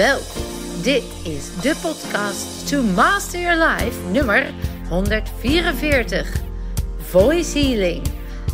Welkom. 0.00 0.42
Dit 0.82 1.02
is 1.24 1.60
de 1.60 1.76
podcast 1.82 2.68
To 2.68 2.82
Master 2.82 3.40
Your 3.40 3.68
Life 3.68 4.00
nummer 4.10 4.54
144. 4.88 6.32
Voice 6.98 7.58
Healing. 7.58 8.06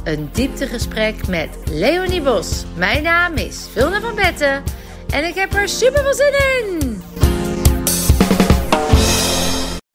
Een 0.05 0.31
dieptegesprek 0.33 1.27
met 1.27 1.59
Leonie 1.65 2.23
Bos. 2.23 2.65
Mijn 2.77 3.03
naam 3.03 3.35
is 3.35 3.67
Vilna 3.73 4.01
van 4.01 4.15
Betten 4.15 4.63
en 5.11 5.25
ik 5.25 5.35
heb 5.35 5.53
er 5.53 5.69
super 5.69 6.03
veel 6.03 6.15
zin 6.15 6.33
in. 6.33 7.03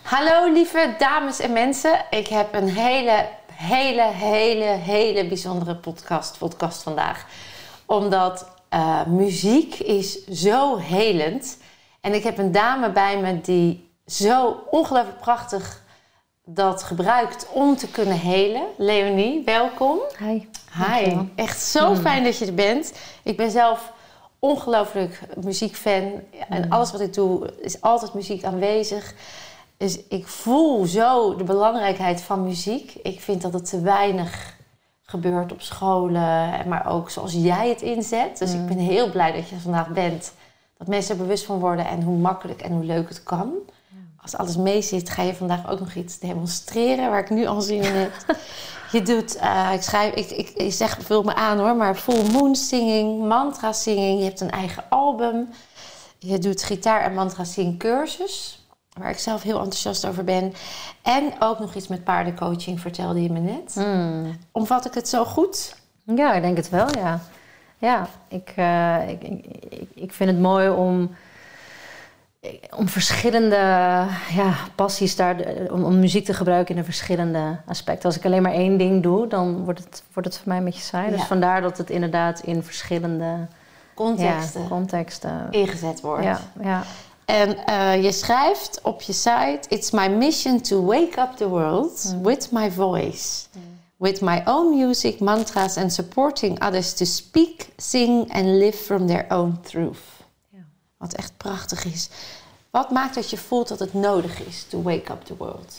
Hallo 0.04 0.54
lieve 0.54 0.96
dames 0.98 1.40
en 1.40 1.54
mensen. 1.54 2.06
Ik 2.10 2.28
heb 2.28 2.54
een 2.54 2.70
hele, 2.70 3.28
hele, 3.54 4.12
hele, 4.14 4.66
hele 4.66 5.28
bijzondere 5.28 5.76
podcast, 5.76 6.38
podcast 6.38 6.84
vandaag. 6.84 7.26
Omdat 7.86 8.61
uh, 8.74 9.06
muziek 9.06 9.80
is 9.80 10.26
zo 10.26 10.78
helend. 10.78 11.58
En 12.02 12.14
ik 12.14 12.24
heb 12.24 12.38
een 12.38 12.52
dame 12.52 12.92
bij 12.92 13.20
me 13.20 13.42
die 13.42 13.90
zo 14.06 14.64
ongelooflijk 14.70 15.20
prachtig 15.20 15.84
dat 16.46 16.84
gebruikt 16.84 17.48
om 17.52 17.76
te 17.76 17.88
kunnen 17.88 18.20
helen. 18.20 18.64
Leonie, 18.78 19.44
welkom. 19.46 20.00
Hi. 20.18 20.48
Hi. 20.88 21.18
Echt 21.36 21.62
zo 21.62 21.90
mm. 21.90 21.96
fijn 21.96 22.24
dat 22.24 22.38
je 22.38 22.46
er 22.46 22.54
bent. 22.54 22.94
Ik 23.24 23.38
ben 23.38 23.52
zelf 23.52 23.94
ongelooflijk 24.40 25.22
muziekfan. 25.44 26.22
En 26.50 26.66
mm. 26.66 26.72
alles 26.72 26.92
wat 26.92 27.02
ik 27.02 27.14
doe 27.14 27.54
is 27.60 27.82
altijd 27.82 28.14
muziek 28.14 28.44
aanwezig. 28.44 29.14
Dus 29.78 30.00
ik 30.08 30.28
voel 30.28 30.86
zo 30.86 31.36
de 31.36 31.44
belangrijkheid 31.44 32.22
van 32.22 32.44
muziek. 32.44 32.94
Ik 33.04 33.22
vind 33.22 33.42
dat 33.42 33.54
het 33.54 33.70
te 33.70 33.82
weinig 33.82 34.60
gebeurt 35.12 35.52
op 35.52 35.62
scholen, 35.62 36.68
maar 36.68 36.86
ook 36.88 37.10
zoals 37.10 37.34
jij 37.34 37.70
het 37.70 37.82
inzet. 37.82 38.38
Dus 38.38 38.54
ik 38.54 38.60
mm. 38.60 38.68
ben 38.68 38.78
heel 38.78 39.10
blij 39.10 39.32
dat 39.32 39.50
je 39.50 39.60
vandaag 39.60 39.88
bent. 39.88 40.34
Dat 40.78 40.88
mensen 40.88 41.16
er 41.16 41.22
bewust 41.22 41.46
van 41.46 41.60
worden 41.60 41.88
en 41.88 42.02
hoe 42.02 42.18
makkelijk 42.18 42.62
en 42.62 42.72
hoe 42.72 42.84
leuk 42.84 43.10
het 43.10 43.24
kan. 43.24 43.54
Als 44.22 44.36
alles 44.36 44.58
mee 44.58 44.82
zit, 44.82 45.10
ga 45.10 45.22
je 45.22 45.34
vandaag 45.34 45.70
ook 45.70 45.80
nog 45.80 45.94
iets 45.94 46.20
demonstreren 46.20 47.10
waar 47.10 47.20
ik 47.20 47.30
nu 47.30 47.46
al 47.46 47.62
zin 47.62 47.82
in 47.84 47.94
heb. 47.94 48.12
je 48.92 49.02
doet, 49.02 49.36
uh, 49.36 49.72
ik 49.74 49.82
schrijf, 49.82 50.14
ik, 50.14 50.30
ik, 50.30 50.50
ik 50.50 50.74
zeg, 50.74 50.98
vul 51.02 51.24
me 51.24 51.34
aan 51.34 51.60
hoor, 51.60 51.76
maar 51.76 51.96
full 51.96 52.32
moon 52.32 52.56
singing, 52.56 53.28
mantra 53.28 53.72
singing. 53.72 54.20
Je 54.20 54.26
hebt 54.26 54.40
een 54.40 54.52
eigen 54.52 54.84
album. 54.90 55.50
Je 56.18 56.38
doet 56.38 56.64
gitaar 56.64 57.02
en 57.02 57.14
mantra 57.14 57.44
singing 57.44 57.80
cursus 57.80 58.61
waar 59.00 59.10
ik 59.10 59.18
zelf 59.18 59.42
heel 59.42 59.58
enthousiast 59.58 60.08
over 60.08 60.24
ben. 60.24 60.54
En 61.02 61.34
ook 61.40 61.60
nog 61.60 61.76
iets 61.76 61.88
met 61.88 62.04
paardencoaching, 62.04 62.80
vertelde 62.80 63.24
je 63.24 63.32
me 63.32 63.40
net. 63.40 63.76
Mm. 63.76 64.38
Omvat 64.52 64.86
ik 64.86 64.94
het 64.94 65.10
zo 65.10 65.26
goed? 65.26 65.76
Ja, 66.04 66.34
ik 66.34 66.42
denk 66.42 66.58
het 66.58 66.70
wel, 66.70 66.88
ja. 66.98 67.20
Ja, 67.78 68.08
ik, 68.28 68.54
uh, 68.58 69.10
ik, 69.10 69.24
ik, 69.70 69.88
ik, 69.94 70.14
vind 70.14 70.30
het 70.30 70.40
mooi 70.40 70.70
om, 70.70 71.16
om 72.76 72.88
verschillende 72.88 73.56
ja, 74.30 74.54
passies 74.76 75.16
daar, 75.16 75.36
om, 75.72 75.84
om, 75.84 76.00
muziek 76.00 76.26
te 76.26 76.34
gebruiken 76.34 76.74
in 76.74 76.80
een 76.80 76.86
verschillende 76.86 77.60
aspecten. 77.66 78.06
Als 78.06 78.18
ik 78.18 78.26
alleen 78.26 78.42
maar 78.42 78.54
één 78.54 78.78
ding 78.78 79.04
doe, 79.04 79.28
dan 79.28 79.64
wordt 79.64 79.80
het, 79.80 80.04
wordt 80.14 80.30
het 80.30 80.38
voor 80.38 80.48
mij 80.48 80.58
een 80.58 80.64
beetje 80.64 80.82
saai. 80.82 81.12
Dus 81.12 81.24
vandaar 81.24 81.62
dat 81.62 81.78
het 81.78 81.90
inderdaad 81.90 82.40
in 82.40 82.64
verschillende 82.64 83.48
contexten, 83.94 84.62
ja, 84.62 84.68
contexten 84.68 85.48
ingezet 85.52 86.02
wordt. 86.02 86.24
Ja, 86.24 86.40
ja. 86.62 86.84
En 87.26 87.58
uh, 87.70 88.04
je 88.04 88.12
schrijft 88.12 88.80
op 88.82 89.02
je 89.02 89.14
site: 89.14 89.62
It's 89.70 89.92
my 89.92 90.08
mission 90.08 90.62
to 90.62 90.86
wake 90.86 91.20
up 91.20 91.36
the 91.36 91.50
world 91.50 92.14
mm. 92.14 92.24
with 92.24 92.52
my 92.52 92.72
voice. 92.72 93.48
With 93.98 94.22
my 94.22 94.42
own 94.46 94.78
music, 94.78 95.20
mantras 95.20 95.78
and 95.78 95.94
supporting 95.94 96.64
others 96.64 96.94
to 96.94 97.06
speak, 97.06 97.70
sing 97.78 98.34
and 98.34 98.46
live 98.46 98.78
from 98.78 99.08
their 99.08 99.26
own 99.30 99.60
truth. 99.62 100.00
Wat 100.98 101.14
echt 101.14 101.38
prachtig 101.38 101.86
is. 101.86 102.10
Wat 102.70 102.90
maakt 102.90 103.16
dat 103.16 103.30
je 103.30 103.38
voelt 103.38 103.68
dat 103.68 103.80
het 103.80 103.94
nodig 103.94 104.42
is 104.48 104.64
to 104.64 104.82
wake 104.82 105.12
up 105.12 105.24
the 105.24 105.36
world? 105.38 105.78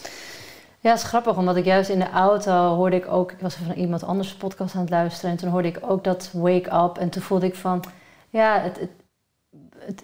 Ja, 0.81 0.91
het 0.91 0.99
is 0.99 1.05
grappig, 1.07 1.37
omdat 1.37 1.57
ik 1.57 1.65
juist 1.65 1.91
in 1.91 1.99
de 1.99 2.11
auto 2.11 2.75
hoorde 2.75 2.97
ik 2.97 3.09
ook... 3.09 3.33
Ik 3.33 3.41
was 3.41 3.55
van 3.55 3.73
iemand 3.73 4.03
anders 4.03 4.35
podcast 4.35 4.75
aan 4.75 4.81
het 4.81 4.91
luisteren... 4.91 5.31
en 5.31 5.37
toen 5.37 5.51
hoorde 5.51 5.69
ik 5.69 5.79
ook 5.81 6.05
dat 6.05 6.31
wake 6.33 6.75
up. 6.75 6.99
En 6.99 7.11
toen 7.11 7.23
voelde 7.23 7.47
ik 7.47 7.55
van... 7.55 7.85
Ja, 8.31 8.61
het, 8.61 8.79
het, 8.81 8.91
het 9.79 10.03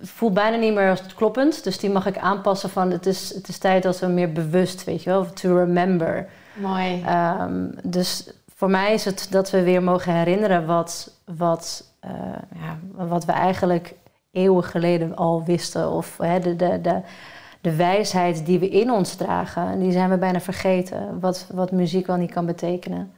voelt 0.00 0.34
bijna 0.34 0.56
niet 0.56 0.74
meer 0.74 0.90
als 0.90 1.14
kloppend. 1.14 1.64
Dus 1.64 1.78
die 1.78 1.90
mag 1.90 2.06
ik 2.06 2.18
aanpassen 2.18 2.70
van 2.70 2.90
het 2.90 3.06
is, 3.06 3.34
het 3.34 3.48
is 3.48 3.58
tijd 3.58 3.82
dat 3.82 3.98
we 3.98 4.06
meer 4.06 4.32
bewust, 4.32 4.84
weet 4.84 5.02
je 5.02 5.10
wel, 5.10 5.32
to 5.32 5.56
remember. 5.56 6.28
Mooi. 6.54 7.04
Um, 7.40 7.74
dus 7.82 8.32
voor 8.54 8.70
mij 8.70 8.92
is 8.92 9.04
het 9.04 9.26
dat 9.30 9.50
we 9.50 9.62
weer 9.62 9.82
mogen 9.82 10.14
herinneren 10.14 10.66
wat, 10.66 11.12
wat, 11.36 11.92
uh, 12.04 12.10
ja, 12.54 12.78
wat 13.08 13.24
we 13.24 13.32
eigenlijk 13.32 13.94
eeuwen 14.32 14.64
geleden 14.64 15.16
al 15.16 15.44
wisten. 15.44 15.90
Of 15.90 16.18
hè, 16.18 16.40
de, 16.40 16.56
de, 16.56 16.80
de, 16.80 17.00
de 17.60 17.76
wijsheid 17.76 18.46
die 18.46 18.58
we 18.58 18.68
in 18.68 18.90
ons 18.90 19.14
dragen, 19.14 19.78
die 19.78 19.92
zijn 19.92 20.10
we 20.10 20.18
bijna 20.18 20.40
vergeten. 20.40 21.20
Wat, 21.20 21.46
wat 21.52 21.72
muziek 21.72 22.06
wel 22.06 22.16
niet 22.16 22.32
kan 22.32 22.46
betekenen. 22.46 23.12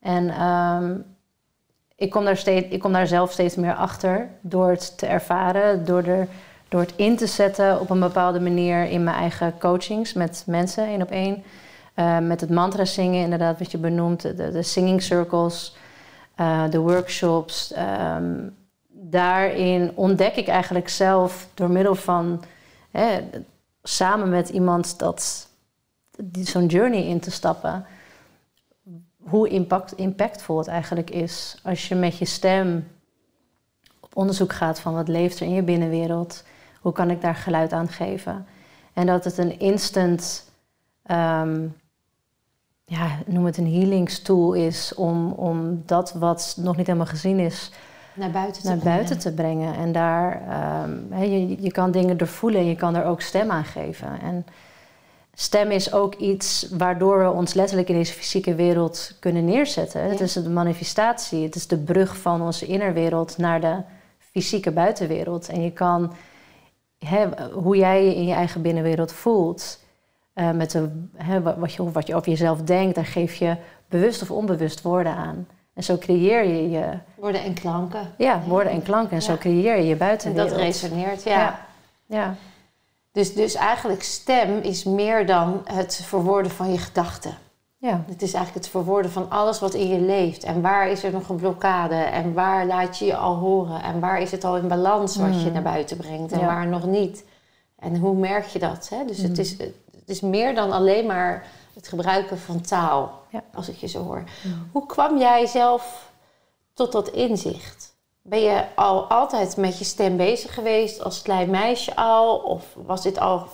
En 0.00 0.42
um, 0.42 1.04
ik 2.02 2.10
kom, 2.10 2.24
daar 2.24 2.36
steeds, 2.36 2.68
ik 2.68 2.80
kom 2.80 2.92
daar 2.92 3.06
zelf 3.06 3.32
steeds 3.32 3.56
meer 3.56 3.74
achter 3.74 4.28
door 4.40 4.70
het 4.70 4.98
te 4.98 5.06
ervaren, 5.06 5.84
door, 5.84 6.02
er, 6.02 6.28
door 6.68 6.80
het 6.80 6.92
in 6.96 7.16
te 7.16 7.26
zetten 7.26 7.80
op 7.80 7.90
een 7.90 8.00
bepaalde 8.00 8.40
manier 8.40 8.84
in 8.84 9.04
mijn 9.04 9.16
eigen 9.16 9.58
coachings 9.58 10.12
met 10.12 10.44
mensen 10.46 10.86
één 10.86 11.02
op 11.02 11.10
één. 11.10 11.42
Uh, 11.96 12.18
met 12.18 12.40
het 12.40 12.50
mantra 12.50 12.84
zingen, 12.84 13.22
inderdaad, 13.22 13.58
wat 13.58 13.70
je 13.70 13.78
benoemt, 13.78 14.36
de, 14.36 14.62
singing 14.62 15.02
circles, 15.02 15.76
uh, 16.40 16.70
de 16.70 16.78
workshops. 16.78 17.74
Um, 18.16 18.56
daarin 18.88 19.92
ontdek 19.94 20.36
ik 20.36 20.48
eigenlijk 20.48 20.88
zelf 20.88 21.48
door 21.54 21.70
middel 21.70 21.94
van 21.94 22.44
hè, 22.90 23.20
samen 23.82 24.28
met 24.28 24.48
iemand 24.48 24.98
dat, 24.98 25.48
zo'n 26.32 26.66
journey 26.66 27.06
in 27.06 27.20
te 27.20 27.30
stappen 27.30 27.86
hoe 29.22 29.48
impact, 29.48 29.92
impactvol 29.92 30.58
het 30.58 30.66
eigenlijk 30.66 31.10
is 31.10 31.58
als 31.62 31.88
je 31.88 31.94
met 31.94 32.18
je 32.18 32.24
stem 32.24 32.88
op 34.00 34.16
onderzoek 34.16 34.52
gaat 34.52 34.80
van 34.80 34.94
wat 34.94 35.08
leeft 35.08 35.40
er 35.40 35.46
in 35.46 35.54
je 35.54 35.62
binnenwereld, 35.62 36.44
hoe 36.80 36.92
kan 36.92 37.10
ik 37.10 37.20
daar 37.20 37.34
geluid 37.34 37.72
aan 37.72 37.88
geven. 37.88 38.46
En 38.92 39.06
dat 39.06 39.24
het 39.24 39.38
een 39.38 39.58
instant, 39.58 40.50
um, 41.10 41.76
ja, 42.84 43.18
noem 43.26 43.44
het 43.44 43.56
een 43.56 43.72
healingstool 43.72 44.52
is 44.52 44.94
om, 44.94 45.32
om 45.32 45.82
dat 45.86 46.12
wat 46.12 46.56
nog 46.60 46.76
niet 46.76 46.86
helemaal 46.86 47.06
gezien 47.06 47.38
is, 47.38 47.70
naar 48.14 48.30
buiten 48.30 48.62
te, 48.62 48.68
naar 48.68 48.76
brengen. 48.76 48.96
Buiten 48.96 49.18
te 49.18 49.32
brengen. 49.32 49.74
En 49.74 49.92
daar, 49.92 50.42
um, 50.84 51.18
je, 51.18 51.62
je 51.62 51.72
kan 51.72 51.90
dingen 51.90 52.16
doorvoelen 52.16 52.60
en 52.60 52.66
je 52.66 52.76
kan 52.76 52.94
er 52.94 53.04
ook 53.04 53.20
stem 53.20 53.50
aan 53.50 53.64
geven. 53.64 54.20
En 54.20 54.46
stem 55.34 55.70
is 55.70 55.92
ook 55.92 56.14
iets 56.14 56.68
waardoor 56.70 57.18
we 57.18 57.30
ons 57.30 57.54
letterlijk 57.54 57.88
in 57.88 57.94
deze 57.94 58.12
fysieke 58.12 58.54
wereld 58.54 59.16
kunnen 59.20 59.44
neerzetten. 59.44 60.02
Het 60.02 60.20
is 60.20 60.32
de 60.32 60.50
manifestatie, 60.50 61.44
het 61.44 61.54
is 61.54 61.66
de 61.66 61.78
brug 61.78 62.16
van 62.16 62.42
onze 62.42 62.66
innerwereld 62.66 63.38
naar 63.38 63.60
de 63.60 63.76
fysieke 64.18 64.70
buitenwereld. 64.70 65.48
En 65.48 65.62
je 65.62 65.70
kan, 65.70 66.12
hoe 67.52 67.76
jij 67.76 68.04
je 68.04 68.14
in 68.14 68.26
je 68.26 68.34
eigen 68.34 68.62
binnenwereld 68.62 69.12
voelt, 69.12 69.80
uh, 70.34 70.50
met 70.50 70.70
de, 70.70 70.88
wat, 71.56 71.72
je, 71.72 71.90
wat 71.90 72.06
je 72.06 72.14
over 72.14 72.28
jezelf 72.28 72.62
denkt, 72.62 72.94
daar 72.94 73.06
geef 73.06 73.34
je 73.34 73.56
bewust 73.88 74.22
of 74.22 74.30
onbewust 74.30 74.82
woorden 74.82 75.14
aan. 75.14 75.48
En 75.74 75.82
zo 75.84 75.98
creëer 75.98 76.44
je 76.44 76.70
je... 76.70 76.98
Woorden 77.14 77.42
en 77.42 77.54
klanken. 77.54 78.14
Ja, 78.18 78.42
woorden 78.46 78.72
en 78.72 78.82
klanken. 78.82 79.16
En 79.16 79.22
zo 79.22 79.36
creëer 79.36 79.76
je 79.76 79.86
je 79.86 79.96
buitenwereld. 79.96 80.50
En 80.50 80.56
dat 80.56 80.66
resoneert, 80.66 81.22
ja. 81.22 81.38
ja. 81.38 81.66
ja. 82.06 82.34
Dus, 83.12 83.34
dus 83.34 83.54
eigenlijk 83.54 84.02
stem 84.02 84.58
is 84.58 84.84
meer 84.84 85.26
dan 85.26 85.60
het 85.64 86.00
verwoorden 86.04 86.52
van 86.52 86.72
je 86.72 86.78
gedachten. 86.78 87.38
Ja. 87.76 88.04
Het 88.08 88.22
is 88.22 88.32
eigenlijk 88.32 88.64
het 88.64 88.74
verwoorden 88.74 89.10
van 89.10 89.30
alles 89.30 89.60
wat 89.60 89.74
in 89.74 89.88
je 89.88 90.00
leeft. 90.00 90.44
En 90.44 90.60
waar 90.60 90.88
is 90.88 91.02
er 91.02 91.12
nog 91.12 91.28
een 91.28 91.36
blokkade? 91.36 91.94
En 91.94 92.32
waar 92.32 92.66
laat 92.66 92.98
je 92.98 93.04
je 93.04 93.16
al 93.16 93.34
horen? 93.34 93.82
En 93.82 94.00
waar 94.00 94.20
is 94.20 94.30
het 94.30 94.44
al 94.44 94.56
in 94.56 94.68
balans 94.68 95.16
wat 95.16 95.34
je 95.34 95.42
hmm. 95.42 95.52
naar 95.52 95.62
buiten 95.62 95.96
brengt? 95.96 96.32
En 96.32 96.46
waar 96.46 96.66
nog 96.66 96.86
niet? 96.86 97.24
En 97.78 97.96
hoe 97.96 98.14
merk 98.14 98.46
je 98.46 98.58
dat? 98.58 98.88
Hè? 98.88 99.04
Dus 99.04 99.18
het, 99.18 99.30
hmm. 99.30 99.40
is, 99.40 99.50
het 99.58 100.08
is 100.08 100.20
meer 100.20 100.54
dan 100.54 100.72
alleen 100.72 101.06
maar 101.06 101.46
het 101.74 101.88
gebruiken 101.88 102.38
van 102.38 102.60
taal, 102.60 103.22
ja. 103.28 103.42
als 103.54 103.68
ik 103.68 103.76
je 103.76 103.86
zo 103.86 104.04
hoor. 104.04 104.24
Hmm. 104.42 104.68
Hoe 104.72 104.86
kwam 104.86 105.18
jij 105.18 105.46
zelf 105.46 106.10
tot 106.74 106.92
dat 106.92 107.08
inzicht? 107.08 107.91
Ben 108.24 108.40
je 108.40 108.64
al 108.74 109.04
altijd 109.04 109.56
met 109.56 109.78
je 109.78 109.84
stem 109.84 110.16
bezig 110.16 110.54
geweest 110.54 111.02
als 111.02 111.22
klein 111.22 111.50
meisje 111.50 111.96
al? 111.96 112.36
Of 112.36 112.74
was 112.74 113.02
dit 113.02 113.18
al, 113.18 113.48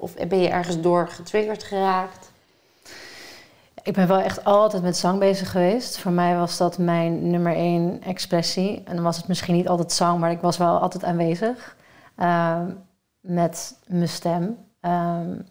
of 0.00 0.14
ben 0.14 0.38
je 0.38 0.48
ergens 0.48 0.80
door 0.80 1.08
getriggerd 1.08 1.62
geraakt? 1.62 2.32
Ik 3.82 3.92
ben 3.92 4.08
wel 4.08 4.18
echt 4.18 4.44
altijd 4.44 4.82
met 4.82 4.96
zang 4.96 5.18
bezig 5.18 5.50
geweest. 5.50 5.98
Voor 5.98 6.12
mij 6.12 6.36
was 6.36 6.56
dat 6.56 6.78
mijn 6.78 7.30
nummer 7.30 7.54
één 7.54 8.02
expressie. 8.02 8.82
En 8.84 8.94
dan 8.94 9.04
was 9.04 9.16
het 9.16 9.28
misschien 9.28 9.54
niet 9.54 9.68
altijd 9.68 9.92
zang, 9.92 10.18
maar 10.18 10.30
ik 10.30 10.40
was 10.40 10.56
wel 10.56 10.78
altijd 10.78 11.04
aanwezig 11.04 11.76
ehm, 12.16 12.70
met 13.20 13.78
mijn 13.86 14.08
stem. 14.08 14.42
Um, 14.80 15.46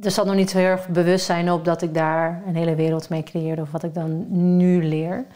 er 0.00 0.10
zat 0.10 0.26
nog 0.26 0.34
niet 0.34 0.50
zo 0.50 0.58
heel 0.58 0.66
erg 0.66 0.88
bewustzijn 0.88 1.52
op 1.52 1.64
dat 1.64 1.82
ik 1.82 1.94
daar 1.94 2.42
een 2.46 2.56
hele 2.56 2.74
wereld 2.74 3.08
mee 3.08 3.22
creëerde 3.22 3.62
of 3.62 3.70
wat 3.70 3.82
ik 3.82 3.94
dan 3.94 4.26
nu 4.56 4.84
leer. 4.84 5.26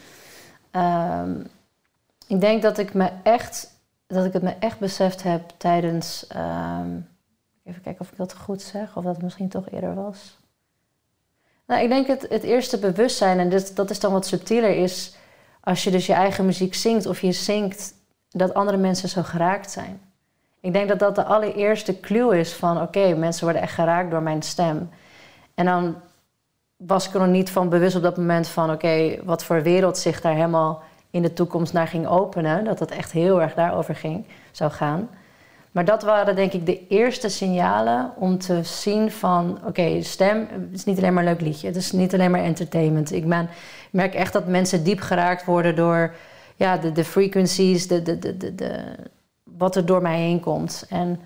Um, 0.73 1.47
ik 2.27 2.41
denk 2.41 2.63
dat 2.63 2.79
ik 2.79 2.95
me 2.95 3.11
echt 3.23 3.75
dat 4.07 4.25
ik 4.25 4.33
het 4.33 4.43
me 4.43 4.55
echt 4.59 4.79
beseft 4.79 5.23
heb 5.23 5.51
tijdens. 5.57 6.27
ehm, 6.27 6.91
even 7.65 7.83
kijken 7.83 8.01
of 8.01 8.11
ik 8.11 8.17
dat 8.17 8.35
goed 8.35 8.63
zeg, 8.63 8.97
of 8.97 9.05
dat 9.05 9.15
het 9.15 9.23
misschien 9.23 9.49
toch 9.49 9.71
eerder 9.71 9.95
was. 9.95 10.39
Nou, 11.67 11.83
ik 11.83 11.89
denk 11.89 12.07
het, 12.07 12.27
het 12.29 12.43
eerste 12.43 12.79
bewustzijn, 12.79 13.39
en 13.39 13.49
dit, 13.49 13.77
dat 13.77 13.91
is 13.91 14.01
dan 14.01 14.13
wat 14.13 14.27
subtieler, 14.27 14.77
is 14.77 15.17
als 15.61 15.85
je 15.85 15.91
dus 15.91 16.07
je 16.07 16.13
eigen 16.13 16.47
muziek 16.47 16.75
zingt 16.75 17.07
of 17.07 17.21
je 17.21 17.33
zingt, 17.33 17.95
dat 18.29 18.55
andere 18.55 18.77
mensen 18.77 19.09
zo 19.09 19.23
geraakt 19.23 19.71
zijn. 19.71 20.01
Ik 20.61 20.73
denk 20.73 20.89
dat 20.89 20.99
dat 20.99 21.15
de 21.15 21.25
allereerste 21.25 22.01
clue 22.01 22.39
is 22.39 22.53
van 22.53 22.83
oké, 22.83 23.15
mensen 23.15 23.45
worden 23.45 23.63
echt 23.63 23.75
geraakt 23.75 24.11
door 24.11 24.23
mijn 24.23 24.43
stem. 24.43 24.91
En 25.55 25.65
dan 25.65 25.97
was 26.77 27.09
ik 27.09 27.15
er 27.15 27.21
nog 27.21 27.29
niet 27.29 27.51
van 27.51 27.69
bewust 27.69 27.97
op 27.97 28.03
dat 28.03 28.17
moment 28.17 28.49
van 28.49 28.71
oké, 28.71 29.17
wat 29.25 29.45
voor 29.45 29.63
wereld 29.63 29.99
zich 29.99 30.21
daar 30.21 30.35
helemaal 30.35 30.83
in 31.17 31.23
de 31.23 31.33
toekomst 31.33 31.73
naar 31.73 31.89
ging 31.89 32.07
openen. 32.07 32.65
Dat 32.65 32.79
het 32.79 32.91
echt 32.91 33.13
heel 33.13 33.43
erg 33.43 33.55
daarover 33.55 33.95
ging, 33.95 34.27
zou 34.51 34.71
gaan. 34.71 35.09
Maar 35.71 35.85
dat 35.85 36.03
waren 36.03 36.37
denk 36.37 36.53
ik 36.53 36.67
de 36.67 36.87
eerste 36.87 37.29
signalen 37.29 38.13
om 38.17 38.39
te 38.39 38.63
zien 38.63 39.11
van... 39.11 39.59
oké, 39.67 40.03
stem 40.03 40.49
is 40.73 40.85
niet 40.85 40.99
alleen 40.99 41.15
maar 41.15 41.23
een 41.23 41.29
leuk 41.29 41.41
liedje. 41.41 41.67
Het 41.67 41.77
is 41.77 41.93
niet 41.93 42.15
alleen 42.15 42.31
maar 42.31 42.43
entertainment. 42.43 43.13
Ik 43.13 43.29
ben, 43.29 43.49
merk 43.91 44.15
echt 44.15 44.33
dat 44.33 44.47
mensen 44.47 44.85
diep 44.85 45.01
geraakt 45.01 45.45
worden 45.45 45.77
door 45.77 46.15
ja, 46.57 46.77
de, 46.77 46.93
de 46.93 47.05
frequencies... 47.05 47.89
De, 47.89 48.03
de, 48.03 48.19
de, 48.19 48.37
de, 48.37 48.55
de, 48.55 48.81
wat 49.45 49.77
er 49.77 49.87
door 49.87 50.03
mij 50.03 50.19
heen 50.19 50.41
komt. 50.41 50.87
En 50.89 51.21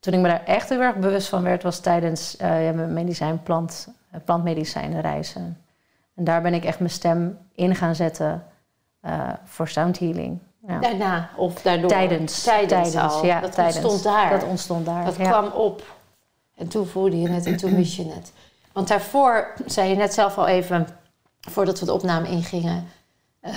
toen 0.00 0.12
ik 0.12 0.20
me 0.20 0.28
daar 0.28 0.44
echt 0.44 0.68
heel 0.68 0.80
erg 0.80 0.96
bewust 0.96 1.28
van 1.28 1.42
werd... 1.42 1.62
was 1.62 1.80
tijdens 1.80 2.36
uh, 2.40 2.64
ja, 2.64 2.72
mijn 2.72 3.42
plant, 3.42 3.88
plantmedicijnenreizen. 4.24 5.58
En 6.14 6.24
daar 6.24 6.42
ben 6.42 6.54
ik 6.54 6.64
echt 6.64 6.78
mijn 6.78 6.90
stem 6.90 7.38
in 7.54 7.74
gaan 7.74 7.94
zetten 7.94 8.42
voor 9.44 9.68
sound 9.68 9.98
healing. 9.98 10.38
Ja. 10.66 10.78
Daarna 10.78 11.30
of 11.36 11.62
daardoor? 11.62 11.88
Tijdens. 11.88 12.42
Tijdens, 12.42 12.92
tijdens 12.92 13.14
al. 13.14 13.24
Ja, 13.24 13.40
dat 13.40 13.52
tijdens. 13.52 13.76
ontstond 13.76 14.02
daar. 14.02 14.30
Dat 14.30 14.44
ontstond 14.48 14.86
daar. 14.86 15.04
Dat 15.04 15.16
ja. 15.16 15.28
kwam 15.28 15.46
op. 15.52 15.82
En 16.56 16.68
toen 16.68 16.86
voelde 16.86 17.20
je 17.20 17.28
het 17.28 17.46
en 17.46 17.56
toen 17.56 17.74
wist 17.74 17.94
je 17.94 18.04
het. 18.04 18.32
Want 18.72 18.88
daarvoor, 18.88 19.54
zei 19.66 19.88
je 19.88 19.96
net 19.96 20.14
zelf 20.14 20.38
al 20.38 20.46
even, 20.46 20.88
voordat 21.40 21.80
we 21.80 21.86
de 21.86 21.92
opname 21.92 22.28
ingingen... 22.28 22.86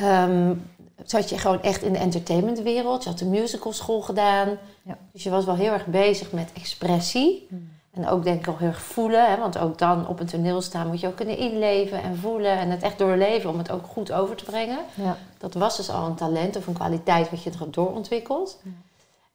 Um, 0.02 0.70
zat 1.04 1.30
je 1.30 1.38
gewoon 1.38 1.62
echt 1.62 1.82
in 1.82 1.94
de 1.94 2.00
entertainmentwereld. 2.00 3.04
Je 3.04 3.10
had 3.10 3.20
de 3.20 3.26
musicalschool 3.26 4.02
gedaan. 4.02 4.58
Ja. 4.82 4.98
Dus 5.12 5.24
je 5.24 5.30
was 5.30 5.46
wel 5.46 5.56
heel 5.56 5.72
erg 5.72 5.86
bezig 5.86 6.32
met 6.32 6.50
expressie. 6.54 7.46
Hmm. 7.50 7.70
En 7.96 8.08
ook 8.08 8.24
denk 8.24 8.40
ik 8.40 8.46
wel 8.46 8.58
heel 8.58 8.68
erg 8.68 8.82
voelen. 8.82 9.30
Hè? 9.30 9.38
Want 9.38 9.58
ook 9.58 9.78
dan 9.78 10.08
op 10.08 10.20
een 10.20 10.26
toneel 10.26 10.62
staan 10.62 10.88
moet 10.88 11.00
je 11.00 11.08
ook 11.08 11.16
kunnen 11.16 11.38
inleven 11.38 12.02
en 12.02 12.18
voelen. 12.18 12.58
En 12.58 12.70
het 12.70 12.84
echt 12.84 12.98
doorleven 12.98 13.50
om 13.50 13.58
het 13.58 13.72
ook 13.72 13.86
goed 13.86 14.12
over 14.12 14.36
te 14.36 14.44
brengen. 14.44 14.80
Ja. 14.94 15.18
Dat 15.38 15.54
was 15.54 15.78
dus 15.78 15.90
al 15.90 16.06
een 16.06 16.16
talent 16.16 16.56
of 16.56 16.68
een 16.68 16.74
kwaliteit 16.74 17.30
wat 17.30 17.44
je 17.44 17.50
er 17.50 17.72
doorontwikkeld. 17.72 18.62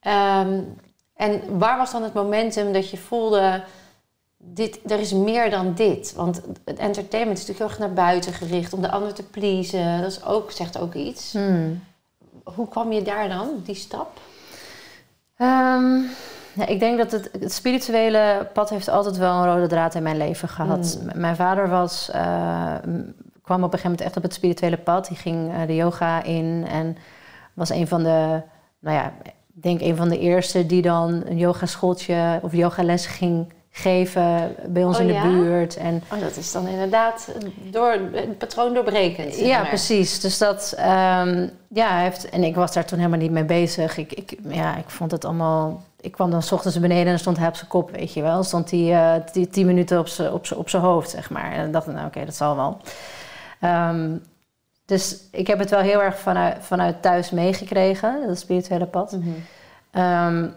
Ja. 0.00 0.40
Um, 0.40 0.76
en 1.14 1.58
waar 1.58 1.78
was 1.78 1.90
dan 1.90 2.02
het 2.02 2.14
momentum 2.14 2.72
dat 2.72 2.90
je 2.90 2.96
voelde... 2.96 3.62
Dit, 4.42 4.80
er 4.86 4.98
is 4.98 5.12
meer 5.12 5.50
dan 5.50 5.74
dit. 5.74 6.14
Want 6.14 6.40
het 6.64 6.78
entertainment 6.78 7.38
is 7.38 7.46
natuurlijk 7.46 7.58
heel 7.58 7.68
erg 7.68 7.78
naar 7.78 8.06
buiten 8.06 8.32
gericht... 8.32 8.72
om 8.72 8.80
de 8.80 8.90
ander 8.90 9.14
te 9.14 9.22
pleasen. 9.22 10.00
Dat 10.00 10.10
is 10.10 10.24
ook, 10.24 10.50
zegt 10.50 10.78
ook 10.78 10.94
iets. 10.94 11.32
Hmm. 11.32 11.84
Hoe 12.44 12.68
kwam 12.68 12.92
je 12.92 13.02
daar 13.02 13.28
dan, 13.28 13.48
die 13.64 13.74
stap? 13.74 14.20
Um, 15.38 15.46
ja, 16.02 16.08
ik 16.66 16.80
denk 16.80 16.98
dat 16.98 17.12
het, 17.12 17.30
het, 17.40 17.52
spirituele 17.52 18.48
pad 18.52 18.70
heeft 18.70 18.88
altijd 18.88 19.16
wel 19.16 19.34
een 19.34 19.54
rode 19.54 19.66
draad 19.66 19.94
in 19.94 20.02
mijn 20.02 20.16
leven 20.16 20.48
gehad. 20.48 20.98
Hmm. 21.00 21.20
Mijn 21.20 21.36
vader 21.36 21.68
was, 21.68 22.10
uh, 22.14 22.74
kwam 23.42 23.64
op 23.64 23.72
een 23.72 23.78
gegeven 23.78 23.82
moment 23.82 24.00
echt 24.00 24.16
op 24.16 24.22
het 24.22 24.34
spirituele 24.34 24.76
pad. 24.78 25.08
Die 25.08 25.16
ging 25.16 25.50
uh, 25.50 25.66
de 25.66 25.74
yoga 25.74 26.22
in 26.22 26.66
en 26.70 26.96
was 27.54 27.70
een 27.70 27.88
van 27.88 28.02
de, 28.02 28.42
nou 28.78 28.96
ja, 28.96 29.12
ik 29.22 29.62
denk 29.62 29.80
een 29.80 29.96
van 29.96 30.08
de 30.08 30.18
eerste 30.18 30.66
die 30.66 30.82
dan 30.82 31.22
een 31.26 31.38
yogaschooltje 31.38 32.38
of 32.42 32.52
yogales 32.52 33.06
ging 33.06 33.52
geven 33.70 34.54
bij 34.66 34.84
ons 34.84 34.96
oh, 34.96 35.02
in 35.02 35.06
de 35.06 35.12
ja? 35.12 35.22
buurt. 35.22 35.76
En, 35.76 36.02
oh, 36.12 36.20
dat 36.20 36.36
is 36.36 36.52
dan 36.52 36.66
inderdaad 36.66 37.34
door, 37.70 37.90
het 38.12 38.38
patroon 38.38 38.74
doorbrekend. 38.74 39.34
Zeg 39.34 39.46
ja, 39.46 39.64
precies. 39.64 40.20
Dus 40.20 40.38
dat, 40.38 40.74
um, 40.78 41.50
ja, 41.68 41.98
heeft, 41.98 42.28
en 42.28 42.42
ik 42.42 42.54
was 42.54 42.72
daar 42.72 42.84
toen 42.84 42.98
helemaal 42.98 43.18
niet 43.18 43.30
mee 43.30 43.44
bezig. 43.44 43.96
Ik, 43.96 44.12
ik, 44.12 44.38
ja, 44.48 44.76
ik 44.76 44.90
vond 44.90 45.10
het 45.10 45.24
allemaal 45.24 45.82
ik 46.00 46.12
kwam 46.12 46.30
dan 46.30 46.42
s 46.42 46.52
ochtends 46.52 46.80
beneden 46.80 47.12
en 47.12 47.18
stond 47.18 47.36
hij 47.36 47.48
op 47.48 47.56
zijn 47.56 47.70
kop, 47.70 47.90
weet 47.90 48.12
je 48.12 48.22
wel. 48.22 48.42
Stond 48.42 48.70
hij 48.70 48.80
uh, 48.80 49.24
die, 49.32 49.48
tien 49.48 49.66
minuten 49.66 49.98
op 49.98 50.08
zijn 50.08 50.32
op 50.32 50.46
op 50.56 50.70
hoofd, 50.70 51.10
zeg 51.10 51.30
maar. 51.30 51.52
En 51.52 51.62
dan 51.62 51.72
dacht 51.72 51.86
ik, 51.86 51.92
nou 51.92 52.06
oké, 52.06 52.14
okay, 52.14 52.26
dat 52.26 52.36
zal 52.36 52.56
wel. 52.56 52.80
Um, 53.70 54.22
dus 54.84 55.16
ik 55.30 55.46
heb 55.46 55.58
het 55.58 55.70
wel 55.70 55.80
heel 55.80 56.02
erg 56.02 56.18
vanuit, 56.18 56.56
vanuit 56.60 57.02
thuis 57.02 57.30
meegekregen, 57.30 58.26
dat 58.26 58.38
spirituele 58.38 58.86
pad. 58.86 59.12
Mhm. 59.12 59.28
Mm 59.28 59.34
-hmm. 59.90 60.02
um, 60.02 60.54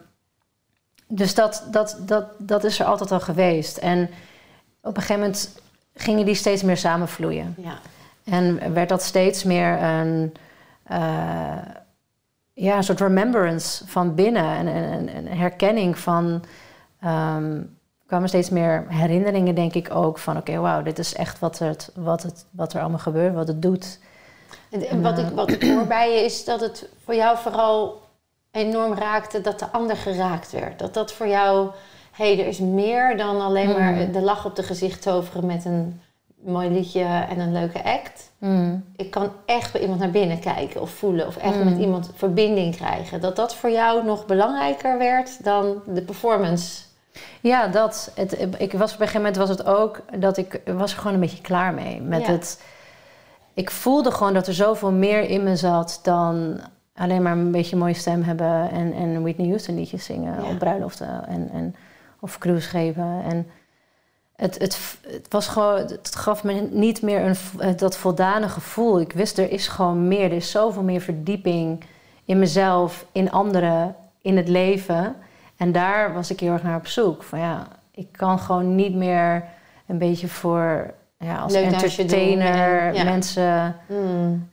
dus 1.07 1.33
dat, 1.35 1.67
dat, 1.71 1.97
dat, 1.99 2.25
dat 2.37 2.63
is 2.63 2.79
er 2.79 2.85
altijd 2.85 3.11
al 3.11 3.19
geweest. 3.19 3.77
En 3.77 4.09
op 4.81 4.95
een 4.95 5.01
gegeven 5.01 5.21
moment 5.21 5.59
gingen 5.95 6.25
die 6.25 6.35
steeds 6.35 6.63
meer 6.63 6.77
samenvloeien. 6.77 7.55
Ja. 7.57 7.79
En 8.23 8.73
werd 8.73 8.89
dat 8.89 9.03
steeds 9.03 9.43
meer 9.43 9.81
een... 9.81 10.33
Uh, 10.91 11.57
ja, 12.53 12.77
een 12.77 12.83
soort 12.83 12.99
remembrance 12.99 13.87
van 13.87 14.15
binnen 14.15 14.45
en 14.45 14.67
een, 14.67 15.17
een 15.17 15.27
herkenning 15.27 15.99
van. 15.99 16.43
Um, 17.05 17.77
kwamen 18.13 18.31
steeds 18.31 18.49
meer 18.49 18.85
herinneringen, 18.87 19.55
denk 19.55 19.73
ik 19.73 19.95
ook, 19.95 20.17
van 20.17 20.37
oké, 20.37 20.49
okay, 20.49 20.61
wauw, 20.61 20.81
dit 20.83 20.99
is 20.99 21.15
echt 21.15 21.39
wat, 21.39 21.59
het, 21.59 21.91
wat, 21.95 22.23
het, 22.23 22.45
wat 22.51 22.73
er 22.73 22.81
allemaal 22.81 22.99
gebeurt, 22.99 23.33
wat 23.33 23.47
het 23.47 23.61
doet. 23.61 23.99
En, 24.69 24.87
en 24.87 25.01
wat, 25.01 25.17
ik, 25.17 25.29
wat 25.29 25.51
ik 25.51 25.63
hoor 25.63 25.87
bij 25.87 26.11
je 26.11 26.25
is 26.25 26.45
dat 26.45 26.59
het 26.59 26.89
voor 27.03 27.15
jou 27.15 27.37
vooral 27.37 28.01
enorm 28.51 28.93
raakte 28.93 29.41
dat 29.41 29.59
de 29.59 29.71
ander 29.71 29.97
geraakt 29.97 30.51
werd. 30.51 30.79
Dat 30.79 30.93
dat 30.93 31.13
voor 31.13 31.27
jou, 31.27 31.69
hé, 32.11 32.33
hey, 32.33 32.43
er 32.43 32.47
is 32.47 32.59
meer 32.59 33.17
dan 33.17 33.41
alleen 33.41 33.69
Mm. 33.69 33.79
maar 33.79 34.11
de 34.11 34.21
lach 34.21 34.45
op 34.45 34.55
de 34.55 34.63
gezicht 34.63 35.01
toveren 35.01 35.45
met 35.45 35.65
een 35.65 36.01
mooi 36.45 36.69
liedje 36.69 37.03
en 37.03 37.39
een 37.39 37.51
leuke 37.51 37.83
act. 37.83 38.31
Mm. 38.37 38.83
Ik 38.95 39.11
kan 39.11 39.31
echt 39.45 39.71
bij 39.71 39.81
iemand 39.81 39.99
naar 39.99 40.11
binnen 40.11 40.39
kijken 40.39 40.81
of 40.81 40.89
voelen 40.89 41.27
of 41.27 41.37
echt 41.37 41.55
Mm. 41.55 41.63
met 41.69 41.77
iemand 41.79 42.11
verbinding 42.15 42.75
krijgen. 42.75 43.21
Dat 43.21 43.35
dat 43.35 43.55
voor 43.55 43.69
jou 43.69 44.05
nog 44.05 44.25
belangrijker 44.25 44.97
werd 44.97 45.43
dan 45.43 45.81
de 45.87 46.01
performance. 46.01 46.81
Ja, 47.41 47.67
dat. 47.67 48.11
Het, 48.15 48.47
ik 48.57 48.71
was, 48.71 48.93
op 48.93 48.99
een 48.99 49.07
gegeven 49.07 49.15
moment 49.15 49.35
was 49.35 49.49
het 49.49 49.65
ook 49.65 50.01
dat 50.19 50.37
ik 50.37 50.61
was 50.65 50.91
er 50.91 50.97
gewoon 50.97 51.13
een 51.13 51.19
beetje 51.19 51.41
klaar 51.41 51.73
mee. 51.73 52.01
Met 52.01 52.25
Ja. 52.25 52.31
het, 52.31 52.63
ik 53.53 53.71
voelde 53.71 54.11
gewoon 54.11 54.33
dat 54.33 54.47
er 54.47 54.53
zoveel 54.53 54.91
meer 54.91 55.21
in 55.29 55.43
me 55.43 55.55
zat 55.55 55.99
dan 56.03 56.59
alleen 56.95 57.21
maar 57.21 57.31
een 57.31 57.51
beetje 57.51 57.73
een 57.73 57.81
mooie 57.81 57.93
stem 57.93 58.23
hebben 58.23 58.69
en, 58.71 58.93
en 58.93 59.21
Whitney 59.21 59.47
Houston 59.47 59.75
liedjes 59.75 60.05
zingen 60.05 60.43
Ja. 60.43 60.49
op 60.49 60.57
bruiloften 60.59 61.27
en, 61.27 61.49
en, 61.53 61.75
of 62.19 62.37
cruiseschepen. 62.37 63.21
En 63.29 63.47
het, 64.43 64.59
het, 64.59 64.97
het, 65.07 65.25
was 65.29 65.47
gewoon, 65.47 65.75
het 65.77 66.15
gaf 66.15 66.43
me 66.43 66.67
niet 66.71 67.01
meer 67.01 67.25
een, 67.25 67.77
dat 67.77 67.97
voldane 67.97 68.49
gevoel. 68.49 68.99
Ik 68.99 69.11
wist, 69.11 69.37
er 69.37 69.51
is 69.51 69.67
gewoon 69.67 70.07
meer. 70.07 70.23
Er 70.23 70.31
is 70.31 70.51
zoveel 70.51 70.83
meer 70.83 71.01
verdieping 71.01 71.83
in 72.25 72.39
mezelf, 72.39 73.05
in 73.11 73.31
anderen, 73.31 73.95
in 74.21 74.37
het 74.37 74.47
leven. 74.47 75.15
En 75.57 75.71
daar 75.71 76.13
was 76.13 76.31
ik 76.31 76.39
heel 76.39 76.51
erg 76.51 76.63
naar 76.63 76.77
op 76.77 76.87
zoek. 76.87 77.23
Van 77.23 77.39
ja, 77.39 77.67
ik 77.91 78.07
kan 78.11 78.39
gewoon 78.39 78.75
niet 78.75 78.95
meer 78.95 79.43
een 79.87 79.97
beetje 79.97 80.27
voor... 80.27 80.93
Ja, 81.17 81.37
als 81.37 81.53
Leuk 81.53 81.65
entertainer 81.65 82.79
en- 82.79 82.93
ja. 82.93 83.03
mensen... 83.03 83.75
Mm. 83.87 84.49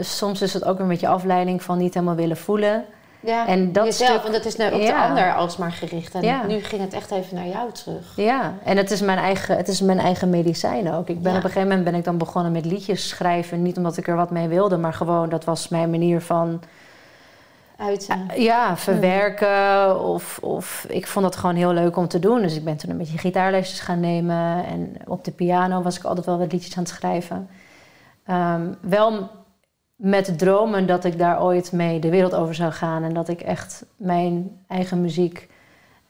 Soms 0.00 0.42
is 0.42 0.54
het 0.54 0.64
ook 0.64 0.78
een 0.78 0.88
beetje 0.88 1.08
afleiding 1.08 1.62
van 1.62 1.78
niet 1.78 1.94
helemaal 1.94 2.14
willen 2.14 2.36
voelen. 2.36 2.84
Ja, 3.24 3.46
En 3.46 3.72
dat 3.72 3.84
jezelf, 3.84 4.10
stuk- 4.10 4.22
want 4.22 4.34
dat 4.34 4.44
is 4.44 4.56
nou 4.56 4.72
op 4.74 4.80
de 4.80 4.94
ander 4.94 5.34
alsmaar 5.34 5.72
gericht. 5.72 6.14
En 6.14 6.22
Ja. 6.22 6.46
nu 6.46 6.60
ging 6.60 6.80
het 6.82 6.92
echt 6.92 7.10
even 7.10 7.36
naar 7.36 7.46
jou 7.46 7.72
terug. 7.72 8.12
Ja, 8.16 8.54
en 8.64 8.76
het 8.76 8.90
is 8.90 9.00
mijn 9.00 9.18
eigen, 9.18 9.56
het 9.56 9.68
is 9.68 9.80
mijn 9.80 9.98
eigen 9.98 10.30
medicijn 10.30 10.92
ook. 10.92 11.08
Ik 11.08 11.22
ben 11.22 11.32
Ja. 11.32 11.38
op 11.38 11.44
een 11.44 11.50
gegeven 11.50 11.68
moment 11.68 11.84
ben 11.84 11.94
ik 11.94 12.04
dan 12.04 12.18
begonnen 12.18 12.52
met 12.52 12.64
liedjes 12.64 13.08
schrijven. 13.08 13.62
Niet 13.62 13.76
omdat 13.76 13.96
ik 13.96 14.08
er 14.08 14.16
wat 14.16 14.30
mee 14.30 14.48
wilde, 14.48 14.76
maar 14.76 14.92
gewoon 14.94 15.28
dat 15.28 15.44
was 15.44 15.68
mijn 15.68 15.90
manier 15.90 16.20
van 16.20 16.60
Uiten. 17.76 18.26
ja, 18.36 18.76
verwerken. 18.76 20.00
Of, 20.04 20.38
of 20.42 20.86
ik 20.88 21.06
vond 21.06 21.24
dat 21.24 21.36
gewoon 21.36 21.56
heel 21.56 21.72
leuk 21.72 21.96
om 21.96 22.08
te 22.08 22.18
doen. 22.18 22.42
Dus 22.42 22.56
ik 22.56 22.64
ben 22.64 22.76
toen 22.76 22.90
een 22.90 22.98
beetje 22.98 23.18
gitaarlesjes 23.18 23.80
gaan 23.80 24.00
nemen. 24.00 24.64
En 24.66 24.96
op 25.06 25.24
de 25.24 25.30
piano 25.30 25.82
was 25.82 25.96
ik 25.98 26.04
altijd 26.04 26.26
wel 26.26 26.38
wat 26.38 26.52
liedjes 26.52 26.76
aan 26.76 26.82
het 26.82 26.92
schrijven. 26.92 27.48
Ehm, 28.26 28.62
wel 28.80 29.28
met 29.96 30.38
dromen 30.38 30.86
dat 30.86 31.04
ik 31.04 31.18
daar 31.18 31.42
ooit 31.42 31.72
mee 31.72 31.98
de 32.00 32.10
wereld 32.10 32.34
over 32.34 32.54
zou 32.54 32.72
gaan. 32.72 33.02
En 33.02 33.14
dat 33.14 33.28
ik 33.28 33.40
echt 33.40 33.84
mijn 33.96 34.64
eigen 34.66 35.00
muziek 35.00 35.50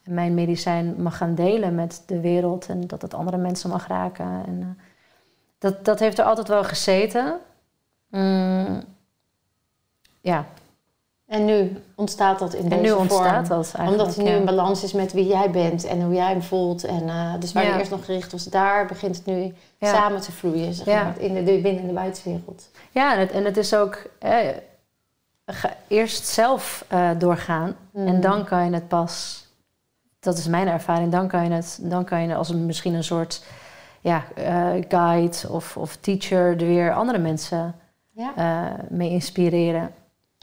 en 0.02 0.14
mijn 0.14 0.34
medicijn 0.34 1.02
mag 1.02 1.16
gaan 1.16 1.34
delen 1.34 1.74
met 1.74 2.02
de 2.06 2.20
wereld. 2.20 2.68
En 2.68 2.86
dat 2.86 3.02
het 3.02 3.14
andere 3.14 3.36
mensen 3.36 3.70
mag 3.70 3.86
raken. 3.86 4.42
En, 4.46 4.60
eh, 4.60 4.84
dat, 5.58 5.84
dat 5.84 5.98
heeft 5.98 6.18
er 6.18 6.24
altijd 6.24 6.48
wel 6.48 6.64
gezeten. 6.64 7.38
Mm, 8.10 8.84
ja, 10.20 10.46
En 11.26 11.44
nu 11.44 11.82
ontstaat 11.94 12.38
dat 12.38 12.54
in 12.54 12.62
en 12.62 12.68
deze 12.68 12.82
nu 12.82 12.88
vorm. 12.88 13.00
ontstaat 13.00 13.46
dat 13.46 13.72
eigenlijk. 13.74 13.90
Omdat 13.90 14.14
hij 14.14 14.24
nu 14.24 14.30
ja. 14.30 14.36
in 14.36 14.44
balans 14.44 14.82
is 14.82 14.92
met 14.92 15.12
wie 15.12 15.26
jij 15.26 15.50
bent 15.50 15.84
en 15.84 16.02
hoe 16.02 16.14
jij 16.14 16.28
hem 16.30 16.42
voelt. 16.42 16.84
En, 16.84 17.08
eh, 17.08 17.32
dus 17.38 17.52
waar 17.52 17.64
Ja. 17.64 17.72
je 17.72 17.78
eerst 17.78 17.90
nog 17.90 18.04
gericht 18.04 18.32
was, 18.32 18.44
daar 18.44 18.86
begint 18.86 19.16
het 19.16 19.26
nu 19.26 19.54
Ja. 19.78 19.92
samen 19.94 20.20
te 20.20 20.32
vloeien. 20.32 20.74
Zeg 20.74 20.86
maar, 20.86 21.18
in 21.20 21.34
de, 21.34 21.42
binnen- 21.42 21.78
en 21.82 21.86
de 21.86 21.92
buitenwereld. 21.92 22.68
Ja, 22.90 23.12
en 23.14 23.20
het, 23.20 23.30
en 23.30 23.44
het 23.44 23.56
is 23.56 23.74
ook... 23.74 24.02
Eh, 24.18 24.38
eerst 25.88 26.26
zelf 26.26 26.84
uh, 26.92 27.10
doorgaan 27.18 27.76
Mm. 27.92 28.06
en 28.06 28.20
dan 28.20 28.44
kan 28.44 28.64
je 28.64 28.70
het 28.72 28.88
pas. 28.88 29.44
Dat 30.20 30.38
is 30.38 30.46
mijn 30.46 30.68
ervaring. 30.68 31.12
Dan 31.12 31.28
kan 31.28 31.44
je 31.44 31.50
het, 31.50 31.78
dan 31.82 32.04
kan 32.04 32.22
je 32.22 32.34
als 32.34 32.48
een, 32.48 32.66
misschien 32.66 32.94
een 32.94 33.04
soort 33.04 33.44
ja, 34.00 34.24
eh, 34.34 34.68
guide 34.88 35.36
of, 35.50 35.76
of 35.76 35.96
teacher 35.96 36.46
er 36.50 36.56
weer 36.56 36.92
andere 36.92 37.18
mensen 37.18 37.74
eh, 38.36 38.62
mee 38.88 39.10
inspireren. 39.10 39.94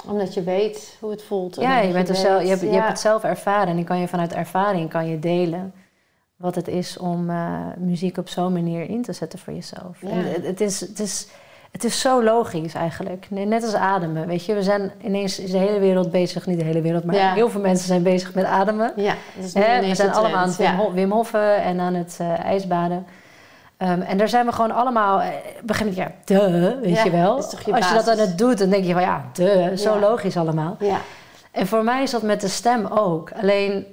Omdat 0.07 0.33
je 0.33 0.43
weet 0.43 0.97
hoe 0.99 1.11
het 1.11 1.23
voelt. 1.23 1.55
Ja, 1.55 1.79
je, 1.79 1.93
bent 1.93 2.17
zelf, 2.17 2.41
je, 2.41 2.47
hebt, 2.49 2.61
je 2.61 2.67
hebt 2.67 2.87
het 2.87 2.99
zelf 2.99 3.23
ervaren 3.23 3.67
en 3.67 3.75
dan 3.75 3.83
kan 3.83 3.99
je 3.99 4.07
vanuit 4.07 4.33
ervaring 4.33 4.89
kan 4.89 5.07
je 5.07 5.19
delen 5.19 5.73
wat 6.35 6.55
het 6.55 6.67
is 6.67 6.97
om 6.97 7.29
eh, 7.29 7.59
muziek 7.77 8.17
op 8.17 8.29
zo'n 8.29 8.53
manier 8.53 8.89
in 8.89 9.01
te 9.01 9.13
zetten 9.13 9.39
voor 9.39 9.53
jezelf. 9.53 10.01
Ja. 10.01 10.09
En 10.09 10.31
het, 10.31 10.45
het, 10.45 10.61
is, 10.61 10.79
het, 10.79 10.99
is, 10.99 11.27
het 11.71 11.83
is 11.83 11.99
zo 11.99 12.23
logisch 12.23 12.73
eigenlijk. 12.73 13.27
Ne- 13.29 13.43
Net 13.45 13.63
als 13.63 13.73
ademen, 13.73 14.27
weet 14.27 14.45
je. 14.45 14.53
We 14.53 14.63
zijn 14.63 14.91
ineens 15.03 15.39
is 15.39 15.51
de 15.51 15.57
hele 15.57 15.79
wereld 15.79 16.11
bezig, 16.11 16.45
niet 16.45 16.59
de 16.59 16.65
hele 16.65 16.81
wereld, 16.81 17.03
maar 17.03 17.15
Ja. 17.15 17.33
heel 17.33 17.49
veel 17.49 17.61
mensen 17.61 17.87
zijn 17.87 18.03
bezig 18.03 18.33
met 18.33 18.45
ademen. 18.45 18.93
Ja, 18.95 19.15
dat 19.35 19.45
is 19.45 19.53
Hè, 19.53 19.79
we 19.87 19.95
zijn 19.95 20.11
allemaal 20.11 20.37
aan 20.37 20.47
het 20.49 20.93
Wim, 20.93 21.11
Hoffen 21.11 21.61
en 21.63 21.79
aan 21.79 21.93
het 21.93 22.17
eh, 22.19 22.45
ijsbaden. 22.45 23.05
Ehm, 23.81 24.01
en 24.01 24.17
daar 24.17 24.29
zijn 24.29 24.45
we 24.45 24.51
gewoon 24.51 24.71
allemaal... 24.71 25.19
eh, 25.21 25.27
begin 25.63 25.85
met, 25.85 25.95
ja, 25.95 26.11
duh, 26.25 26.79
weet 26.81 26.95
Ja, 26.95 27.03
je 27.03 27.09
wel. 27.11 27.35
je 27.65 27.73
Als 27.73 27.87
je 27.89 27.93
dat 27.95 28.07
aan 28.09 28.17
het 28.17 28.37
doet, 28.37 28.57
dan 28.57 28.69
denk 28.69 28.85
je 28.85 28.93
van 28.93 29.01
ja, 29.01 29.25
duh, 29.33 29.77
zo 29.77 29.93
Ja. 29.93 29.99
logisch 29.99 30.37
allemaal. 30.37 30.75
Ja, 30.79 30.97
En 31.51 31.67
voor 31.67 31.83
mij 31.83 32.03
is 32.03 32.11
dat 32.11 32.21
met 32.21 32.41
de 32.41 32.47
stem 32.47 32.85
ook. 32.85 33.31
Alleen, 33.41 33.85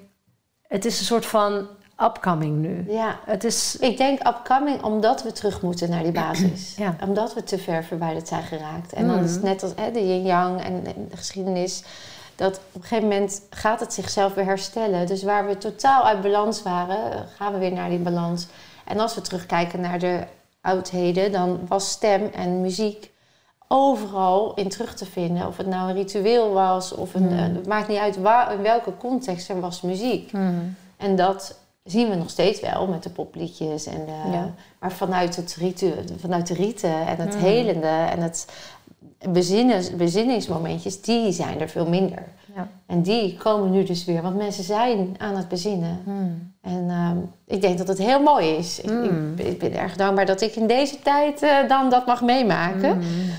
het 0.68 0.84
is 0.84 0.98
een 0.98 1.04
soort 1.04 1.26
van 1.26 1.66
upcoming 2.02 2.56
nu. 2.58 2.84
ja. 2.88 3.16
Het 3.24 3.44
is... 3.44 3.76
Ik 3.80 3.96
denk 3.96 4.26
upcoming 4.26 4.82
omdat 4.82 5.22
we 5.22 5.32
terug 5.32 5.62
moeten 5.62 5.90
naar 5.90 6.02
die 6.02 6.12
basis. 6.12 6.74
Ja. 6.84 6.96
Omdat 7.06 7.34
we 7.34 7.42
te 7.42 7.58
ver 7.58 7.84
verwijderd 7.84 8.28
zijn 8.28 8.42
geraakt. 8.42 8.92
En 8.92 9.06
dan 9.06 9.16
Mhm. 9.16 9.24
is 9.24 9.32
het 9.32 9.42
net 9.42 9.62
als 9.62 9.72
hè, 9.76 9.90
de 9.90 10.06
yin-yang 10.06 10.60
en, 10.62 10.82
en 10.86 11.06
de 11.10 11.16
geschiedenis. 11.16 11.82
Dat 12.36 12.56
op 12.72 12.82
een 12.82 12.88
gegeven 12.88 13.08
moment 13.08 13.42
gaat 13.50 13.80
het 13.80 13.92
zichzelf 13.92 14.34
weer 14.34 14.44
herstellen. 14.44 15.06
Dus 15.06 15.22
waar 15.22 15.46
we 15.46 15.58
totaal 15.58 16.04
uit 16.04 16.20
balans 16.20 16.62
waren, 16.62 17.12
eh, 17.12 17.18
gaan 17.36 17.52
we 17.52 17.58
weer 17.58 17.72
naar 17.72 17.88
die 17.88 17.98
balans. 17.98 18.46
En 18.88 19.00
als 19.00 19.14
we 19.14 19.20
terugkijken 19.20 19.80
naar 19.80 19.98
de 19.98 20.20
oudheden, 20.60 21.32
dan 21.32 21.60
was 21.68 21.90
stem 21.90 22.30
en 22.34 22.60
muziek 22.60 23.10
overal 23.68 24.54
in 24.54 24.68
terug 24.68 24.94
te 24.94 25.04
vinden. 25.06 25.46
Of 25.46 25.56
het 25.56 25.66
nou 25.66 25.88
een 25.88 25.94
ritueel 25.96 26.52
was, 26.52 26.92
of 26.94 27.14
een, 27.14 27.24
Mhm. 27.24 27.32
eh, 27.34 27.40
het 27.42 27.66
maakt 27.66 27.88
niet 27.88 27.98
uit 27.98 28.16
waar, 28.20 28.52
in 28.54 28.62
welke 28.62 28.96
context 28.96 29.48
er 29.48 29.60
was 29.60 29.80
muziek. 29.80 30.30
Hmm. 30.30 30.74
En 30.96 31.16
dat 31.16 31.58
zien 31.84 32.08
we 32.08 32.14
nog 32.14 32.30
steeds 32.30 32.60
wel 32.60 32.86
met 32.86 33.02
de 33.02 33.10
popliedjes. 33.10 33.86
En 33.86 34.04
de, 34.06 34.30
Ja. 34.32 34.54
Maar 34.80 34.92
vanuit, 34.92 35.36
het 35.36 35.54
ritu, 35.58 35.92
vanuit 36.20 36.46
de 36.46 36.54
riten 36.54 37.06
en 37.06 37.16
het 37.16 37.34
Mm. 37.34 37.40
helende 37.40 37.86
en 37.86 38.20
het 38.22 38.46
bezinnen, 39.30 39.96
bezinningsmomentjes, 39.96 41.00
die 41.02 41.32
zijn 41.32 41.60
er 41.60 41.68
veel 41.68 41.86
minder. 41.88 42.22
Ja. 42.54 42.68
En 42.88 43.02
die 43.02 43.36
komen 43.36 43.70
nu 43.70 43.84
dus 43.84 44.04
weer, 44.04 44.22
want 44.22 44.36
mensen 44.36 44.64
zijn 44.64 45.14
aan 45.18 45.36
het 45.36 45.48
bezinnen. 45.48 46.00
Hmm. 46.04 46.54
En 46.60 46.90
ehm, 46.90 47.16
ik 47.46 47.60
denk 47.60 47.78
dat 47.78 47.88
het 47.88 47.98
heel 47.98 48.22
mooi 48.22 48.48
is. 48.48 48.80
Ik, 48.80 48.90
ik, 48.90 49.46
ik 49.46 49.58
ben 49.58 49.74
erg 49.78 49.96
dankbaar 49.96 50.26
dat 50.26 50.40
ik 50.40 50.56
in 50.56 50.66
deze 50.66 50.98
tijd 50.98 51.42
eh, 51.42 51.68
dan 51.68 51.90
dat 51.90 52.06
mag 52.06 52.22
meemaken. 52.22 52.92
Hmm. 52.92 53.30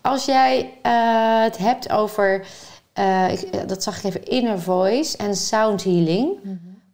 Als 0.00 0.24
jij 0.24 0.78
eh, 0.82 1.42
het 1.42 1.58
hebt 1.58 1.90
over, 1.90 2.46
eh, 2.92 3.32
ik, 3.32 3.68
dat 3.68 3.82
zag 3.82 3.98
ik 3.98 4.04
even, 4.04 4.24
inner 4.24 4.60
voice 4.60 5.16
en 5.16 5.36
sound 5.36 5.84
healing. 5.84 6.38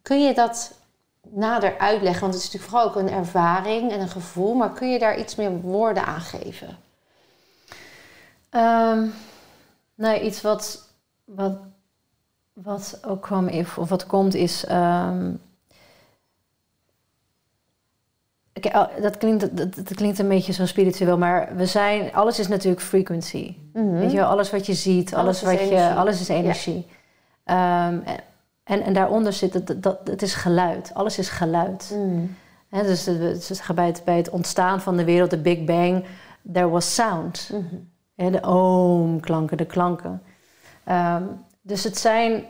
Kun 0.01 0.23
je 0.23 0.33
dat 0.33 0.73
nader 1.29 1.77
uitleggen? 1.77 2.21
Want 2.21 2.33
het 2.33 2.43
is 2.43 2.51
natuurlijk 2.51 2.71
vooral 2.71 2.87
ook 2.87 2.95
een 2.95 3.17
ervaring 3.17 3.91
en 3.91 3.99
een 3.99 4.09
gevoel. 4.09 4.53
Maar 4.53 4.73
kun 4.73 4.91
je 4.91 4.99
daar 4.99 5.19
iets 5.19 5.35
meer 5.35 5.61
woorden 5.61 6.05
aan 6.05 6.21
geven? 6.21 6.77
Ehm, 8.49 9.05
nee, 9.95 10.21
iets 10.21 10.41
wat, 10.41 10.87
wat, 11.25 11.53
wat 12.53 12.99
ook 13.07 13.21
kwam, 13.21 13.49
of 13.77 13.89
wat 13.89 14.05
komt, 14.05 14.33
is. 14.33 14.65
Oké, 18.53 18.77
oh, 18.77 19.01
dat, 19.01 19.17
klinkt, 19.17 19.57
dat, 19.57 19.75
dat 19.75 19.93
klinkt 19.93 20.19
een 20.19 20.27
beetje 20.27 20.53
zo 20.53 20.65
spiritueel, 20.65 21.17
maar 21.17 21.55
we 21.55 21.65
zijn, 21.65 22.13
alles 22.13 22.39
is 22.39 22.47
natuurlijk 22.47 22.81
frequency. 22.81 23.55
Weet 23.73 24.11
je 24.11 24.17
wel, 24.17 24.27
alles 24.27 24.51
wat 24.51 24.65
je 24.65 24.73
ziet, 24.73 25.15
alles, 25.15 25.41
wat 25.41 25.53
je, 25.53 25.59
energie. 25.59 25.97
alles 25.97 26.21
is 26.21 26.27
energie. 26.27 26.87
Ehm, 27.43 27.99
en, 28.63 28.81
en 28.81 28.93
daaronder 28.93 29.33
zit 29.33 29.53
het, 29.53 29.83
dat, 29.83 29.99
het 30.03 30.21
is 30.21 30.33
geluid. 30.33 30.91
Alles 30.93 31.17
is 31.17 31.29
geluid. 31.29 31.91
Mm. 31.95 32.35
Hè, 32.69 32.83
dus 32.83 33.09
bij 33.75 33.85
het, 33.85 34.01
bij 34.05 34.17
het 34.17 34.29
ontstaan 34.29 34.81
van 34.81 34.97
de 34.97 35.03
wereld, 35.03 35.29
de 35.29 35.41
Big 35.41 35.63
Bang, 35.63 36.05
there 36.53 36.69
was 36.69 36.93
sound. 36.93 37.51
Mhm. 37.53 38.31
De 38.31 38.43
oomklanken, 38.43 39.57
de 39.57 39.65
klanken. 39.65 40.21
Ehm, 40.83 41.23
dus 41.61 41.83
het 41.83 41.97
zijn, 41.97 42.45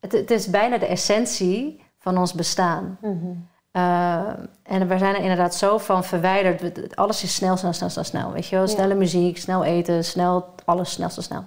het, 0.00 0.12
het 0.12 0.30
is 0.30 0.50
bijna 0.50 0.78
de 0.78 0.86
essentie 0.86 1.84
van 1.98 2.18
ons 2.18 2.32
bestaan. 2.32 2.98
Mhm. 3.00 3.32
Uh, 3.72 4.28
en 4.62 4.88
we 4.88 4.98
zijn 4.98 5.14
er 5.14 5.20
inderdaad 5.20 5.54
zo 5.54 5.78
van 5.78 6.04
verwijderd. 6.04 6.96
Alles 6.96 7.22
is 7.22 7.34
snel, 7.34 7.56
snel, 7.56 7.72
snel, 7.72 7.88
snel, 7.88 8.04
snel. 8.04 8.32
Weet 8.32 8.46
je 8.46 8.56
wel? 8.56 8.64
Ja. 8.64 8.70
Snelle 8.70 8.94
muziek, 8.94 9.38
snel 9.38 9.64
eten, 9.64 10.04
snel, 10.04 10.54
alles 10.64 10.92
snel, 10.92 11.08
snel, 11.08 11.24
snel. 11.24 11.44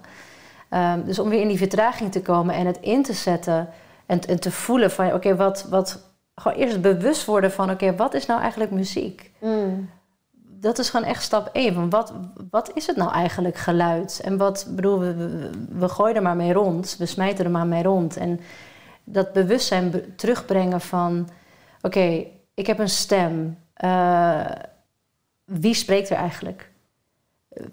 Ehm, 0.68 1.04
dus 1.04 1.18
om 1.18 1.28
weer 1.28 1.40
in 1.40 1.48
die 1.48 1.58
vertraging 1.58 2.12
te 2.12 2.22
komen 2.22 2.54
en 2.54 2.66
het 2.66 2.78
in 2.80 3.02
te 3.02 3.12
zetten 3.12 3.68
en, 4.06 4.20
en 4.20 4.40
te 4.40 4.50
voelen 4.50 4.90
van, 4.90 5.12
oké, 5.12 5.36
wat, 5.36 5.66
wat, 5.70 6.14
gewoon 6.34 6.58
eerst 6.58 6.80
bewust 6.80 7.24
worden 7.24 7.52
van, 7.52 7.70
oké, 7.70 7.96
wat 7.96 8.14
is 8.14 8.26
nou 8.26 8.40
eigenlijk 8.40 8.70
muziek? 8.70 9.30
Mm. 9.40 9.90
Dat 10.64 10.78
is 10.78 10.90
gewoon 10.90 11.06
echt 11.06 11.22
stap 11.22 11.48
één. 11.52 11.74
Van 11.74 11.90
wat, 11.90 12.12
wat 12.50 12.70
is 12.74 12.86
het 12.86 12.96
nou 12.96 13.12
eigenlijk 13.12 13.56
geluid? 13.56 14.20
En 14.24 14.36
wat, 14.36 14.66
bedoel, 14.68 14.98
we, 14.98 15.14
we, 15.14 15.50
we 15.68 15.88
gooien 15.88 16.16
er 16.16 16.22
maar 16.22 16.36
mee 16.36 16.52
rond, 16.52 16.96
we 16.98 17.06
smijten 17.06 17.44
er 17.44 17.50
maar 17.50 17.66
mee 17.66 17.82
rond. 17.82 18.16
En 18.16 18.40
dat 19.04 19.32
bewustzijn 19.32 19.90
be- 19.90 20.14
terugbrengen 20.14 20.80
van, 20.80 21.28
oké, 21.82 22.24
ik 22.54 22.66
heb 22.66 22.78
een 22.78 22.88
stem. 22.88 23.58
Eh, 23.74 24.44
wie 25.44 25.74
spreekt 25.74 26.10
er 26.10 26.16
eigenlijk? 26.16 26.70
Eh, 27.48 27.64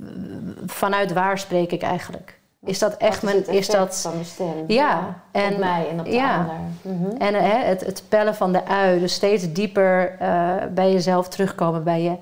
Vanuit 0.66 1.14
waar 1.14 1.38
spreek 1.38 1.72
ik 1.72 1.82
eigenlijk? 1.82 2.40
Is 2.66 2.80
dat 2.80 2.98
echt 2.98 3.24
mijn. 3.24 3.48
Is 3.48 3.68
dat. 3.68 4.02
van 4.02 4.14
mijn 4.14 4.26
stem? 4.26 4.64
Ja, 4.68 5.22
en 5.32 5.54
op 5.54 5.60
mij 5.60 5.88
en 5.90 6.00
op 6.00 6.06
de 6.06 6.12
ja. 6.12 6.38
ander. 6.38 6.56
Mhm. 6.82 7.16
En 7.18 7.34
eh, 7.36 7.42
hè, 7.42 7.58
het, 7.58 7.86
het 7.86 8.04
pellen 8.10 8.36
van 8.36 8.52
de 8.52 8.66
ui, 8.66 9.00
dus 9.00 9.14
steeds 9.14 9.54
dieper 9.54 10.16
eh, 10.20 10.56
bij 10.74 10.92
jezelf 10.92 11.28
terugkomen, 11.28 11.84
bij 11.84 12.02
je 12.02 12.16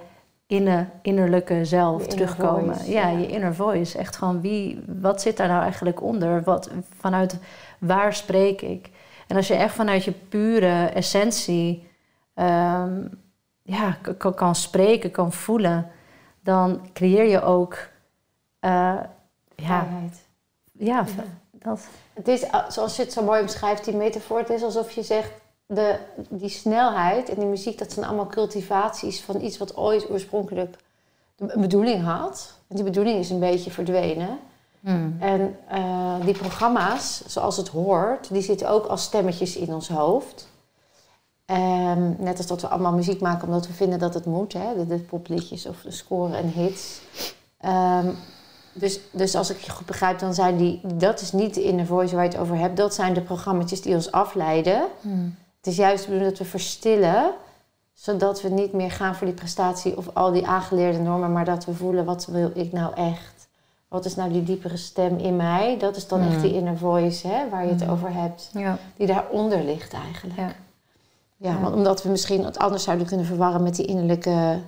inne, 0.50 0.88
innerlijke 1.02 1.66
zelf 1.66 2.06
Je 2.06 2.08
inner 2.10 2.28
terugkomen. 2.28 2.76
voice, 2.76 2.92
ja, 2.92 3.08
ja. 3.08 3.18
je 3.18 3.28
inner 3.28 3.56
voice. 3.56 3.98
Echt 3.98 4.16
gewoon 4.16 4.42
wie, 4.42 4.84
wat 5.02 5.22
zit 5.22 5.38
daar 5.38 5.48
nou 5.48 5.62
eigenlijk 5.62 6.02
onder? 6.02 6.44
Wat, 6.44 6.70
vanuit 7.00 7.38
waar 7.80 8.14
spreek 8.14 8.62
ik? 8.62 8.90
En 9.28 9.36
als 9.36 9.48
je 9.48 9.54
echt 9.56 9.74
vanuit 9.76 10.04
je 10.04 10.12
pure 10.12 10.86
essentie 10.86 11.88
ehm, 12.34 13.02
ja, 13.62 13.98
kan 14.36 14.56
spreken, 14.56 15.12
kan 15.12 15.34
voelen, 15.34 15.92
dan 16.44 16.88
creëer 16.94 17.26
je 17.26 17.42
ook. 17.42 17.78
eh, 18.60 18.98
ja, 19.56 19.86
Vrijheid. 19.86 20.26
ja, 20.72 21.06
dat. 21.52 21.88
Het 22.14 22.28
is, 22.28 22.44
uh, 22.44 22.70
zoals 22.70 22.96
je 22.96 23.04
het 23.04 23.14
zo 23.14 23.24
mooi 23.24 23.42
omschrijft, 23.42 23.86
die 23.86 23.96
metafoor, 23.96 24.40
het 24.40 24.50
is 24.50 24.64
alsof 24.64 24.92
je 24.92 25.04
zegt, 25.04 25.32
de, 25.74 25.96
die 26.30 26.50
snelheid 26.50 27.30
en 27.30 27.36
die 27.36 27.46
muziek, 27.46 27.78
dat 27.78 27.92
zijn 27.92 28.06
allemaal 28.06 28.28
cultivaties 28.28 29.22
van 29.22 29.42
iets 29.42 29.58
wat 29.58 29.78
ooit 29.78 30.10
oorspronkelijk 30.10 30.76
de- 31.36 31.54
een 31.54 31.62
bedoeling 31.62 32.04
had. 32.04 32.54
En 32.68 32.76
die 32.76 32.84
bedoeling 32.86 33.20
is 33.20 33.30
een 33.30 33.40
beetje 33.40 33.72
verdwenen. 33.72 34.40
Hmm. 34.80 35.16
En 35.20 35.58
eh, 35.68 36.16
die 36.26 36.34
programma's, 36.38 37.24
zoals 37.28 37.58
het 37.58 37.68
hoort, 37.68 38.30
die 38.32 38.42
zitten 38.42 38.70
ook 38.70 38.86
als 38.86 39.04
stemmetjes 39.04 39.56
in 39.56 39.74
ons 39.74 39.88
hoofd. 39.90 40.48
Ehm, 41.46 42.12
net 42.18 42.38
als 42.38 42.48
dat 42.48 42.62
we 42.62 42.68
allemaal 42.68 42.94
muziek 42.94 43.22
maken 43.22 43.48
omdat 43.48 43.68
we 43.68 43.74
vinden 43.74 44.00
dat 44.00 44.14
het 44.14 44.26
moet, 44.26 44.54
hè? 44.54 44.76
De, 44.76 44.86
de 44.88 45.00
popliedjes 45.00 45.66
of 45.66 45.82
de 45.82 45.92
scoren 45.92 46.36
en 46.38 46.48
hits. 46.48 47.02
Ehm, 47.58 48.10
dus, 48.74 49.00
dus 49.12 49.36
als 49.36 49.50
ik 49.50 49.58
je 49.60 49.72
goed 49.72 49.86
begrijp, 49.86 50.20
dan 50.20 50.34
zijn 50.34 50.58
die, 50.58 50.82
dat 50.96 51.22
is 51.22 51.32
niet 51.32 51.54
de 51.54 51.64
inner 51.64 51.86
voice 51.86 52.16
waar 52.16 52.24
je 52.24 52.30
het 52.30 52.40
over 52.40 52.58
hebt. 52.58 52.78
Dat 52.78 52.94
zijn 52.94 53.14
de 53.14 53.22
programma's 53.22 53.82
die 53.82 53.96
ons 53.96 54.12
afleiden. 54.12 54.82
Hmm. 55.02 55.36
Het 55.60 55.68
is 55.68 55.76
juist 55.76 56.04
de 56.04 56.10
bedoeling 56.10 56.38
dat 56.38 56.46
we 56.46 56.52
verstillen, 56.52 57.34
zodat 57.94 58.42
we 58.42 58.50
niet 58.50 58.74
meer 58.74 58.92
gaan 58.92 59.16
voor 59.16 59.28
die 59.28 59.36
prestatie 59.36 59.98
of 59.98 60.10
al 60.14 60.32
die 60.32 60.48
aangeleerde 60.48 61.00
normen, 61.00 61.32
maar 61.32 61.46
dat 61.46 61.66
we 61.66 61.74
voelen 61.74 62.06
wat 62.06 62.26
wil 62.26 62.52
ik 62.54 62.72
nou 62.72 62.94
echt? 62.96 63.48
Wat 63.88 64.06
is 64.06 64.16
nou 64.16 64.32
die 64.32 64.44
diepere 64.44 64.78
stem 64.78 65.18
in 65.18 65.36
mij? 65.36 65.78
Dat 65.78 65.96
is 65.96 66.08
dan 66.08 66.22
echt 66.22 66.36
Mm. 66.36 66.42
die 66.42 66.54
inner 66.54 66.78
voice 66.78 67.28
hè, 67.28 67.50
waar 67.50 67.66
je 67.66 67.72
het 67.72 67.84
Mm. 67.86 67.90
over 67.90 68.14
hebt, 68.14 68.50
Ja. 68.54 68.78
die 68.98 69.08
daaronder 69.08 69.64
ligt 69.64 69.94
eigenlijk. 69.94 70.40
Ja. 70.40 70.52
Ja, 71.38 71.52
Ja. 71.52 71.60
want 71.60 71.76
omdat 71.76 72.04
we 72.04 72.10
misschien 72.10 72.46
het 72.46 72.58
anders 72.58 72.84
zouden 72.84 73.08
kunnen 73.08 73.26
verwarren 73.26 73.64
met 73.64 73.76
die 73.76 73.86
innerlijke 73.86 74.60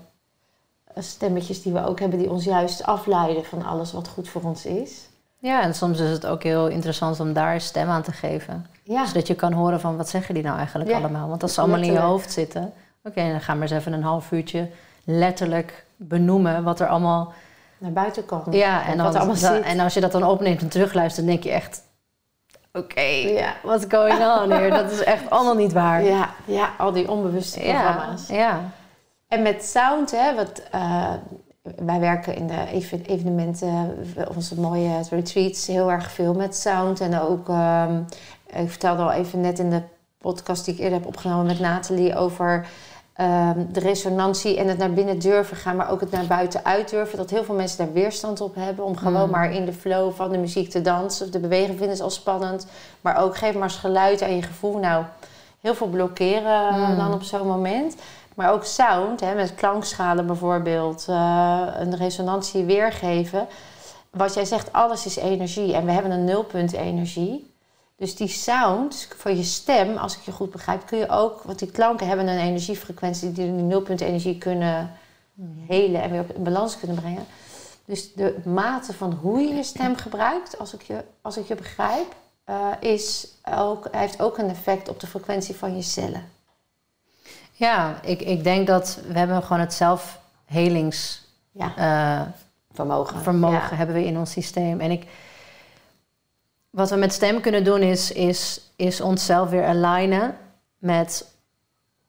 eh, 0.93 1.03
stemmetjes 1.03 1.61
die 1.61 1.73
we 1.73 1.85
ook 1.85 1.99
hebben, 1.99 2.19
die 2.19 2.29
ons 2.31 2.43
juist 2.43 2.83
afleiden 2.83 3.45
van 3.45 3.65
alles 3.65 3.91
wat 3.91 4.07
goed 4.07 4.29
voor 4.29 4.41
ons 4.41 4.65
is. 4.65 5.09
Ja, 5.39 5.61
en 5.61 5.75
soms 5.75 5.99
is 5.99 6.09
het 6.09 6.25
ook 6.25 6.43
heel 6.43 6.67
interessant 6.67 7.19
om 7.19 7.33
daar 7.33 7.61
stem 7.61 7.89
aan 7.89 8.01
te 8.01 8.11
geven. 8.11 8.65
Ja, 8.91 9.05
Zodat 9.05 9.27
je 9.27 9.35
kan 9.35 9.53
horen 9.53 9.79
van 9.79 9.97
wat 9.97 10.09
zeggen 10.09 10.33
die 10.33 10.43
nou 10.43 10.57
eigenlijk 10.57 10.89
Ja, 10.89 10.97
allemaal. 10.97 11.27
Want 11.29 11.43
als 11.43 11.53
ze 11.53 11.61
allemaal 11.61 11.79
in 11.81 11.91
je 11.91 11.99
hoofd 11.99 12.31
zitten... 12.31 12.73
Oké, 13.03 13.31
dan 13.31 13.41
gaan 13.41 13.55
we 13.55 13.61
eens 13.61 13.71
even 13.71 13.93
een 13.93 14.03
half 14.03 14.31
uurtje 14.31 14.69
letterlijk 15.03 15.85
benoemen... 15.95 16.63
wat 16.63 16.79
er 16.79 16.87
allemaal 16.87 17.33
naar 17.77 17.91
buiten 17.91 18.25
komt. 18.25 18.53
Ja, 18.53 18.85
en, 18.85 18.87
wat 18.87 18.97
dan, 18.97 19.21
allemaal 19.21 19.41
dan- 19.41 19.55
zit. 19.55 19.63
en 19.63 19.79
als 19.79 19.93
je 19.93 19.99
dat 20.01 20.11
dan 20.11 20.23
opneemt 20.23 20.61
en 20.61 20.69
terugluistert, 20.69 21.25
dan 21.25 21.35
denk 21.35 21.43
je 21.43 21.51
echt... 21.51 21.81
Oké, 22.73 22.99
En 22.99 22.99
als 22.99 23.03
je 23.03 23.11
dat 23.11 23.11
dan 23.11 23.11
opneemt 23.11 23.11
en 23.11 23.19
terugluistert, 23.19 23.25
denk 23.25 23.33
je 23.33 23.33
echt... 23.33 23.33
Oké, 23.33 23.41
Ja. 23.41 23.53
what's 23.63 23.85
going 23.89 24.19
on 24.41 24.51
here? 24.51 24.69
Dat 24.69 24.91
is 24.91 25.03
echt 25.03 25.29
allemaal 25.29 25.55
niet 25.55 25.73
waar. 25.73 26.03
Ja, 26.03 26.29
ja, 26.45 26.69
al 26.77 26.91
die 26.91 27.11
onbewuste 27.11 27.59
programma's. 27.59 28.27
ja. 28.27 28.59
En 29.27 29.41
met 29.41 29.63
sound, 29.63 30.11
hè, 30.11 30.35
wat, 30.35 30.61
eh, 30.71 31.13
wij 31.75 31.99
werken 31.99 32.35
in 32.35 32.47
de 32.47 32.65
even- 32.71 33.01
evenementen, 33.05 33.95
onze 34.35 34.59
mooie 34.59 34.99
retreats, 35.09 35.67
heel 35.67 35.91
erg 35.91 36.11
veel 36.11 36.33
met 36.33 36.55
sound. 36.55 36.99
En 37.01 37.19
ook, 37.19 37.49
ehm, 37.49 38.01
ik 38.53 38.69
vertelde 38.69 39.01
al 39.03 39.11
even 39.11 39.41
net 39.41 39.59
in 39.59 39.69
de 39.69 39.81
podcast 40.17 40.65
die 40.65 40.73
ik 40.73 40.79
eerder 40.79 40.97
heb 40.97 41.07
opgenomen 41.07 41.45
met 41.45 41.59
Nathalie 41.59 42.15
over 42.15 42.67
ehm, 43.13 43.59
de 43.71 43.79
resonantie 43.79 44.57
en 44.57 44.67
het 44.67 44.77
naar 44.77 44.93
binnen 44.93 45.19
durven 45.19 45.57
gaan, 45.57 45.75
maar 45.75 45.89
ook 45.91 45.99
het 45.99 46.11
naar 46.11 46.25
buiten 46.25 46.65
uit 46.65 46.89
durven. 46.89 47.17
Dat 47.17 47.29
heel 47.29 47.43
veel 47.43 47.55
mensen 47.55 47.77
daar 47.77 47.93
weerstand 47.93 48.41
op 48.41 48.55
hebben 48.55 48.85
om 48.85 48.97
gewoon 48.97 49.25
Mm. 49.25 49.31
maar 49.31 49.51
in 49.53 49.65
de 49.65 49.73
flow 49.73 50.13
van 50.13 50.31
de 50.31 50.37
muziek 50.37 50.69
te 50.69 50.81
dansen. 50.81 51.25
Of 51.25 51.31
de 51.31 51.39
bewegen 51.39 51.77
vinden 51.77 51.97
ze 51.97 52.03
al 52.03 52.09
spannend. 52.09 52.67
Maar 53.01 53.17
ook 53.17 53.37
geef 53.37 53.53
maar 53.53 53.63
eens 53.63 53.75
geluid 53.75 54.21
aan 54.21 54.35
je 54.35 54.41
gevoel. 54.41 54.77
Nou, 54.77 55.03
heel 55.61 55.75
veel 55.75 55.87
blokkeren 55.87 56.79
Mm. 56.79 56.97
dan 56.97 57.13
op 57.13 57.23
zo'n 57.23 57.47
moment. 57.47 57.95
Maar 58.35 58.51
ook 58.51 58.63
sound, 58.65 59.19
hè, 59.19 59.35
met 59.35 59.55
klankschalen 59.55 60.25
bijvoorbeeld, 60.25 61.05
eh, 61.09 61.61
een 61.79 61.95
resonantie 61.95 62.63
weergeven. 62.63 63.47
Wat 64.09 64.33
jij 64.33 64.45
zegt, 64.45 64.73
alles 64.73 65.05
is 65.05 65.15
energie 65.15 65.73
en 65.73 65.85
we 65.85 65.91
hebben 65.91 66.11
een 66.11 66.23
nulpunt 66.23 66.73
energie. 66.73 67.50
Dus 68.01 68.15
die 68.15 68.27
sound 68.27 69.07
van 69.17 69.37
je 69.37 69.43
stem, 69.43 69.97
als 69.97 70.17
ik 70.17 70.21
je 70.21 70.31
goed 70.31 70.51
begrijp, 70.51 70.85
kun 70.85 70.97
je 70.97 71.09
ook, 71.09 71.41
want 71.43 71.59
die 71.59 71.71
klanken 71.71 72.07
hebben 72.07 72.27
een 72.27 72.39
energiefrequentie 72.39 73.31
die 73.31 73.45
die 73.53 73.63
nulpunt 73.63 74.01
energie 74.01 74.37
kunnen 74.37 74.91
helen 75.67 76.01
en 76.01 76.11
weer 76.11 76.19
op 76.21 76.29
in 76.31 76.43
balans 76.43 76.77
kunnen 76.79 76.97
brengen. 76.97 77.25
Dus 77.85 78.13
de 78.13 78.37
mate 78.45 78.93
van 78.93 79.13
hoe 79.13 79.39
je 79.39 79.53
je 79.55 79.63
stem 79.63 79.95
gebruikt, 79.95 80.59
als 80.59 80.73
ik 80.73 80.81
je, 80.81 81.03
als 81.21 81.37
ik 81.37 81.47
je 81.47 81.55
begrijp, 81.55 82.15
eh, 82.43 82.67
is 82.79 83.27
ook, 83.55 83.87
heeft 83.91 84.21
ook 84.21 84.37
een 84.37 84.49
effect 84.49 84.89
op 84.89 84.99
de 84.99 85.07
frequentie 85.07 85.55
van 85.55 85.75
je 85.75 85.81
cellen. 85.81 86.23
Ja, 87.51 87.99
ik, 88.03 88.21
ik 88.21 88.43
denk 88.43 88.67
dat 88.67 88.99
we 89.07 89.17
hebben 89.17 89.43
gewoon 89.43 89.59
het 89.61 89.73
zelfhelingsvermogen 89.73 91.23
Ja, 91.51 92.33
vermogen. 92.73 93.21
vermogen 93.21 93.69
Ja. 93.69 93.75
hebben 93.75 93.95
we 93.95 94.05
in 94.05 94.17
ons 94.17 94.31
systeem. 94.31 94.79
En 94.79 94.91
ik, 94.91 95.05
wat 96.71 96.89
we 96.89 96.95
met 96.95 97.13
stem 97.13 97.41
kunnen 97.41 97.63
doen 97.63 97.81
is, 97.81 98.11
is, 98.11 98.61
is 98.75 99.01
onszelf 99.01 99.49
weer 99.49 99.65
alignen 99.65 100.37
met, 100.77 101.25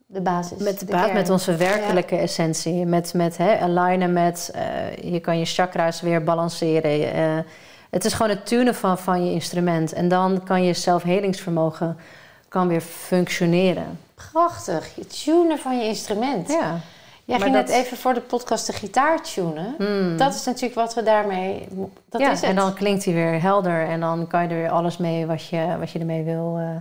De 0.07 0.21
basis. 0.21 0.59
met, 0.59 0.78
de 0.88 1.11
met 1.12 1.31
onze 1.31 1.57
werkelijke 1.57 2.16
essentie. 2.16 2.87
Met, 2.87 3.14
met 3.14 3.37
hè, 3.37 3.59
alignen 3.59 4.12
met, 4.12 4.50
eh, 4.54 5.12
je 5.12 5.21
kan 5.21 5.38
je 5.38 5.45
chakra's 5.45 6.00
weer 6.00 6.25
balanceren. 6.25 7.12
eh, 7.12 7.38
het 7.90 8.04
is 8.04 8.12
gewoon 8.12 8.31
het 8.31 8.47
tunen 8.47 8.75
van, 8.75 8.99
van 8.99 9.26
je 9.26 9.33
instrument. 9.33 9.92
En 9.92 10.09
dan 10.09 10.45
kan 10.45 10.64
je 10.64 10.73
zelfhelingsvermogen 10.73 11.97
kan 12.49 12.69
weer 12.69 12.81
functioneren. 12.81 13.99
Prachtig, 14.14 14.95
je 14.95 15.07
tunen 15.07 15.59
van 15.59 15.78
je 15.78 15.85
instrument. 15.85 16.49
Ja. 16.49 16.81
Jij 17.32 17.40
maar 17.40 17.48
ging 17.48 17.66
dat- 17.66 17.76
net 17.76 17.84
even 17.84 17.96
voor 17.96 18.14
de 18.14 18.20
podcast 18.20 18.66
de 18.66 18.72
gitaar 18.72 19.22
tunen. 19.22 19.74
Hmm. 19.78 20.16
Dat 20.16 20.34
is 20.34 20.44
natuurlijk 20.44 20.74
wat 20.74 20.94
we 20.94 21.02
daarmee... 21.02 21.68
Dat 22.08 22.20
ja, 22.20 22.30
is 22.30 22.40
het. 22.40 22.48
en 22.48 22.56
dan 22.56 22.74
klinkt 22.74 23.04
hij 23.04 23.14
weer 23.14 23.42
helder 23.42 23.88
en 23.88 24.00
dan 24.00 24.26
kan 24.26 24.42
je 24.42 24.48
er 24.48 24.54
weer 24.56 24.70
alles 24.70 24.96
mee 24.96 25.26
wat 25.26 25.46
je, 25.48 25.76
wat 25.78 25.90
je 25.90 25.98
ermee 25.98 26.22
wil. 26.22 26.56
eh, 26.58 26.76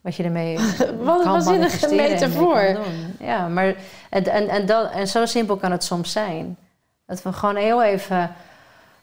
wat 0.00 0.16
je 0.16 0.22
ermee 0.22 0.58
Wat 1.02 1.18
een 1.18 1.22
kan 1.22 1.32
waanzinnige 1.32 1.94
metafoor. 1.94 2.78
Ja, 3.20 3.48
maar 3.48 3.74
en, 4.10 4.24
en, 4.26 4.48
en, 4.48 4.66
dat, 4.66 4.90
en 4.90 5.08
zo 5.08 5.26
simpel 5.26 5.56
kan 5.56 5.70
het 5.72 5.84
soms 5.84 6.12
zijn. 6.12 6.56
Dat 7.06 7.22
we 7.22 7.32
gewoon 7.32 7.56
heel 7.56 7.82
even, 7.82 8.30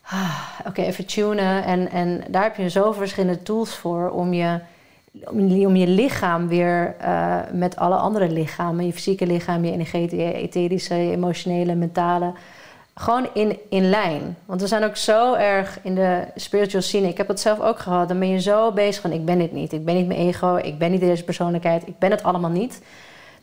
ah, 0.02 0.40
oké, 0.68 0.82
even 0.82 1.06
tunen. 1.06 1.64
En, 1.64 1.92
en 1.92 2.24
daar 2.28 2.44
heb 2.44 2.56
je 2.56 2.70
zo 2.70 2.92
verschillende 2.92 3.42
tools 3.44 3.76
voor 3.76 4.10
om 4.10 4.34
je, 4.34 4.60
om, 5.24 5.76
je- 5.76 5.88
lichaam 5.88 6.48
weer 6.48 6.96
eh, 7.00 7.38
met 7.52 7.76
alle 7.76 7.96
andere 7.96 8.30
lichamen, 8.30 8.86
je 8.86 8.94
fysieke 8.94 9.26
lichaam, 9.26 9.66
je 9.66 9.72
energetische, 9.72 10.34
etherische, 10.34 10.96
emotionele, 10.96 11.76
mentale, 11.76 12.34
gewoon 12.96 13.28
in, 13.34 13.58
in 13.70 13.90
lijn. 13.90 14.38
Want 14.46 14.62
we 14.62 14.68
zijn 14.68 14.84
ook 14.84 14.96
zo 14.96 15.34
erg 15.34 15.80
in 15.82 15.96
de 15.96 16.24
spiritual 16.36 16.82
scene. 16.82 17.08
Ik 17.08 17.18
heb 17.18 17.28
het 17.28 17.40
zelf 17.40 17.60
ook 17.60 17.80
gehad. 17.80 18.08
Dan 18.08 18.20
ben 18.20 18.30
je 18.30 18.42
zo 18.42 18.72
bezig 18.72 19.02
van 19.02 19.12
ik 19.12 19.26
ben 19.26 19.38
dit 19.38 19.52
niet. 19.52 19.74
Ik 19.74 19.86
ben 19.86 19.96
niet 19.96 20.08
mijn 20.08 20.20
ego. 20.20 20.56
Ik 20.56 20.78
ben 20.78 20.92
niet 20.92 21.00
deze 21.00 21.24
persoonlijkheid. 21.24 21.88
Ik 21.88 22.00
ben 22.00 22.12
het 22.12 22.24
allemaal 22.24 22.50
niet. 22.50 22.82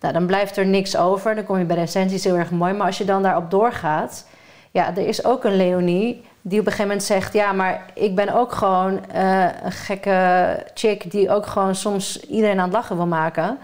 Nou, 0.00 0.14
dan 0.14 0.26
blijft 0.26 0.56
er 0.56 0.66
niks 0.66 0.96
over. 0.96 1.34
Dan 1.34 1.44
kom 1.44 1.58
je 1.58 1.64
bij 1.64 1.76
de 1.76 1.82
essentie, 1.82 2.16
is 2.16 2.24
heel 2.24 2.36
erg 2.36 2.50
mooi. 2.50 2.72
Maar 2.72 2.86
als 2.86 2.98
je 2.98 3.04
dan 3.04 3.22
daarop 3.22 3.50
doorgaat... 3.50 4.26
Ja, 4.70 4.96
er 4.96 5.06
is 5.06 5.24
ook 5.24 5.44
een 5.44 5.56
Leonie 5.56 6.22
die 6.42 6.60
op 6.60 6.66
een 6.66 6.72
gegeven 6.72 6.86
moment 6.86 7.02
zegt... 7.02 7.32
ja, 7.32 7.52
maar 7.52 7.84
ik 7.94 8.14
ben 8.14 8.34
ook 8.34 8.52
gewoon 8.52 9.00
eh, 9.10 9.44
een 9.64 9.72
gekke 9.72 10.56
chick... 10.74 11.10
die 11.10 11.30
ook 11.30 11.46
gewoon 11.46 11.74
soms 11.74 12.20
iedereen 12.20 12.58
aan 12.58 12.64
het 12.64 12.72
lachen 12.72 12.96
wil 12.96 13.06
maken. 13.06 13.58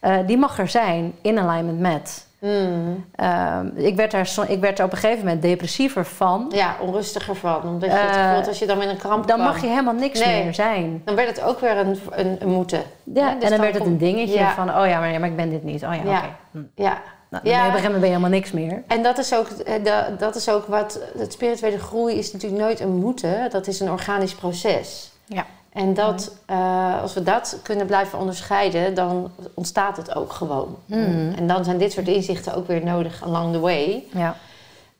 Eh, 0.00 0.16
die 0.26 0.38
mag 0.38 0.58
er 0.58 0.68
zijn, 0.68 1.12
in 1.22 1.38
alignment 1.38 1.78
met. 1.80 2.26
Hmm. 2.38 3.04
Ehm, 3.14 3.66
ik, 3.74 3.96
werd 3.96 4.10
daar, 4.10 4.28
ik 4.48 4.60
werd 4.60 4.78
er 4.78 4.84
op 4.84 4.92
een 4.92 4.98
gegeven 4.98 5.24
moment 5.24 5.42
depressiever 5.42 6.04
van. 6.04 6.46
Ja, 6.54 6.74
onrustiger 6.80 7.34
van. 7.36 7.62
Omdat 7.62 7.90
je 7.90 7.96
het 7.96 8.16
Eh, 8.16 8.28
gevoel 8.30 8.48
als 8.48 8.58
je 8.58 8.66
dan 8.66 8.78
met 8.78 8.88
een 8.88 8.96
kramp 8.96 9.26
Dan 9.26 9.36
kwam. 9.36 9.48
mag 9.52 9.60
je 9.60 9.66
helemaal 9.68 9.94
niks 9.94 10.24
Nee. 10.24 10.42
meer 10.44 10.54
zijn. 10.54 11.02
Dan 11.04 11.14
werd 11.14 11.28
het 11.28 11.42
ook 11.42 11.60
weer 11.60 11.76
een, 11.78 11.98
een, 12.10 12.36
een 12.40 12.48
moeten. 12.48 12.82
Ja, 13.04 13.34
dus 13.34 13.42
en 13.44 13.50
dan 13.50 13.60
werd 13.60 13.74
het 13.74 13.86
een 13.86 13.98
dingetje 13.98 14.38
Ja. 14.38 14.50
van... 14.52 14.68
oh 14.68 14.86
ja 14.86 14.98
maar, 14.98 15.12
ja, 15.12 15.18
maar 15.18 15.28
ik 15.28 15.36
ben 15.36 15.50
dit 15.50 15.62
niet. 15.64 15.84
Oh 15.84 15.94
ja, 15.94 16.10
Ja. 16.10 16.16
oké. 16.18 16.26
Hm. 16.50 16.58
Ja, 16.82 17.00
Nou, 17.32 17.48
Ja. 17.48 17.70
dan 17.70 17.82
ben 17.82 18.00
je 18.00 18.06
helemaal 18.06 18.30
niks 18.30 18.50
meer. 18.52 18.82
En 18.86 19.02
dat 19.02 19.18
is 19.18 19.34
ook, 19.34 19.48
eh, 19.48 19.74
dat 20.18 20.36
is 20.36 20.48
ook 20.48 20.66
wat. 20.66 20.98
Het 21.18 21.32
spirituele 21.32 21.78
groei 21.78 22.18
is 22.18 22.32
natuurlijk 22.32 22.62
nooit 22.62 22.80
een 22.80 22.94
moeten. 22.94 23.50
Dat 23.50 23.66
is 23.66 23.80
een 23.80 23.90
organisch 23.90 24.34
proces. 24.34 25.10
Ja. 25.26 25.46
En 25.72 25.94
dat, 25.94 26.32
eh, 26.46 27.00
als 27.02 27.14
we 27.14 27.22
dat 27.22 27.58
kunnen 27.62 27.86
blijven 27.86 28.18
onderscheiden, 28.18 28.94
dan 28.94 29.30
ontstaat 29.54 29.96
het 29.96 30.14
ook 30.14 30.32
gewoon. 30.32 30.76
Mhm. 30.86 31.32
En 31.36 31.46
dan 31.46 31.64
zijn 31.64 31.78
dit 31.78 31.92
soort 31.92 32.08
inzichten 32.08 32.54
ook 32.54 32.66
weer 32.66 32.84
nodig 32.84 33.22
along 33.22 33.52
the 33.52 33.60
way. 33.60 34.04
Ja. 34.12 34.36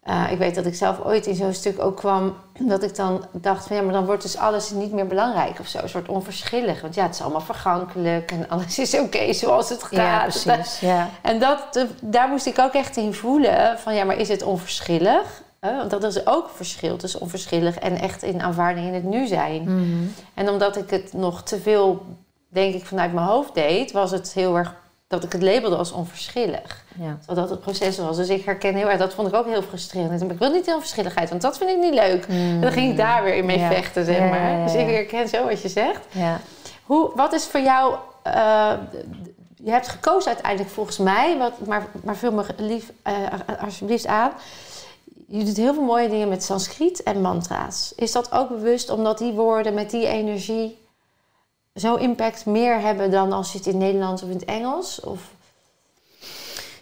Eh, 0.03 0.25
ik 0.31 0.39
weet 0.39 0.55
dat 0.55 0.67
ik 0.67 0.75
zelf 0.75 1.01
ooit 1.05 1.27
in 1.27 1.35
zo'n 1.35 1.53
stuk 1.53 1.81
ook 1.81 1.97
kwam, 1.97 2.37
dat 2.59 2.83
ik 2.83 2.97
dan 2.97 3.27
dacht 3.33 3.67
van 3.67 3.77
ja, 3.77 3.83
maar 3.83 3.93
dan 3.93 4.05
wordt 4.05 4.23
dus 4.23 4.37
alles 4.37 4.71
niet 4.71 4.93
meer 4.93 5.07
belangrijk 5.07 5.61
of 5.61 5.67
zo. 5.67 5.79
Een 5.79 5.89
soort 5.89 6.09
onverschillig. 6.09 6.81
Want 6.81 6.95
ja, 6.95 7.03
het 7.03 7.15
is 7.15 7.21
allemaal 7.21 7.41
vergankelijk 7.41 8.31
en 8.31 8.49
alles 8.49 8.79
is 8.79 8.99
oké 8.99 9.33
zoals 9.33 9.69
het 9.69 9.83
gaat. 9.83 9.93
ja, 9.93 10.21
precies. 10.21 10.81
Ja. 10.91 11.09
En 11.21 11.39
dat, 11.39 11.87
daar 12.01 12.29
moest 12.29 12.47
ik 12.47 12.59
ook 12.59 12.73
echt 12.73 12.97
in 12.97 13.15
voelen 13.15 13.79
van 13.79 13.95
ja, 13.95 14.05
maar 14.05 14.17
is 14.17 14.29
het 14.29 14.43
onverschillig? 14.43 15.43
Hè, 15.61 15.77
want 15.77 15.91
dat 15.91 16.05
is 16.05 16.27
ook 16.27 16.45
een 16.45 16.57
verschil 16.57 16.97
tussen 16.97 17.21
onverschillig 17.21 17.79
en 17.79 17.99
echt 18.01 18.23
in 18.23 18.43
aanvaarding 18.43 18.87
in 18.87 18.95
het 18.95 19.05
nu 19.05 19.27
zijn. 19.27 19.63
Mhm. 19.63 20.05
En 20.35 20.49
omdat 20.49 20.77
ik 20.77 20.91
het 20.91 21.13
nog 21.13 21.43
te 21.43 21.61
veel, 21.61 22.07
denk 22.49 22.75
ik, 22.75 22.87
vanuit 22.87 23.13
mijn 23.13 23.27
hoofd 23.27 23.55
deed, 23.55 23.93
was 23.93 24.11
het 24.11 24.33
heel 24.33 24.57
erg 24.57 24.75
dat 25.13 25.25
ik 25.25 25.33
het 25.33 25.43
labelde 25.43 25.77
als 25.77 25.93
onverschillig. 25.93 26.85
ja. 27.01 27.19
Zodat 27.27 27.51
het 27.51 27.61
proces 27.61 27.99
was. 27.99 28.17
Dus 28.17 28.29
ik 28.29 28.45
herken 28.45 28.75
heel 28.75 28.89
erg, 28.91 28.99
dat 28.99 29.15
vond 29.15 29.29
ik 29.29 29.35
ook 29.35 29.47
heel 29.47 29.63
frustrerend. 29.63 30.23
Ik 30.23 30.39
wil 30.39 30.51
niet 30.51 30.65
de 30.65 30.73
onverschilligheid, 30.75 31.29
want 31.29 31.43
dat 31.43 31.59
vind 31.59 31.71
ik 31.71 31.79
niet 31.79 31.95
leuk. 31.95 32.25
En 32.29 32.61
dan 32.61 32.73
ging 32.73 32.91
ik 32.91 32.97
daar 32.97 33.23
weer 33.25 33.35
in 33.35 33.45
mee 33.47 33.59
Ja. 33.59 33.69
vechten, 33.71 34.05
zeg 34.05 34.19
maar. 34.19 34.51
ja, 34.59 34.65
Dus 34.65 34.75
ik 34.75 34.87
herken 34.87 35.29
zo 35.29 35.45
wat 35.45 35.63
je 35.63 35.69
zegt. 35.69 36.01
Ja. 36.11 36.41
Hoe, 36.85 37.11
wat 37.15 37.33
is 37.33 37.45
voor 37.47 37.61
jou... 37.61 37.95
eh, 38.23 38.73
je 39.65 39.71
hebt 39.71 39.89
gekozen 39.89 40.33
uiteindelijk 40.33 40.71
volgens 40.75 40.99
mij, 40.99 41.39
wat, 41.39 41.53
maar, 41.67 41.87
maar 42.05 42.17
vul 42.17 42.33
me 42.33 42.45
lief, 42.57 42.93
eh, 43.03 43.15
alsjeblieft 43.61 44.07
aan. 44.07 44.31
Je 45.27 45.45
doet 45.45 45.57
heel 45.57 45.75
veel 45.75 45.83
mooie 45.83 46.09
dingen 46.09 46.29
met 46.29 46.45
Sanskriet 46.45 47.03
en 47.03 47.21
mantra's. 47.21 47.93
Is 47.97 48.13
dat 48.13 48.33
ook 48.33 48.49
bewust 48.49 48.91
omdat 48.91 49.19
die 49.19 49.33
woorden 49.33 49.75
met 49.75 49.91
die 49.91 50.07
energie 50.07 50.81
zo 51.75 51.95
impact 51.95 52.47
meer 52.47 52.81
hebben 52.81 53.11
dan 53.11 53.33
als 53.33 53.53
je 53.53 53.59
het 53.59 53.67
in 53.67 53.73
het 53.73 53.83
Nederlands 53.83 54.23
of 54.23 54.29
in 54.29 54.35
het 54.35 54.45
Engels? 54.45 55.01
Of, 55.01 55.31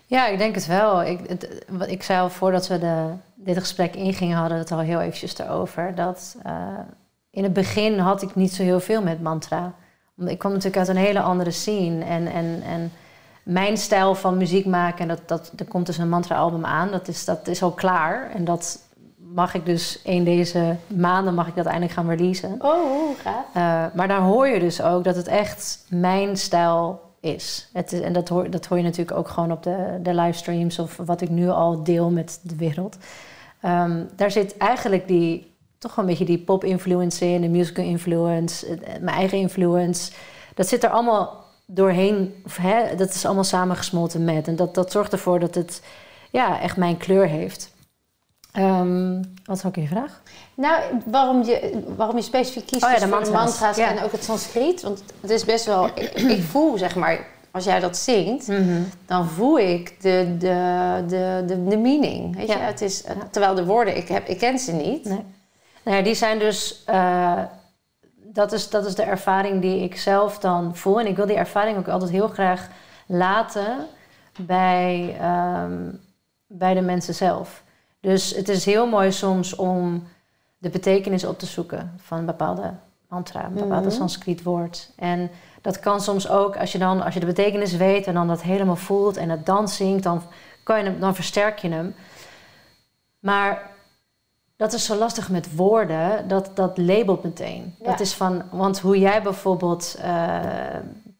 Ja, 0.06 0.26
ik 0.26 0.38
denk 0.38 0.54
het 0.54 0.66
wel. 0.66 1.02
Ik, 1.02 1.20
het, 1.28 1.64
wat 1.68 1.88
ik 1.88 2.02
zei 2.02 2.20
al 2.20 2.30
voordat 2.30 2.66
we 2.66 2.78
de, 2.78 3.12
dit 3.34 3.58
gesprek 3.58 3.94
ingingen, 3.94 4.36
hadden 4.36 4.56
we 4.56 4.62
het 4.62 4.72
al 4.72 4.78
heel 4.78 5.00
eventjes 5.00 5.38
erover. 5.38 5.94
Dat 5.94 6.36
eh, 6.42 6.78
in 7.30 7.42
het 7.42 7.52
begin 7.52 7.98
had 7.98 8.22
ik 8.22 8.34
niet 8.34 8.52
zo 8.52 8.62
heel 8.62 8.80
veel 8.80 9.02
met 9.02 9.22
mantra. 9.22 9.74
Ik 10.16 10.38
kwam 10.38 10.52
natuurlijk 10.52 10.78
uit 10.78 10.88
een 10.88 11.02
hele 11.02 11.20
andere 11.20 11.50
scene. 11.50 12.04
En, 12.04 12.26
en, 12.26 12.62
en 12.62 12.92
mijn 13.42 13.76
stijl 13.76 14.14
van 14.14 14.36
muziek 14.36 14.66
maken, 14.66 15.08
dat, 15.08 15.20
dat, 15.26 15.52
er 15.56 15.64
komt 15.64 15.86
dus 15.86 15.98
een 15.98 16.08
mantra-album 16.08 16.64
aan. 16.64 16.90
Dat 16.90 17.08
is, 17.08 17.24
dat 17.24 17.46
is 17.46 17.62
al 17.62 17.72
klaar. 17.72 18.30
En 18.30 18.44
dat 18.44 18.78
mag 19.34 19.54
ik 19.54 19.66
dus 19.66 20.00
een 20.04 20.24
deze 20.24 20.76
maanden 20.86 21.34
mag 21.34 21.48
ik 21.48 21.54
dat 21.54 21.66
eindelijk 21.66 21.92
gaan 21.92 22.08
releasen. 22.08 22.56
oh, 22.58 23.18
gaaf. 23.18 23.44
Uh, 23.48 23.94
maar 23.94 24.08
daar 24.08 24.20
hoor 24.20 24.48
je 24.48 24.60
dus 24.60 24.82
ook 24.82 25.04
dat 25.04 25.16
het 25.16 25.26
echt 25.26 25.84
mijn 25.88 26.36
stijl 26.36 27.00
is. 27.20 27.68
Het 27.72 27.92
is 27.92 28.00
en 28.00 28.12
dat 28.12 28.28
hoor, 28.28 28.50
dat 28.50 28.66
hoor 28.66 28.78
je 28.78 28.84
natuurlijk 28.84 29.18
ook 29.18 29.28
gewoon 29.28 29.52
op 29.52 29.62
de, 29.62 29.98
de 30.02 30.14
livestreams 30.14 30.78
of 30.78 30.96
wat 30.96 31.20
ik 31.20 31.28
nu 31.28 31.48
al 31.48 31.82
deel 31.82 32.10
met 32.10 32.40
de 32.42 32.56
wereld. 32.56 32.96
Um, 33.64 34.08
daar 34.16 34.30
zit 34.30 34.56
eigenlijk 34.56 35.08
die, 35.08 35.54
toch 35.78 35.94
wel 35.94 36.04
een 36.04 36.10
beetje 36.10 36.24
die 36.24 36.38
pop-influence 36.38 37.26
in, 37.26 37.40
de 37.40 37.48
musical 37.48 37.84
influence, 37.84 38.78
mijn 39.00 39.16
eigen 39.16 39.38
influence. 39.38 40.12
Dat 40.54 40.68
zit 40.68 40.84
er 40.84 40.90
allemaal 40.90 41.44
doorheen, 41.66 42.34
of, 42.44 42.56
hè, 42.56 42.96
dat 42.96 43.14
is 43.14 43.24
allemaal 43.24 43.44
samengesmolten 43.44 44.24
met. 44.24 44.48
En 44.48 44.56
dat, 44.56 44.74
dat 44.74 44.92
zorgt 44.92 45.12
ervoor 45.12 45.40
dat 45.40 45.54
het 45.54 45.82
ja, 46.30 46.60
echt 46.60 46.76
mijn 46.76 46.96
kleur 46.96 47.26
heeft. 47.26 47.69
Ehm, 48.52 49.22
wat 49.44 49.56
is 49.56 49.64
ook 49.64 49.74
je 49.74 49.86
vraag? 49.86 50.22
Nou, 50.54 50.82
waarom 51.06 51.42
je, 51.44 51.82
waarom 51.96 52.16
je 52.16 52.22
specifiek 52.22 52.66
kiest 52.66 52.84
Oh 52.84 52.88
ja, 52.90 52.94
dus 52.96 53.04
de 53.04 53.10
voor 53.14 53.24
de 53.24 53.30
mantra's. 53.30 53.76
Ja. 53.76 53.90
en 53.96 54.02
ook 54.04 54.12
het 54.12 54.24
Sanskriet. 54.24 54.82
Want 54.82 55.02
het 55.20 55.30
is 55.30 55.44
best 55.44 55.64
wel... 55.64 55.86
ik, 55.86 56.10
ik 56.12 56.42
voel, 56.42 56.78
zeg 56.78 56.94
maar, 56.96 57.26
als 57.50 57.64
jij 57.64 57.80
dat 57.80 57.96
zingt... 57.96 58.48
dan 59.06 59.28
voel 59.28 59.58
ik 59.58 60.00
de, 60.02 60.34
de, 60.38 61.04
de, 61.06 61.42
de, 61.46 61.64
de 61.68 61.76
meaning. 61.76 62.36
Weet 62.36 62.48
Ja. 62.48 62.54
je? 62.54 62.60
Het 62.60 62.80
is, 62.80 63.04
Terwijl 63.30 63.54
de 63.54 63.64
woorden, 63.64 63.96
ik, 63.96 64.08
heb, 64.08 64.26
ik 64.28 64.38
ken 64.38 64.58
ze 64.58 64.72
niet. 64.72 65.04
Nee. 65.04 65.24
Nou 65.82 65.96
ja, 65.96 66.02
die 66.02 66.14
zijn 66.14 66.38
dus. 66.38 66.82
eh, 66.86 67.42
dat, 68.32 68.52
is, 68.52 68.68
dat 68.70 68.86
is 68.86 68.94
de 68.94 69.02
ervaring 69.02 69.60
die 69.60 69.82
ik 69.82 69.96
zelf 69.96 70.38
dan 70.38 70.76
voel. 70.76 71.00
En 71.00 71.06
ik 71.06 71.16
wil 71.16 71.26
die 71.26 71.36
ervaring 71.36 71.78
ook 71.78 71.88
altijd 71.88 72.10
heel 72.10 72.28
graag 72.28 72.68
laten 73.06 73.86
bij, 74.40 75.16
ehm, 75.20 75.72
bij 76.46 76.74
de 76.74 76.80
mensen 76.80 77.14
zelf. 77.14 77.62
Dus 78.00 78.34
het 78.34 78.48
is 78.48 78.64
heel 78.64 78.86
mooi 78.86 79.12
soms 79.12 79.54
om 79.54 80.08
de 80.58 80.70
betekenis 80.70 81.24
op 81.24 81.38
te 81.38 81.46
zoeken 81.46 81.94
van 81.96 82.18
een 82.18 82.26
bepaalde 82.26 82.74
mantra, 83.08 83.44
een 83.44 83.54
bepaalde 83.54 83.86
Mhm. 83.86 83.96
Sanskriet 83.96 84.42
woord. 84.42 84.90
En 84.96 85.30
dat 85.60 85.80
kan 85.80 86.00
soms 86.00 86.28
ook, 86.28 86.56
als 86.56 86.72
je 86.72 86.78
dan 86.78 87.02
als 87.02 87.14
je 87.14 87.20
de 87.20 87.26
betekenis 87.26 87.76
weet 87.76 88.06
en 88.06 88.14
dan 88.14 88.28
dat 88.28 88.42
helemaal 88.42 88.76
voelt 88.76 89.16
en 89.16 89.28
het 89.28 89.46
dan 89.46 89.68
zingt, 89.68 90.02
dan, 90.02 90.22
kan 90.62 90.78
je 90.78 90.84
hem, 90.84 91.00
dan 91.00 91.14
versterk 91.14 91.58
je 91.58 91.68
hem. 91.68 91.94
Maar 93.18 93.70
dat 94.56 94.72
is 94.72 94.84
zo 94.84 94.96
lastig 94.96 95.30
met 95.30 95.56
woorden, 95.56 96.28
dat, 96.28 96.50
dat 96.54 96.78
labelt 96.78 97.22
meteen. 97.22 97.74
Ja. 97.78 97.90
Dat 97.90 98.00
is 98.00 98.14
van, 98.14 98.42
want 98.50 98.78
hoe 98.78 98.98
jij 98.98 99.22
bijvoorbeeld 99.22 99.96
eh, 100.02 100.38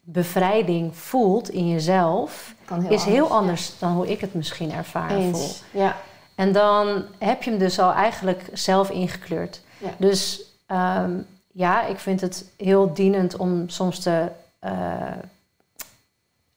bevrijding 0.01 0.97
voelt 0.97 1.51
in 1.51 1.69
jezelf, 1.69 2.55
is 2.89 3.05
heel 3.05 3.29
ja. 3.29 3.35
anders 3.35 3.79
dan 3.79 3.93
hoe 3.93 4.11
ik 4.11 4.21
het 4.21 4.35
misschien 4.35 4.73
ervaren 4.73 5.23
voel. 5.23 5.41
Eens. 5.41 5.63
Ja. 5.71 5.97
En 6.41 6.53
dan 6.53 7.05
heb 7.19 7.43
je 7.43 7.51
hem 7.51 7.59
dus 7.59 7.79
al 7.79 7.93
eigenlijk 7.93 8.43
zelf 8.53 8.91
ingekleurd. 8.91 9.61
Ja. 9.79 9.91
Dus 9.99 10.43
ehm, 10.67 11.11
ja, 11.53 11.87
ik 11.87 11.99
vind 11.99 12.21
het 12.21 12.45
heel 12.57 12.95
dienend 12.95 13.37
om 13.37 13.69
soms 13.69 14.03
de, 14.03 14.29
eh, 14.59 15.13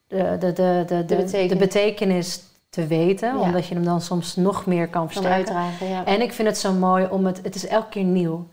de, 0.08 0.38
de, 0.40 0.54
de, 0.54 0.84
de, 0.88 1.06
de, 1.06 1.16
betekenis. 1.16 1.50
de 1.50 1.56
betekenis 1.56 2.42
te 2.70 2.88
weten. 2.88 3.36
Ja. 3.36 3.40
Omdat 3.40 3.68
je 3.68 3.74
hem 3.74 3.84
dan 3.84 4.02
soms 4.02 4.36
nog 4.36 4.66
meer 4.66 4.88
kan 4.88 5.08
versterken. 5.12 5.56
ja. 5.88 6.06
En 6.06 6.22
ik 6.22 6.34
vind 6.34 6.48
het 6.48 6.58
zo 6.58 6.74
mooi 6.74 7.08
om 7.10 7.26
het... 7.26 7.40
Het 7.44 7.56
is 7.56 7.68
elke 7.68 7.90
keer 7.90 8.04
nieuw. 8.04 8.48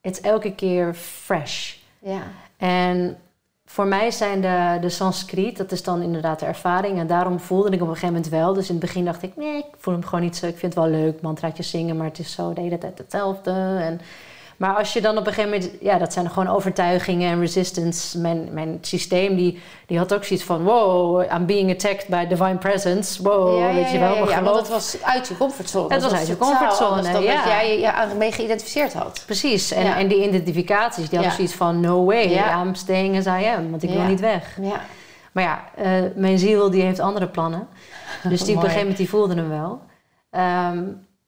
Het 0.00 0.12
is 0.12 0.20
elke 0.20 0.54
keer 0.54 0.94
fresh. 0.94 1.74
ja. 1.98 2.22
En 2.56 3.18
voor 3.74 3.86
mij 3.86 4.10
zijn 4.10 4.40
de, 4.40 4.78
de 4.80 4.88
Sanskriet, 4.88 5.56
dat 5.56 5.72
is 5.72 5.82
dan 5.82 6.02
inderdaad 6.02 6.40
de 6.40 6.46
ervaring. 6.46 6.98
En 6.98 7.06
daarom 7.06 7.40
voelde 7.40 7.70
ik 7.70 7.82
op 7.82 7.88
een 7.88 7.94
gegeven 7.94 8.14
moment 8.14 8.28
wel. 8.28 8.52
Dus 8.52 8.68
in 8.68 8.74
het 8.74 8.84
begin 8.84 9.04
dacht 9.04 9.22
ik, 9.22 9.36
nee, 9.36 9.58
ik 9.58 9.64
voel 9.78 9.94
hem 9.94 10.04
gewoon 10.04 10.20
niet 10.20 10.36
zo. 10.36 10.46
Ik 10.46 10.58
vind 10.58 10.74
het 10.74 10.82
wel 10.84 10.92
leuk, 10.92 11.20
mantraatjes 11.20 11.70
zingen, 11.70 11.96
maar 11.96 12.06
het 12.06 12.18
is 12.18 12.32
zo 12.32 12.52
de 12.52 12.60
hele 12.60 12.78
tijd 12.78 12.98
hetzelfde. 12.98 13.50
En, 13.80 14.00
maar 14.56 14.76
als 14.76 14.92
je 14.92 15.00
dan 15.00 15.18
op 15.18 15.26
een 15.26 15.32
gegeven 15.32 15.50
moment, 15.50 15.70
ja, 15.80 15.98
dat 15.98 16.12
zijn 16.12 16.30
gewoon 16.30 16.48
overtuigingen 16.48 17.30
en 17.30 17.40
resistance. 17.40 18.18
Mijn, 18.18 18.48
mijn 18.52 18.78
systeem, 18.80 19.36
die, 19.36 19.62
die 19.86 19.98
had 19.98 20.14
ook 20.14 20.24
zoiets 20.24 20.44
van, 20.44 20.62
wow, 20.62 21.22
I'm 21.32 21.46
being 21.46 21.70
attacked 21.70 22.06
by 22.08 22.26
divine 22.26 22.56
presence. 22.56 23.22
Wow, 23.22 23.58
ja, 23.58 23.68
ja, 23.68 23.74
weet 23.74 23.90
je 23.90 23.98
wel, 23.98 24.14
ja, 24.14 24.30
ja, 24.30 24.42
want 24.42 24.56
het 24.56 24.68
was 24.68 24.96
uit 25.02 25.28
je 25.28 25.36
comfortzone. 25.36 25.94
Het 25.94 26.02
was 26.02 26.12
uit 26.12 26.26
je 26.26 26.36
comfortzone, 26.36 27.02
dan 27.12 27.22
ja. 27.22 27.34
dat 27.34 27.44
jij 27.44 27.80
je 27.80 28.14
mee 28.18 28.32
geïdentificeerd 28.32 28.92
had. 28.92 29.22
Precies, 29.26 29.72
en, 29.72 29.94
en 29.94 30.08
die 30.08 30.26
identificaties, 30.26 31.08
die 31.08 31.18
hadden 31.18 31.36
zoiets 31.36 31.54
van, 31.54 31.80
no 31.80 32.04
way. 32.04 32.42
I'm 32.60 32.74
staying 32.74 33.16
as 33.16 33.26
I 33.26 33.46
am. 33.46 33.70
Want 33.70 33.82
ik 33.82 33.90
wil 33.90 34.02
niet 34.02 34.20
weg. 34.20 34.58
Ja. 34.60 34.80
Maar 35.32 35.44
ja, 35.44 35.64
eh, 35.74 36.02
mijn 36.14 36.38
ziel 36.38 36.70
die 36.70 36.82
heeft 36.82 37.00
andere 37.00 37.28
plannen. 37.28 37.68
Dus 38.28 38.44
die 38.44 38.56
op 38.56 38.62
een 38.62 38.68
gegeven 38.68 38.80
moment 38.80 38.96
die 38.96 39.08
voelde 39.08 39.34
hem 39.34 39.48
wel. 39.48 39.80
Ehm, 40.30 40.82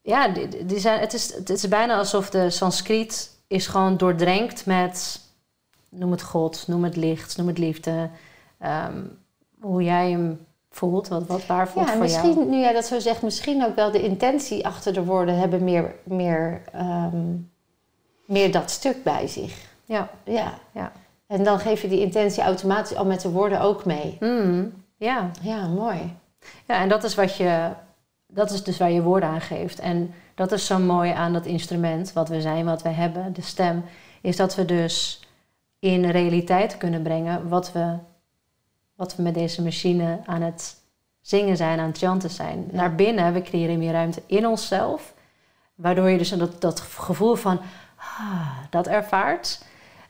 ja, 0.07 0.29
die, 0.29 0.67
die 0.67 0.79
zijn, 0.79 1.01
het, 1.01 1.13
is, 1.13 1.35
het 1.35 1.51
is 1.51 1.69
bijna 1.69 1.97
alsof 1.97 2.31
de 2.31 2.51
Sanskriet 2.51 3.31
is 3.47 3.67
gewoon 3.67 3.97
doordrenkt 3.97 4.67
met... 4.67 5.21
Noem 5.89 6.11
het 6.11 6.23
God, 6.23 6.65
noem 6.67 6.85
het 6.85 6.97
licht, 6.97 7.37
noem 7.37 7.47
het 7.47 7.59
liefde. 7.59 8.09
Ehm, 8.59 9.03
hoe 9.61 9.83
jij 9.83 10.11
hem 10.11 10.47
voelt, 10.71 11.09
wat, 11.09 11.27
wat 11.27 11.47
waar 11.47 11.69
voelt 11.69 11.87
Ja, 11.87 11.93
voor 11.93 12.03
misschien, 12.03 12.35
jou. 12.35 12.47
nu 12.49 12.59
jij 12.59 12.73
dat 12.73 12.85
zo 12.85 12.99
zegt, 12.99 13.23
misschien 13.23 13.65
ook 13.65 13.75
wel 13.75 13.91
de 13.91 14.03
intentie 14.03 14.67
achter 14.67 14.93
de 14.93 15.05
woorden 15.05 15.39
hebben 15.39 15.65
meer, 15.65 15.95
meer, 16.05 16.63
ehm, 16.73 17.35
meer 18.27 18.53
dat 18.53 18.71
stuk 18.71 19.03
bij 19.03 19.27
zich. 19.27 19.55
Ja. 19.85 20.09
Ja. 20.25 20.59
Ja. 20.73 20.93
En 21.27 21.45
dan 21.45 21.59
geef 21.59 21.83
je 21.83 21.89
die 21.89 22.01
intentie 22.01 22.43
automatisch 22.43 22.97
al 22.97 23.07
met 23.07 23.21
de 23.21 23.31
woorden 23.31 23.61
ook 23.61 23.85
mee. 23.85 24.17
Mm, 24.21 24.83
ja. 24.97 25.31
Ja, 25.43 25.67
mooi. 25.67 26.17
Ja, 26.67 26.81
en 26.81 26.89
dat 26.89 27.05
is 27.05 27.15
wat 27.15 27.37
je, 27.37 27.71
dat 28.37 28.51
is 28.51 28.63
dus 28.63 28.79
waar 28.79 28.91
je 28.91 29.03
woorden 29.03 29.29
aan 29.29 29.41
geeft. 29.41 29.79
En 29.79 30.15
dat 30.35 30.53
is 30.53 30.67
zo 30.67 30.79
mooi 30.79 31.11
aan 31.11 31.33
dat 31.33 31.47
instrument, 31.47 32.13
wat 32.13 32.29
we 32.29 32.41
zijn, 32.41 32.65
wat 32.65 32.83
we 32.83 32.89
hebben, 32.89 33.33
de 33.33 33.43
stem, 33.43 33.85
is 34.21 34.37
dat 34.37 34.55
we 34.55 34.65
dus 34.65 35.21
in 35.79 36.11
realiteit 36.11 36.77
kunnen 36.77 37.03
brengen 37.03 37.49
wat 37.49 37.73
we, 37.73 37.97
wat 38.95 39.17
we 39.17 39.23
met 39.23 39.35
deze 39.35 39.63
machine 39.63 40.21
aan 40.27 40.43
het 40.43 40.77
zingen 41.21 41.57
zijn, 41.57 41.79
aan 41.79 41.87
het 41.87 41.99
chanten 41.99 42.31
zijn. 42.31 42.69
Naar 42.73 42.95
binnen, 42.95 43.33
we 43.33 43.43
creëren 43.43 43.79
meer 43.79 43.93
ruimte 43.93 44.23
in 44.27 44.47
onszelf, 44.47 45.15
waardoor 45.75 46.09
je 46.09 46.19
dus 46.19 46.29
dat, 46.29 46.61
dat 46.61 46.81
gevoel 46.81 47.35
van 47.35 47.61
ah, 47.97 48.59
dat 48.71 48.87
ervaart. 48.87 49.65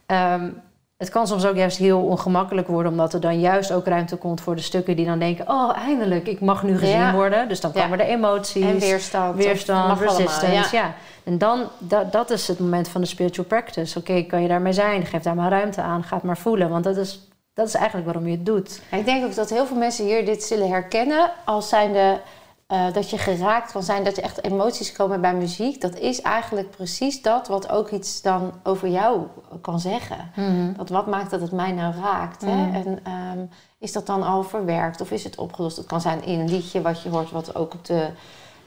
Ehm, 0.07 0.51
het 0.97 1.09
kan 1.09 1.27
soms 1.27 1.47
ook 1.47 1.57
juist 1.57 1.79
heel 1.79 2.01
ongemakkelijk 2.01 2.69
worden, 2.69 2.91
omdat 2.93 3.13
er 3.15 3.21
dan 3.21 3.41
juist 3.41 3.73
ook 3.73 3.87
ruimte 3.87 4.17
komt 4.17 4.41
voor 4.41 4.57
de 4.57 4.63
stukken 4.63 4.97
die 4.97 5.07
dan 5.07 5.19
denken: 5.19 5.49
Oh, 5.49 5.77
eindelijk, 5.77 6.27
ik 6.29 6.41
mag 6.41 6.63
nu 6.63 6.79
gezien 6.79 6.97
Ja. 6.99 7.13
worden. 7.13 7.49
Dus 7.49 7.61
dan 7.61 7.71
Ja. 7.75 7.83
komen 7.83 7.99
de 7.99 8.05
emoties, 8.05 8.65
En 8.65 8.79
weerstand. 8.79 9.37
weerstand, 9.37 9.79
allemaal, 9.91 10.17
resistance. 10.17 10.77
ja. 10.77 10.83
ja. 10.83 10.95
En 11.25 11.39
dan, 11.39 11.63
dat, 11.79 12.13
dat 12.13 12.31
is 12.31 12.49
het 12.49 12.59
moment 12.59 12.89
van 12.89 13.01
de 13.01 13.07
spiritual 13.07 13.47
practice. 13.47 13.99
Oké, 13.99 14.23
kan 14.23 14.43
je 14.43 14.49
daarmee 14.49 14.73
zijn? 14.73 15.07
Geef 15.07 15.23
daar 15.23 15.35
maar 15.35 15.51
ruimte 15.51 15.81
aan. 15.81 16.05
Ga 16.05 16.15
het 16.15 16.25
maar 16.25 16.39
voelen. 16.39 16.69
Want 16.71 16.85
dat 16.85 16.97
is, 16.97 17.29
dat 17.55 17.69
is 17.69 17.75
eigenlijk 17.75 18.07
waarom 18.07 18.27
je 18.27 18.37
het 18.37 18.47
doet. 18.47 18.81
Ik 18.91 19.05
denk 19.05 19.25
ook 19.25 19.35
dat 19.35 19.51
heel 19.51 19.67
veel 19.67 19.77
mensen 19.77 20.05
hier 20.05 20.25
dit 20.25 20.43
zullen 20.43 20.69
herkennen 20.69 21.31
als 21.45 21.69
zijnde 21.69 22.21
eh, 22.67 22.93
dat 22.93 23.11
je 23.11 23.19
geraakt 23.19 23.73
kan 23.73 23.83
zijn, 23.83 24.05
dat 24.05 24.17
er 24.17 24.23
echt 24.23 24.45
emoties 24.45 24.93
komen 24.93 25.21
bij 25.21 25.35
muziek. 25.35 25.81
Dat 25.81 25.99
is 25.99 26.21
eigenlijk 26.21 26.71
precies 26.71 27.23
dat 27.23 27.49
wat 27.49 27.69
ook 27.69 27.91
iets 27.91 28.23
dan 28.23 28.53
over 28.63 28.89
jou 28.89 29.27
kan 29.61 29.81
zeggen. 29.81 30.33
Dat 30.77 30.89
wat 30.89 31.07
maakt 31.07 31.31
dat 31.31 31.41
het 31.41 31.53
mij 31.53 31.73
nou 31.73 31.95
raakt? 31.95 32.43
Hè? 32.43 32.67
Mhm. 32.67 32.75
En 32.75 33.01
ehm, 33.05 33.47
is 33.79 33.93
dat 33.93 34.07
dan 34.07 34.23
al 34.23 34.43
verwerkt 34.43 35.01
of 35.01 35.11
is 35.11 35.25
het 35.25 35.37
opgelost? 35.37 35.77
Het 35.77 35.87
kan 35.87 36.01
zijn 36.01 36.25
in 36.25 36.41
een 36.41 36.51
liedje 36.51 36.83
wat 36.83 37.03
je 37.03 37.09
hoort, 37.09 37.31
wat 37.31 37.55
ook 37.55 37.75
op 37.75 37.85
de 37.85 38.09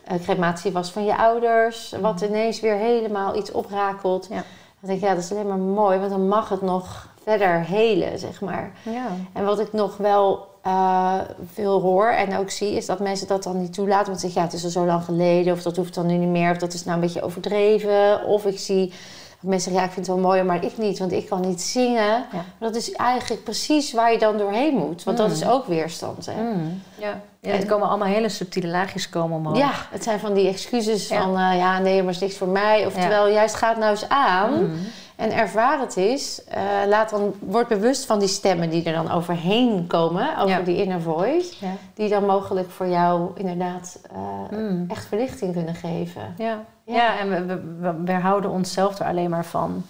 eh, 0.03 0.19
crematie 0.21 0.71
was 0.71 0.91
van 0.91 1.05
je 1.05 1.17
ouders, 1.17 1.95
wat 2.01 2.21
ineens 2.21 2.59
weer 2.59 2.75
helemaal 2.75 3.35
iets 3.35 3.51
oprakelt. 3.51 4.27
Ja. 4.29 4.35
Dan 4.35 4.89
denk 4.89 4.99
ik, 4.99 5.07
ja, 5.07 5.13
dat 5.13 5.23
is 5.23 5.31
alleen 5.31 5.47
maar 5.47 5.57
mooi, 5.57 5.99
want 5.99 6.11
dan 6.11 6.27
mag 6.27 6.49
het 6.49 6.61
nog 6.61 7.07
verder 7.23 7.63
helen, 7.63 8.19
zeg 8.19 8.41
maar. 8.41 8.71
Ja. 8.81 9.07
En 9.33 9.45
wat 9.45 9.59
ik 9.59 9.73
nog 9.73 9.97
wel 9.97 10.48
eh, 10.69 11.13
veel 11.53 11.81
hoor 11.81 12.07
en 12.07 12.37
ook 12.37 12.49
zie, 12.49 12.75
is 12.75 12.85
dat 12.85 12.99
mensen 12.99 13.27
dat 13.27 13.43
dan 13.43 13.59
niet 13.61 13.73
toelaten. 13.73 14.05
Want 14.07 14.19
ze 14.19 14.25
zeggen, 14.25 14.41
ja, 14.41 14.47
het 14.47 14.57
is 14.57 14.63
al 14.63 14.69
zo 14.69 14.85
lang 14.85 15.03
geleden, 15.03 15.53
of 15.53 15.61
dat 15.61 15.75
hoeft 15.75 15.93
dan 15.95 16.05
nu 16.05 16.13
niet 16.17 16.29
meer, 16.29 16.51
of 16.51 16.57
dat 16.57 16.73
is 16.73 16.83
nou 16.83 16.95
een 16.95 17.01
beetje 17.03 17.21
overdreven. 17.21 18.23
Of 18.25 18.45
ik 18.45 18.59
zie 18.59 18.87
dat 19.41 19.49
mensen 19.49 19.71
zeggen, 19.71 19.81
ja, 19.81 19.87
ik 19.87 19.93
vind 19.93 20.05
het 20.07 20.15
wel 20.15 20.25
mooi, 20.25 20.43
maar 20.43 20.63
ik 20.65 20.77
niet, 20.77 20.99
want 20.99 21.11
ik 21.11 21.29
kan 21.29 21.41
niet 21.41 21.61
zingen. 21.61 22.25
Ja. 22.31 22.45
Dat 22.59 22.75
is 22.75 22.91
eigenlijk 22.91 23.43
precies 23.43 23.93
waar 23.93 24.11
je 24.11 24.17
dan 24.19 24.37
doorheen 24.37 24.75
moet, 24.75 25.03
want 25.03 25.17
dat 25.17 25.27
Mm. 25.27 25.33
is 25.33 25.47
ook 25.47 25.65
weerstand. 25.67 26.25
Hè? 26.25 26.41
Mm. 26.41 26.81
ja. 26.97 27.21
ja. 27.41 27.51
Het 27.51 27.65
komen 27.65 27.87
allemaal 27.87 28.07
hele 28.07 28.29
subtiele 28.29 28.67
laagjes 28.67 29.09
komen 29.09 29.37
omhoog. 29.37 29.57
Ja, 29.57 29.71
het 29.91 30.03
zijn 30.03 30.19
van 30.19 30.33
die 30.33 30.47
excuses 30.47 31.07
Ja. 31.07 31.21
van, 31.21 31.29
eh, 31.37 31.57
ja, 31.57 31.79
nee, 31.79 31.97
maar 31.97 32.05
het 32.13 32.15
is 32.15 32.21
niks 32.21 32.37
voor 32.37 32.47
mij. 32.47 32.85
Of 32.85 32.93
Ja. 32.95 32.99
terwijl 32.99 33.27
juist 33.27 33.55
gaat 33.55 33.77
nou 33.77 33.91
eens 33.91 34.09
aan. 34.09 34.53
Mm. 34.63 34.77
En 35.19 35.31
ervaar 35.31 35.79
het 35.79 35.95
eens. 35.95 36.43
Eh, 36.43 36.61
laat 36.87 37.09
dan, 37.09 37.33
word 37.39 37.67
bewust 37.67 38.05
van 38.05 38.19
die 38.19 38.27
stemmen 38.27 38.69
die 38.69 38.83
er 38.83 38.93
dan 38.93 39.11
overheen 39.11 39.87
komen, 39.87 40.37
over 40.37 40.49
Ja. 40.49 40.59
die 40.61 40.81
inner 40.81 41.01
voice. 41.01 41.65
Ja. 41.65 41.71
Die 41.93 42.09
dan 42.09 42.25
mogelijk 42.25 42.69
voor 42.69 42.87
jou 42.87 43.31
inderdaad 43.35 43.99
eh, 44.11 44.57
Mm. 44.59 44.85
echt 44.89 45.05
verlichting 45.05 45.53
kunnen 45.53 45.75
geven. 45.75 46.33
Ja. 46.37 46.63
Ja. 46.85 46.95
ja, 46.95 47.19
en 47.19 47.29
we, 47.29 47.45
we, 47.45 47.61
we 47.79 48.03
weerhouden 48.03 48.51
onszelf 48.51 48.99
er 48.99 49.05
alleen 49.05 49.29
maar 49.29 49.45
van. 49.45 49.83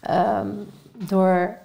Ehm, 0.00 0.48
door, 0.92 1.56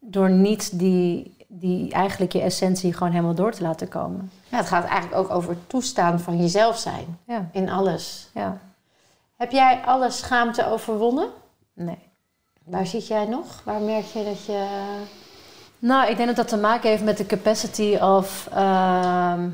door 0.00 0.30
niet 0.30 0.78
die, 0.78 1.36
die 1.48 1.92
eigenlijk 1.92 2.32
je 2.32 2.40
essentie 2.42 2.92
gewoon 2.92 3.12
helemaal 3.12 3.34
door 3.34 3.52
te 3.52 3.62
laten 3.62 3.88
komen. 3.88 4.30
Ja, 4.48 4.56
het 4.56 4.66
gaat 4.66 4.84
eigenlijk 4.84 5.14
ook 5.22 5.30
over 5.30 5.56
toestaan 5.66 6.20
van 6.20 6.36
jezelf 6.36 6.76
zijn 6.78 7.18
in 7.52 7.70
alles. 7.70 8.30
ja. 8.34 8.58
Heb 9.36 9.50
jij 9.50 9.80
alle 9.84 10.10
schaamte 10.10 10.66
overwonnen? 10.70 11.28
Nee. 11.74 12.08
Waar 12.70 12.86
zit 12.86 13.06
jij 13.06 13.24
nog? 13.24 13.44
Waar 13.64 13.80
merk 13.80 14.04
je 14.04 14.24
dat 14.24 14.44
je... 14.44 14.66
Nou, 15.78 16.10
ik 16.10 16.16
denk 16.16 16.28
dat 16.28 16.36
dat 16.36 16.48
te 16.48 16.56
maken 16.56 16.90
heeft 16.90 17.04
met 17.04 17.16
de 17.16 17.26
capacity 17.26 17.96
of... 18.00 18.48
ehm, 18.52 19.48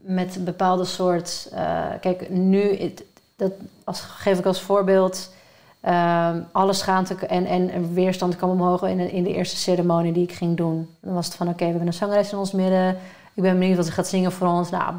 met 0.00 0.36
een 0.36 0.44
bepaalde 0.44 0.84
soort... 0.84 1.48
eh, 1.52 1.84
kijk, 2.00 2.30
nu... 2.30 2.92
dat 3.36 3.52
als, 3.84 4.00
geef 4.00 4.38
ik 4.38 4.46
als 4.46 4.60
voorbeeld... 4.60 5.32
ehm, 5.80 6.40
alle 6.52 6.72
schaamte 6.72 7.14
en, 7.14 7.46
en 7.46 7.94
weerstand 7.94 8.36
kwam 8.36 8.50
omhoog 8.50 8.82
in 8.82 8.96
de, 8.96 9.12
in 9.12 9.22
de 9.22 9.34
eerste 9.34 9.56
ceremonie 9.56 10.12
die 10.12 10.22
ik 10.22 10.32
ging 10.32 10.56
doen. 10.56 10.88
Dan 11.00 11.14
was 11.14 11.26
het 11.26 11.34
van, 11.34 11.48
oké, 11.48 11.64
we 11.64 11.70
hebben 11.70 11.86
een 11.86 11.92
zangeres 11.92 12.32
in 12.32 12.38
ons 12.38 12.52
midden. 12.52 12.96
Ik 13.34 13.42
ben 13.42 13.58
benieuwd 13.58 13.76
wat 13.76 13.86
ze 13.86 13.92
gaat 13.92 14.08
zingen 14.08 14.32
voor 14.32 14.46
ons. 14.46 14.70
Nou, 14.70 14.94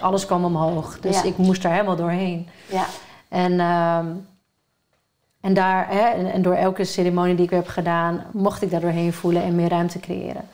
alles 0.00 0.26
kwam 0.26 0.44
omhoog. 0.44 1.00
Dus 1.00 1.16
Ja. 1.16 1.28
ik 1.28 1.36
moest 1.36 1.64
er 1.64 1.70
helemaal 1.70 1.96
doorheen. 1.96 2.48
Ja. 2.70 2.84
En, 3.28 3.60
ehm, 3.60 4.06
en, 5.40 5.54
daar, 5.54 5.88
hè, 5.88 6.08
en, 6.08 6.32
en 6.32 6.42
door 6.42 6.54
elke 6.54 6.84
ceremonie 6.84 7.34
die 7.34 7.44
ik 7.44 7.50
heb 7.50 7.68
gedaan, 7.68 8.24
mocht 8.32 8.62
ik 8.62 8.70
daar 8.70 8.80
doorheen 8.80 9.12
voelen 9.12 9.42
en 9.42 9.54
meer 9.54 9.68
ruimte 9.68 10.00
creëren. 10.00 10.48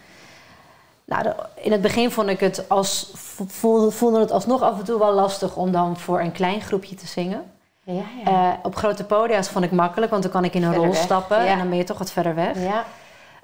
Nou, 1.05 1.27
in 1.55 1.72
het 1.72 1.81
begin 1.81 2.11
vond 2.11 2.29
ik 2.29 2.40
het 2.40 2.68
als, 2.68 3.11
voelde, 3.46 3.90
voelde 3.90 4.20
het 4.20 4.31
alsnog 4.31 4.62
af 4.62 4.79
en 4.79 4.85
toe 4.85 4.99
wel 4.99 5.12
lastig 5.12 5.57
om 5.57 5.72
dan 5.72 5.96
voor 5.96 6.20
een 6.20 6.33
klein 6.33 6.61
groepje 6.61 6.94
te 6.94 7.07
zingen. 7.07 7.44
Ja, 7.83 8.03
ja. 8.25 8.53
Eh, 8.53 8.59
op 8.62 8.77
grote 8.77 9.05
podia's 9.05 9.49
vond 9.49 9.64
ik 9.64 9.70
makkelijk, 9.70 10.11
want 10.11 10.22
dan 10.22 10.33
kan 10.33 10.44
ik 10.44 10.55
in 10.55 10.62
een 10.62 10.68
Verder 10.68 10.87
rol 10.87 10.94
weg, 10.94 11.05
stappen 11.05 11.44
ja. 11.44 11.51
en 11.51 11.59
dan 11.59 11.68
ben 11.68 11.79
je 11.79 11.85
toch 11.85 11.99
wat 11.99 12.12
verder 12.12 12.35
weg. 12.35 12.59
ja. 12.62 12.85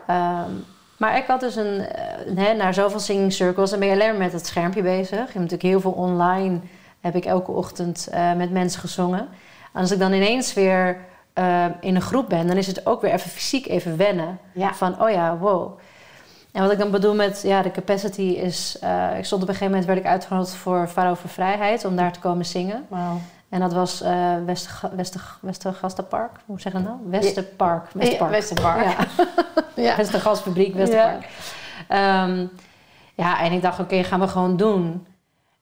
Ehm, 0.07 0.51
maar 0.97 1.17
ik 1.17 1.27
had 1.27 1.41
dus 1.41 1.57
een, 1.57 1.81
eh, 1.81 2.57
naar 2.57 2.75
zoveel 2.75 3.01
singing 3.01 3.33
circles, 3.33 3.71
dan 3.71 3.79
ben 3.79 3.89
je 3.89 3.95
alleen 3.95 4.09
maar 4.09 4.19
met 4.19 4.33
het 4.33 4.47
schermpje 4.47 4.83
bezig. 4.83 5.11
Je 5.11 5.17
hebt 5.17 5.35
natuurlijk 5.35 5.63
heel 5.63 5.81
veel 5.81 5.91
online, 5.91 6.59
heb 7.01 7.15
ik 7.17 7.25
elke 7.25 7.51
ochtend 7.51 8.09
eh, 8.11 8.33
met 8.33 8.51
mensen 8.51 8.81
gezongen. 8.81 9.29
En 9.73 9.81
als 9.81 9.91
ik 9.91 9.99
dan 9.99 10.13
ineens 10.13 10.55
weer 10.55 10.97
eh, 11.33 11.65
in 11.81 11.95
een 11.95 12.01
groep 12.03 12.29
ben, 12.29 12.47
dan 12.47 12.57
is 12.57 12.67
het 12.67 12.87
ook 12.87 13.01
weer 13.01 13.13
even 13.13 13.31
fysiek 13.31 13.67
even 13.67 13.97
wennen. 13.97 14.39
Ja. 14.55 14.75
Van, 14.75 15.03
oh 15.03 15.11
ja, 15.11 15.37
wow. 15.37 15.79
En 16.53 16.63
wat 16.63 16.73
ik 16.73 16.79
dan 16.79 16.91
bedoel 16.91 17.15
met 17.15 17.43
ja, 17.43 17.63
de 17.63 17.71
capacity 17.71 18.23
is... 18.23 18.79
eh, 18.81 19.19
ik 19.19 19.25
stond 19.25 19.43
op 19.43 19.49
een 19.49 19.55
gegeven 19.55 19.67
moment, 19.67 19.85
werd 19.87 19.99
ik 19.99 20.07
uitgenodigd 20.07 20.55
voor 20.55 20.89
Faro 20.89 21.15
voor 21.15 21.31
Vrijheid... 21.31 21.85
om 21.85 21.97
daar 21.97 22.13
te 22.13 22.21
komen 22.21 22.47
zingen. 22.47 22.87
Wauw. 22.89 23.21
En 23.49 23.61
dat 23.61 23.73
was 23.73 24.03
eh 24.03 24.35
Wester, 24.47 24.81
Wester, 24.95 25.37
Westergastenpark. 25.41 26.31
Hoe 26.47 26.61
zeg 26.61 26.73
je 26.73 26.79
dat 26.79 26.89
nou? 26.89 26.99
Westerpark. 27.11 27.85
Westerpark. 27.93 28.31
Ja, 28.31 28.37
Westerpark. 28.37 28.85
Ja. 29.77 29.83
Ja. 29.83 29.97
Westergasfabriek, 29.97 30.75
Westerpark. 30.75 31.29
Ehm, 31.89 32.47
ja, 33.15 33.41
en 33.41 33.53
ik 33.53 33.63
dacht, 33.63 33.79
oké, 33.79 34.03
gaan 34.05 34.21
we 34.21 34.29
gewoon 34.29 34.57
doen. 34.57 35.07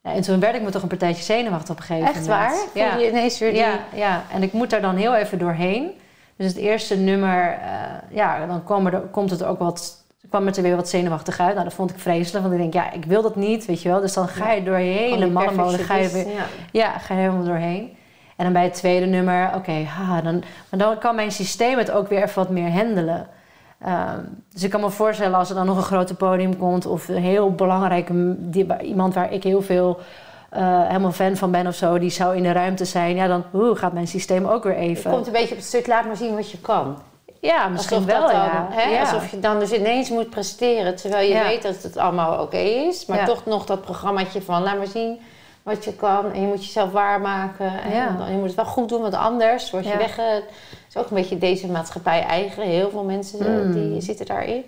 Ja, 0.03 0.13
en 0.13 0.23
toen 0.23 0.41
werd 0.41 0.55
ik 0.55 0.63
me 0.63 0.71
toch 0.71 0.83
een 0.83 0.89
partijtje 0.89 1.23
zenuwachtig 1.23 1.71
op 1.71 1.77
een 1.79 1.85
gegeven 1.85 2.09
Echt 2.09 2.21
moment. 2.29 2.39
waar? 2.39 2.55
Ja. 2.75 2.97
Je 2.97 3.09
ineens 3.09 3.39
weer 3.39 3.51
die... 3.51 3.61
Ja, 3.61 3.79
ja, 3.95 4.23
en 4.33 4.43
ik 4.43 4.53
moet 4.53 4.71
daar 4.71 4.81
dan 4.81 4.97
heel 4.97 5.15
even 5.15 5.39
doorheen. 5.39 5.91
Dus 6.37 6.47
het 6.47 6.57
eerste 6.57 6.97
nummer, 6.97 7.59
eh, 7.63 7.71
ja, 8.11 8.47
dan 8.47 8.65
kwam 8.65 8.87
er, 8.87 9.01
komt 9.01 9.31
het 9.31 9.45
ook 9.45 9.59
wat, 9.59 10.05
kwam 10.29 10.47
het 10.47 10.57
er 10.57 10.63
weer 10.63 10.77
wat 10.77 10.89
zenuwachtig 10.89 11.41
uit. 11.41 11.53
Nou, 11.53 11.65
dat 11.65 11.75
vond 11.75 11.91
ik 11.91 11.99
vreselijk, 11.99 12.45
want 12.47 12.61
ik 12.61 12.61
denk, 12.61 12.73
ja, 12.75 12.93
ik 12.93 13.05
wil 13.05 13.23
dat 13.23 13.37
niet, 13.37 13.65
weet 13.67 13.83
je 13.83 13.89
wel. 13.89 14.01
Dus 14.01 14.13
dan 14.13 14.29
ga 14.29 14.53
je 14.53 14.63
door 14.63 14.79
je 14.79 14.93
hele 14.99 15.31
mannenmolen, 15.31 15.79
ga 15.79 15.97
je 15.97 16.09
weer, 16.09 16.29
Ja. 16.29 16.45
ja, 16.73 16.99
ga 16.99 17.15
je 17.15 17.21
helemaal 17.21 17.45
doorheen. 17.45 17.97
En 18.37 18.45
dan 18.45 18.53
bij 18.53 18.65
het 18.65 18.75
tweede 18.75 19.07
nummer, 19.07 19.51
oké, 19.55 19.73
ha, 19.73 20.21
dan, 20.21 20.43
maar 20.71 20.79
dan 20.81 20.99
kan 20.99 21.15
mijn 21.15 21.33
systeem 21.33 21.79
het 21.79 21.91
ook 21.91 22.09
weer 22.09 22.23
even 22.23 22.35
wat 22.43 22.51
meer 22.51 22.71
handelen. 22.71 23.27
Ehm, 23.85 24.19
dus 24.53 24.63
ik 24.63 24.71
kan 24.71 24.81
me 24.81 24.91
voorstellen 24.91 25.39
als 25.39 25.49
er 25.49 25.55
dan 25.55 25.67
nog 25.67 25.77
een 25.77 25.83
grote 25.83 26.15
podium 26.15 26.57
komt 26.59 26.87
of 26.87 27.09
een 27.09 27.17
heel 27.23 27.53
belangrijke 27.55 28.13
die, 28.39 28.67
iemand 28.83 29.15
waar 29.15 29.33
ik 29.33 29.43
heel 29.43 29.63
veel 29.63 30.01
eh, 30.51 30.87
helemaal 30.87 31.13
fan 31.13 31.37
van 31.37 31.51
ben 31.51 31.67
of 31.67 31.75
zo, 31.75 31.99
die 31.99 32.11
zou 32.11 32.37
in 32.37 32.43
de 32.43 32.53
ruimte 32.53 32.85
zijn, 32.85 33.17
ja, 33.17 33.27
dan 33.27 33.45
oeh, 33.55 33.79
gaat 33.79 33.93
mijn 33.93 34.07
systeem 34.09 34.47
ook 34.47 34.65
weer 34.65 34.73
Je 34.73 34.89
even. 34.89 35.11
komt 35.11 35.27
een 35.27 35.33
beetje 35.33 35.51
op 35.51 35.57
het 35.57 35.65
stuk, 35.67 35.87
laat 35.87 36.07
maar 36.07 36.17
zien 36.17 36.35
wat 36.37 36.51
je 36.51 36.59
kan. 36.59 36.99
Ja, 37.41 37.69
misschien 37.69 37.97
Alsof 37.97 38.13
wel, 38.13 38.27
dan, 38.27 38.37
ja. 38.37 38.67
Hè? 38.71 38.91
ja. 38.91 39.01
Alsof 39.01 39.31
je 39.31 39.41
dan 39.41 39.59
dus 39.59 39.73
ineens 39.73 40.11
moet 40.11 40.31
presteren, 40.31 40.97
terwijl 40.97 41.29
je 41.29 41.35
Ja. 41.35 41.43
weet 41.43 41.63
dat 41.63 41.83
het 41.83 41.97
allemaal 41.97 42.43
oké 42.43 42.57
is. 42.59 43.07
Maar 43.07 43.19
Ja. 43.19 43.25
toch 43.25 43.45
nog 43.47 43.65
dat 43.67 43.81
programmaatje 43.81 44.43
van, 44.43 44.63
laat 44.63 44.77
maar 44.77 44.87
zien 44.87 45.21
wat 45.63 45.85
je 45.85 45.93
kan. 45.95 46.33
En 46.33 46.41
je 46.41 46.47
moet 46.47 46.65
jezelf 46.65 46.91
waarmaken. 46.93 47.83
En 47.83 47.91
Ja. 47.91 48.11
dan- 48.19 48.31
je 48.31 48.37
moet 48.37 48.47
het 48.47 48.55
wel 48.55 48.65
goed 48.65 48.89
doen, 48.89 49.01
want 49.01 49.15
anders 49.15 49.71
word 49.71 49.85
je 49.85 49.91
Ja. 49.91 49.97
wegge... 49.97 50.23
Het 50.23 50.45
is 50.89 50.97
ook 50.97 51.11
een 51.11 51.17
beetje 51.17 51.39
deze 51.39 51.67
maatschappij 51.67 52.23
eigen. 52.23 52.63
Heel 52.63 52.91
veel 52.91 53.05
mensen 53.05 53.41
eh, 53.41 53.65
Mm. 53.65 53.73
die 53.73 54.01
zitten 54.01 54.27
daarin. 54.27 54.65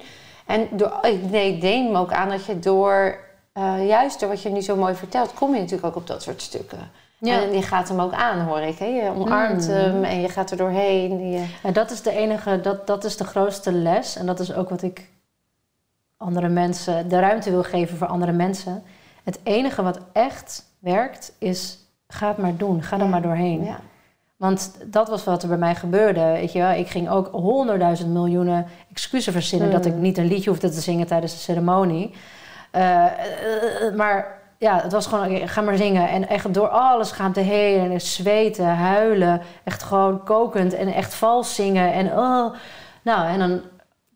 En 0.47 0.69
door, 0.71 0.99
ik 1.03 1.31
nee, 1.31 1.55
ik 1.57 1.63
neem 1.63 1.93
me 1.93 1.99
ook 1.99 2.13
aan 2.13 2.29
dat 2.29 2.45
je 2.45 2.59
door... 2.59 3.19
eh, 3.53 3.87
juist 3.89 4.21
door 4.21 4.29
wat 4.29 4.43
je 4.43 4.49
nu 4.51 4.61
zo 4.61 4.77
mooi 4.77 4.95
vertelt, 4.95 5.35
kom 5.35 5.55
je 5.55 5.61
natuurlijk 5.61 5.87
ook 5.87 5.97
op 5.97 6.07
dat 6.07 6.23
soort 6.23 6.43
stukken. 6.43 6.91
Ja. 7.19 7.43
En 7.43 7.53
je 7.53 7.63
gaat 7.63 7.89
hem 7.89 8.01
ook 8.01 8.13
aan, 8.13 8.41
hoor 8.41 8.61
ik. 8.61 8.79
Hè? 8.79 8.85
Je 8.85 9.11
omarmt 9.17 9.67
Mm. 9.69 9.75
hem 9.75 10.05
en 10.05 10.21
je 10.21 10.29
gaat 10.29 10.51
er 10.51 10.57
doorheen. 10.57 11.31
Je... 11.31 11.45
En 11.63 11.73
dat 11.73 11.91
is 11.91 12.03
de 12.03 12.11
enige, 12.11 12.61
dat, 12.61 12.87
dat 12.87 13.05
is 13.05 13.17
de 13.17 13.25
grootste 13.25 13.73
les. 13.73 14.17
En 14.17 14.27
dat 14.27 14.41
is 14.41 14.55
ook 14.55 14.69
wat 14.69 14.83
ik 14.83 15.09
andere 16.17 16.49
mensen, 16.49 17.09
de 17.09 17.19
ruimte 17.21 17.51
wil 17.51 17.63
geven 17.63 17.97
voor 17.97 18.07
andere 18.07 18.33
mensen. 18.33 18.83
Het 19.25 19.39
enige 19.43 19.83
wat 19.83 19.99
echt 20.13 20.65
werkt, 20.83 21.33
is 21.38 21.79
ga 22.09 22.29
het 22.29 22.37
maar 22.37 22.57
doen. 22.57 22.83
Ga 22.83 22.99
er 22.99 23.09
maar 23.09 23.23
doorheen. 23.23 23.64
Ja. 23.64 23.81
Want 24.37 24.77
dat 24.85 25.09
was 25.09 25.25
wat 25.25 25.42
er 25.42 25.49
bij 25.49 25.59
mij 25.59 25.75
gebeurde. 25.75 26.21
Weet 26.21 26.53
je 26.53 26.59
wel? 26.59 26.71
Ik 26.71 26.88
ging 26.88 27.11
ook 27.11 27.29
honderdduizend 27.33 28.12
miljoenen 28.12 28.66
excuses 28.90 29.33
verzinnen... 29.33 29.68
Mm. 29.68 29.75
dat 29.75 29.85
ik 29.85 29.95
niet 29.95 30.18
een 30.18 30.27
liedje 30.27 30.51
hoefde 30.51 30.71
te 30.71 30.81
zingen 30.81 31.07
tijdens 31.07 31.33
de 31.33 31.38
ceremonie. 31.38 32.14
Eh, 32.71 33.05
eh, 33.05 33.87
eh, 33.87 33.95
maar 33.95 34.40
ja, 34.59 34.81
het 34.83 34.92
was 34.92 35.07
gewoon, 35.07 35.49
ga 35.49 35.61
maar 35.61 35.77
zingen. 35.77 36.09
En 36.09 36.29
echt 36.29 36.55
door 36.55 36.68
alle 36.68 37.05
schaamte 37.05 37.40
heen. 37.40 37.92
En 37.92 38.01
zweten, 38.01 38.66
huilen. 38.66 39.40
Echt 39.64 39.83
gewoon 39.83 40.25
kokend 40.25 40.75
en 40.75 40.92
echt 40.92 41.14
vals 41.14 41.55
zingen. 41.55 41.92
En 41.92 42.07
oh, 42.07 42.55
nou, 43.03 43.29
en 43.29 43.38
dan... 43.38 43.61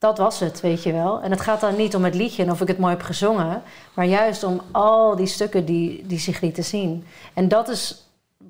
Dat 0.07 0.19
was 0.19 0.41
het, 0.41 0.61
weet 0.61 0.83
je 0.83 0.93
wel. 0.93 1.21
En 1.21 1.31
het 1.31 1.41
gaat 1.41 1.61
dan 1.61 1.77
niet 1.77 1.95
om 1.97 2.05
het 2.05 2.15
liedje 2.15 2.43
en 2.43 2.51
of 2.51 2.61
ik 2.61 2.69
het 2.69 2.79
mooi 2.79 2.93
heb 2.95 3.03
gezongen... 3.03 3.63
maar 3.95 4.05
juist 4.07 4.45
om 4.45 4.61
al 4.73 5.17
die 5.17 5.27
stukken 5.27 5.65
die, 5.65 6.07
die 6.07 6.19
zich 6.19 6.41
lieten 6.41 6.65
zien. 6.65 7.07
En 7.35 7.49
dat 7.49 7.69
is 7.69 8.05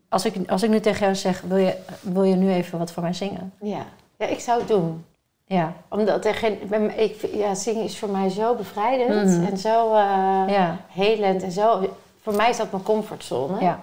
als 0.09 0.25
ik, 0.25 0.51
als 0.51 0.63
ik 0.63 0.71
nu 0.71 0.81
tegen 0.81 1.01
jou 1.01 1.15
zeg, 1.15 1.41
wil 1.41 1.57
je, 1.57 1.75
wil 2.01 2.23
je 2.23 2.35
nu 2.35 2.53
even 2.53 2.79
wat 2.79 2.93
voor 2.93 3.03
mij 3.03 3.13
zingen? 3.13 3.53
Ja. 3.61 3.85
ja, 4.19 4.27
ik 4.27 4.41
zou 4.41 4.59
het 4.59 4.69
doen. 4.69 5.05
Ja, 5.47 5.73
Omdat 5.89 6.25
er 6.25 6.35
geen, 6.35 6.59
ik, 6.99 7.29
ja, 7.33 7.55
zingen 7.55 7.85
is 7.85 7.99
voor 7.99 8.09
mij 8.11 8.29
zo 8.29 8.55
bevrijdend 8.55 9.31
Mhm. 9.39 9.45
en 9.51 9.59
zo 9.59 9.95
eh, 9.95 10.43
ja, 10.49 10.77
helend 10.89 11.43
en 11.43 11.51
zo. 11.53 11.91
Voor 12.23 12.35
mij 12.35 12.51
is 12.51 12.57
dat 12.57 12.71
mijn 12.71 12.83
comfortzone. 12.83 13.61
ja. 13.61 13.81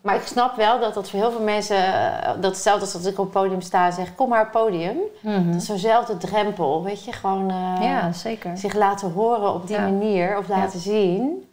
Maar 0.00 0.14
ik 0.14 0.26
snap 0.26 0.56
wel 0.56 0.80
dat 0.80 0.94
dat 0.94 1.10
voor 1.10 1.18
heel 1.20 1.30
veel 1.30 1.42
mensen, 1.42 1.76
eh, 1.76 2.28
dat 2.40 2.44
hetzelfde 2.44 2.80
als 2.80 2.92
dat 2.92 3.06
ik 3.06 3.18
op 3.18 3.24
het 3.24 3.32
podium 3.42 3.60
sta 3.60 3.86
en 3.86 3.92
zeg: 3.92 4.14
kom 4.14 4.28
maar 4.28 4.46
op 4.46 4.52
het 4.52 4.62
podium. 4.62 4.96
Mhm. 5.22 5.46
Dat 5.46 5.54
is 5.60 5.66
zo'nzelfde 5.66 6.16
drempel, 6.16 6.84
weet 6.84 7.04
je, 7.04 7.12
gewoon 7.12 7.50
eh, 7.50 7.76
ja, 7.80 8.12
zeker. 8.12 8.56
zich 8.56 8.74
laten 8.74 9.12
horen 9.12 9.54
op 9.54 9.66
die 9.66 9.76
Ja. 9.76 9.82
manier 9.82 10.38
of 10.38 10.48
laten 10.48 10.80
zien. 10.80 11.50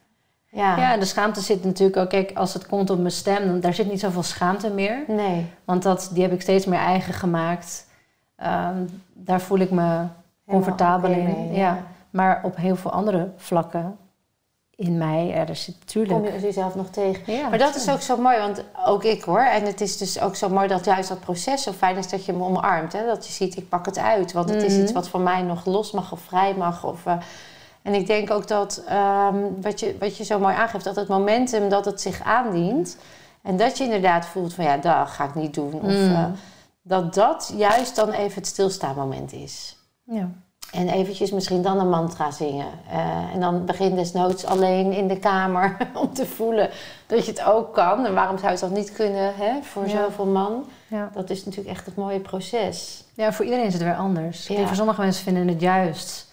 Ja. 0.49 0.77
Ja, 0.77 0.97
de 0.97 1.05
schaamte 1.05 1.41
zit 1.41 1.63
natuurlijk 1.63 1.97
ook, 1.97 2.09
kijk, 2.09 2.31
als 2.33 2.53
het 2.53 2.67
komt 2.67 2.89
op 2.89 2.97
mijn 2.97 3.11
stem, 3.11 3.47
dan 3.47 3.59
daar 3.59 3.73
zit 3.73 3.89
niet 3.89 3.99
zoveel 3.99 4.23
schaamte 4.23 4.69
meer. 4.69 5.03
Nee. 5.07 5.51
Want 5.65 5.83
dat, 5.83 6.09
die 6.13 6.23
heb 6.23 6.31
ik 6.31 6.41
steeds 6.41 6.65
meer 6.65 6.79
eigen 6.79 7.13
gemaakt. 7.13 7.87
Ehm, 8.35 8.77
daar 9.13 9.41
voel 9.41 9.57
ik 9.59 9.71
me 9.71 10.03
comfortabel 10.47 11.11
in. 11.11 11.23
mee, 11.23 11.51
ja. 11.51 11.77
Maar 12.09 12.41
op 12.43 12.55
heel 12.55 12.75
veel 12.75 12.91
andere 12.91 13.29
vlakken 13.37 13.97
in 14.83 14.97
mij, 14.97 15.33
er 15.33 15.55
zit 15.55 15.75
Kom 15.75 16.03
natuurlijk. 16.03 16.35
je 16.35 16.41
jezelf 16.41 16.75
nog 16.75 16.87
tegen. 16.89 17.33
Ja, 17.33 17.49
Maar 17.49 17.57
dat 17.57 17.75
is 17.75 17.89
ook 17.89 18.01
zo 18.01 18.17
mooi, 18.17 18.39
want 18.39 18.63
ook 18.85 19.03
ik 19.03 19.23
hoor. 19.23 19.39
En 19.45 19.65
het 19.65 19.81
is 19.81 19.97
dus 19.97 20.19
ook 20.19 20.35
zo 20.35 20.49
mooi 20.49 20.67
dat 20.67 20.85
juist 20.85 21.09
dat 21.09 21.19
proces 21.19 21.63
zo 21.63 21.71
fijn 21.71 21.97
is 21.97 22.07
dat 22.09 22.25
je 22.25 22.33
me 22.33 22.43
omarmt. 22.43 22.93
Hè? 22.93 23.05
Dat 23.05 23.25
je 23.27 23.33
ziet, 23.33 23.55
ik 23.57 23.69
pak 23.69 23.85
het 23.85 23.97
uit. 23.97 24.31
Want 24.31 24.49
het 24.49 24.63
is 24.63 24.73
Mhm. 24.73 24.81
iets 24.81 24.91
wat 24.91 25.07
van 25.07 25.23
mij 25.23 25.41
nog 25.41 25.65
los 25.65 25.91
mag 25.91 26.11
of 26.11 26.19
vrij 26.21 26.53
mag. 26.55 26.83
Of, 26.83 27.05
eh, 27.05 27.15
en 27.81 27.93
ik 27.93 28.07
denk 28.07 28.31
ook 28.31 28.47
dat, 28.47 28.83
ehm, 28.87 29.37
wat, 29.61 29.79
je, 29.79 29.95
wat 29.99 30.17
je 30.17 30.23
zo 30.23 30.39
mooi 30.39 30.55
aangeeft, 30.55 30.83
dat 30.83 30.95
het 30.95 31.07
momentum 31.07 31.69
dat 31.69 31.85
het 31.85 32.01
zich 32.01 32.21
aandient. 32.21 32.97
En 33.41 33.57
dat 33.57 33.77
je 33.77 33.83
inderdaad 33.83 34.25
voelt 34.25 34.53
van 34.53 34.63
ja, 34.65 34.77
dat 34.77 35.07
ga 35.09 35.23
ik 35.23 35.35
niet 35.35 35.53
doen. 35.53 35.73
Of 35.73 35.81
Mm. 35.91 36.11
eh, 36.15 36.25
dat 36.81 37.13
dat 37.13 37.53
juist 37.57 37.95
dan 37.95 38.11
even 38.11 38.35
het 38.35 38.47
stilstaanmoment 38.47 39.33
is. 39.33 39.77
Ja. 40.03 40.29
En 40.73 40.89
eventjes 40.89 41.31
misschien 41.31 41.61
dan 41.61 41.79
een 41.79 41.89
mantra 41.89 42.31
zingen. 42.31 42.67
Eh, 42.91 43.33
en 43.33 43.39
dan 43.39 43.65
begin 43.65 43.95
desnoods 43.95 44.45
alleen 44.45 44.91
in 44.93 45.07
de 45.07 45.17
kamer 45.19 45.77
om 46.01 46.13
te 46.13 46.25
voelen 46.25 46.69
dat 47.07 47.25
je 47.25 47.31
het 47.31 47.43
ook 47.45 47.73
kan. 47.73 48.05
En 48.05 48.13
waarom 48.13 48.37
zou 48.37 48.51
je 48.53 48.57
het 48.57 48.67
dan 48.69 48.73
niet 48.79 48.91
kunnen 48.93 49.33
hè, 49.35 49.51
voor 49.61 49.87
Ja. 49.87 49.89
zoveel 50.03 50.25
man? 50.25 50.65
Ja. 50.87 51.09
Dat 51.13 51.29
is 51.29 51.45
natuurlijk 51.45 51.75
echt 51.75 51.85
het 51.85 51.95
mooie 51.95 52.19
proces. 52.19 53.03
Ja, 53.13 53.33
voor 53.33 53.45
iedereen 53.45 53.65
is 53.65 53.73
het 53.73 53.83
weer 53.83 53.95
anders. 53.95 54.47
Ja. 54.47 54.65
voor 54.67 54.75
sommige 54.75 55.01
mensen 55.01 55.23
vinden 55.23 55.47
het 55.47 55.61
juist. 55.61 56.31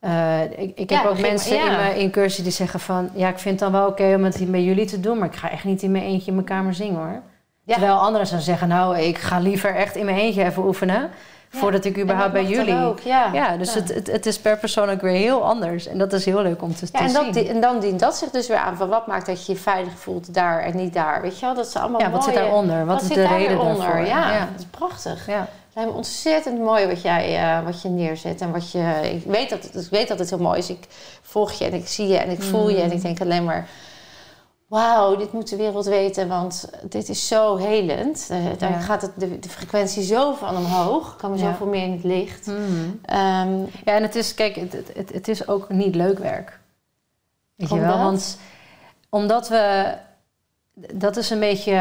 Eh, 0.00 0.42
ik 0.42 0.78
ik 0.78 0.90
heb 0.90 1.04
ook 1.04 1.08
begin- 1.10 1.26
mensen 1.26 1.56
in 1.64 1.70
mijn 1.72 1.96
incursie 1.96 2.42
die 2.42 2.52
zeggen 2.52 2.80
van... 2.80 3.10
ja, 3.14 3.28
ik 3.28 3.38
vind 3.38 3.60
het 3.60 3.70
dan 3.70 3.80
wel 3.80 3.88
oké 3.90 4.14
om 4.14 4.24
het 4.24 4.36
hier 4.36 4.50
bij 4.50 4.62
jullie 4.62 4.86
te 4.86 5.00
doen... 5.00 5.18
maar 5.18 5.28
ik 5.28 5.36
ga 5.36 5.50
echt 5.50 5.64
niet 5.64 5.82
in 5.82 5.90
mijn 5.90 6.04
eentje 6.04 6.26
in 6.28 6.34
mijn 6.34 6.46
kamer 6.46 6.74
zingen, 6.74 6.96
hoor. 6.96 7.22
Terwijl 7.66 7.94
anderen 7.98 8.26
zouden 8.26 8.48
zeggen... 8.48 8.68
nou, 8.68 8.98
ik 8.98 9.18
ga 9.18 9.38
liever 9.38 9.74
echt 9.74 9.96
in 9.96 10.04
mijn 10.04 10.16
eentje 10.18 10.44
even 10.44 10.64
oefenen... 10.64 11.10
voordat 11.52 11.84
ik 11.84 11.98
überhaupt 11.98 12.32
bij 12.32 12.44
jullie... 12.44 12.84
Ook, 12.84 13.00
ja. 13.00 13.56
Dus. 13.56 13.74
Het, 13.74 13.94
het, 13.94 14.06
het 14.06 14.26
is 14.26 14.38
per 14.38 14.58
persoon 14.58 14.90
ook 14.90 15.00
weer 15.00 15.16
heel 15.16 15.44
anders. 15.44 15.86
En 15.86 15.98
dat 15.98 16.12
is 16.12 16.24
heel 16.24 16.42
leuk 16.42 16.62
om 16.62 16.74
te, 16.74 16.86
Ja, 16.92 16.98
te 16.98 17.04
en, 17.04 17.10
zien. 17.10 17.32
dat, 17.32 17.44
en 17.44 17.60
dan 17.60 17.80
dient 17.80 18.00
dat 18.00 18.16
zich 18.16 18.30
dus 18.30 18.48
weer 18.48 18.56
aan 18.56 18.76
van 18.76 18.88
wat 18.88 19.06
maakt 19.06 19.26
dat 19.26 19.46
je 19.46 19.52
je 19.52 19.58
veilig 19.58 19.92
voelt 19.98 20.34
daar 20.34 20.62
en 20.62 20.76
niet 20.76 20.94
daar. 20.94 21.22
Weet 21.22 21.38
je 21.38 21.46
wel, 21.46 21.54
dat 21.54 21.66
is 21.66 21.76
allemaal 21.76 22.00
ja, 22.00 22.10
wat 22.10 22.24
zit 22.24 22.34
daaronder? 22.34 22.86
Wat, 22.86 23.00
is 23.00 23.06
zit 23.06 23.16
de 23.16 23.22
daar 23.22 23.38
reden 23.38 23.58
daarvoor? 23.58 24.06
Ja, 24.06 24.38
dat 24.38 24.60
is 24.60 24.66
prachtig. 24.70 25.26
Ja. 25.26 25.38
Het 25.40 25.74
lijkt 25.74 25.90
me 25.90 25.96
ontzettend 25.96 26.58
mooi 26.58 26.86
wat 26.86 27.02
jij 27.02 27.38
eh, 27.38 27.64
wat 27.64 27.82
je 27.82 27.88
neerzet. 27.88 28.40
En 28.40 28.52
wat 28.52 28.70
je, 28.70 29.10
ik, 29.14 29.24
weet 29.24 29.50
dat, 29.50 29.64
ik 29.64 29.90
weet 29.90 30.08
dat 30.08 30.18
het 30.18 30.30
heel 30.30 30.38
mooi 30.38 30.58
is. 30.58 30.70
Ik 30.70 30.86
volg 31.22 31.52
je 31.52 31.64
en 31.64 31.74
ik 31.74 31.88
zie 31.88 32.08
je 32.08 32.16
en 32.16 32.30
ik 32.30 32.42
voel 32.42 32.70
je. 32.70 32.80
En 32.80 32.92
ik 32.92 33.02
denk 33.02 33.20
alleen 33.20 33.44
maar... 33.44 33.68
Wauw, 34.72 35.16
dit 35.16 35.32
moet 35.32 35.48
de 35.48 35.56
wereld 35.56 35.84
weten. 35.86 36.28
Want 36.28 36.70
dit 36.82 37.08
is 37.08 37.28
zo 37.28 37.56
helend. 37.56 38.26
Eh, 38.30 38.38
daar 38.58 38.70
Ja. 38.70 38.78
gaat 38.80 39.02
het, 39.02 39.10
de, 39.16 39.38
de 39.38 39.48
frequentie 39.48 40.02
zo 40.02 40.32
van 40.34 40.56
omhoog. 40.56 41.16
Komen 41.16 41.38
Ja. 41.38 41.50
zoveel 41.50 41.66
meer 41.66 41.82
in 41.84 41.92
het 41.92 42.04
licht. 42.04 42.46
Mhm. 42.46 42.60
Ehm, 43.04 43.58
Ja, 43.84 43.92
en 43.94 44.02
het 44.02 44.14
is, 44.14 44.34
kijk, 44.34 44.54
het, 44.56 44.72
het, 44.94 45.12
het, 45.12 45.28
is 45.28 45.48
ook 45.48 45.68
niet 45.68 45.94
leuk 45.94 46.18
werk. 46.18 46.58
Weet 47.54 47.68
je 47.68 47.80
wel? 47.80 47.98
Want 47.98 48.38
omdat 49.10 49.48
we, 49.48 49.94
dat 50.94 51.16
is 51.16 51.30
een 51.30 51.40
beetje 51.40 51.72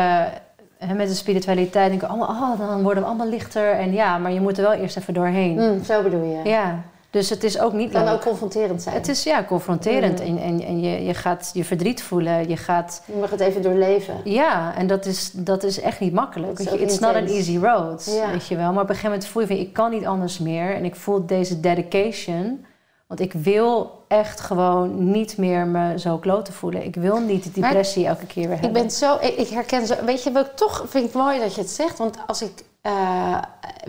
hè, 0.78 0.94
met 0.94 1.08
de 1.08 1.14
spiritualiteit, 1.14 1.90
denk 1.90 2.02
ik, 2.04 2.10
allemaal, 2.10 2.52
oh, 2.54 2.60
dan 2.60 2.84
worden 2.84 3.04
we 3.04 3.10
allemaal 3.10 3.30
lichter. 3.30 3.72
En 3.72 3.94
ja, 3.94 4.18
maar 4.18 4.32
je 4.32 4.42
moet 4.42 4.58
er 4.58 4.64
wel 4.64 4.74
eerst 4.74 4.98
even 4.98 5.14
doorheen. 5.14 5.56
Mm, 5.60 5.84
zo 5.84 6.02
bedoel 6.04 6.24
je. 6.24 6.50
Ja, 6.50 6.82
dus 7.12 7.30
het 7.30 7.44
is 7.44 7.60
ook 7.60 7.74
niet 7.74 7.84
Het 7.84 7.94
kan 7.94 8.04
leuk. 8.04 8.14
ook 8.14 8.22
confronterend 8.22 8.82
zijn. 8.82 8.96
Het 8.96 9.08
is 9.08 9.24
ja, 9.24 9.44
confronterend 9.44 10.20
Mm. 10.20 10.26
en, 10.38 10.44
en, 10.44 10.62
en 10.66 10.80
je, 10.82 11.04
je 11.06 11.14
gaat 11.14 11.50
je 11.54 11.64
verdriet 11.64 12.04
voelen. 12.04 12.50
Je 12.50 12.58
gaat, 12.58 13.02
Je 13.06 13.14
mag 13.20 13.30
het 13.30 13.40
even 13.40 13.62
doorleven. 13.62 14.16
ja, 14.24 14.76
en 14.76 14.88
dat 14.88 15.06
is, 15.06 15.32
dat 15.34 15.64
is 15.64 15.80
echt 15.82 16.00
niet 16.00 16.14
makkelijk. 16.14 16.60
Is 16.60 16.66
je, 16.70 16.82
It's 16.82 17.00
not 17.00 17.16
an 17.16 17.26
easy 17.26 17.58
road, 17.58 18.12
Ja. 18.16 18.32
weet 18.32 18.48
je 18.48 18.56
wel. 18.56 18.72
Maar 18.74 18.84
op 18.84 18.90
een 18.90 18.96
gegeven 18.96 19.10
moment 19.10 19.28
voel 19.28 19.42
je 19.42 19.48
van, 19.48 19.58
ik 19.58 19.74
kan 19.74 19.92
niet 19.92 20.06
anders 20.06 20.40
meer. 20.40 20.76
En 20.76 20.86
ik 20.86 20.96
voel 20.96 21.26
deze 21.26 21.60
dedication. 21.60 22.66
Want 23.08 23.20
ik 23.24 23.34
wil 23.34 24.04
echt 24.08 24.40
gewoon 24.40 25.12
niet 25.12 25.38
meer 25.38 25.66
me 25.68 26.00
zo 26.00 26.18
kloten 26.18 26.54
voelen. 26.54 26.86
Ik 26.86 26.96
wil 26.96 27.20
niet 27.20 27.44
die 27.44 27.62
Maar 27.62 27.70
depressie 27.70 28.06
elke 28.08 28.26
keer 28.26 28.48
weer 28.48 28.56
Ik 28.58 28.62
hebben. 28.64 28.82
ben 28.82 28.92
zo, 28.92 29.16
ik, 29.22 29.36
ik 29.36 29.48
herken 29.48 29.88
zo. 29.88 29.96
Weet 30.06 30.24
je, 30.24 30.30
ik 30.30 30.52
toch 30.56 30.86
vind 30.88 31.08
ik 31.08 31.14
mooi 31.14 31.40
dat 31.40 31.56
je 31.56 31.62
het 31.62 31.70
zegt. 31.70 31.98
Want 31.98 32.18
als 32.28 32.42
ik, 32.42 32.52
eh, 32.82 33.38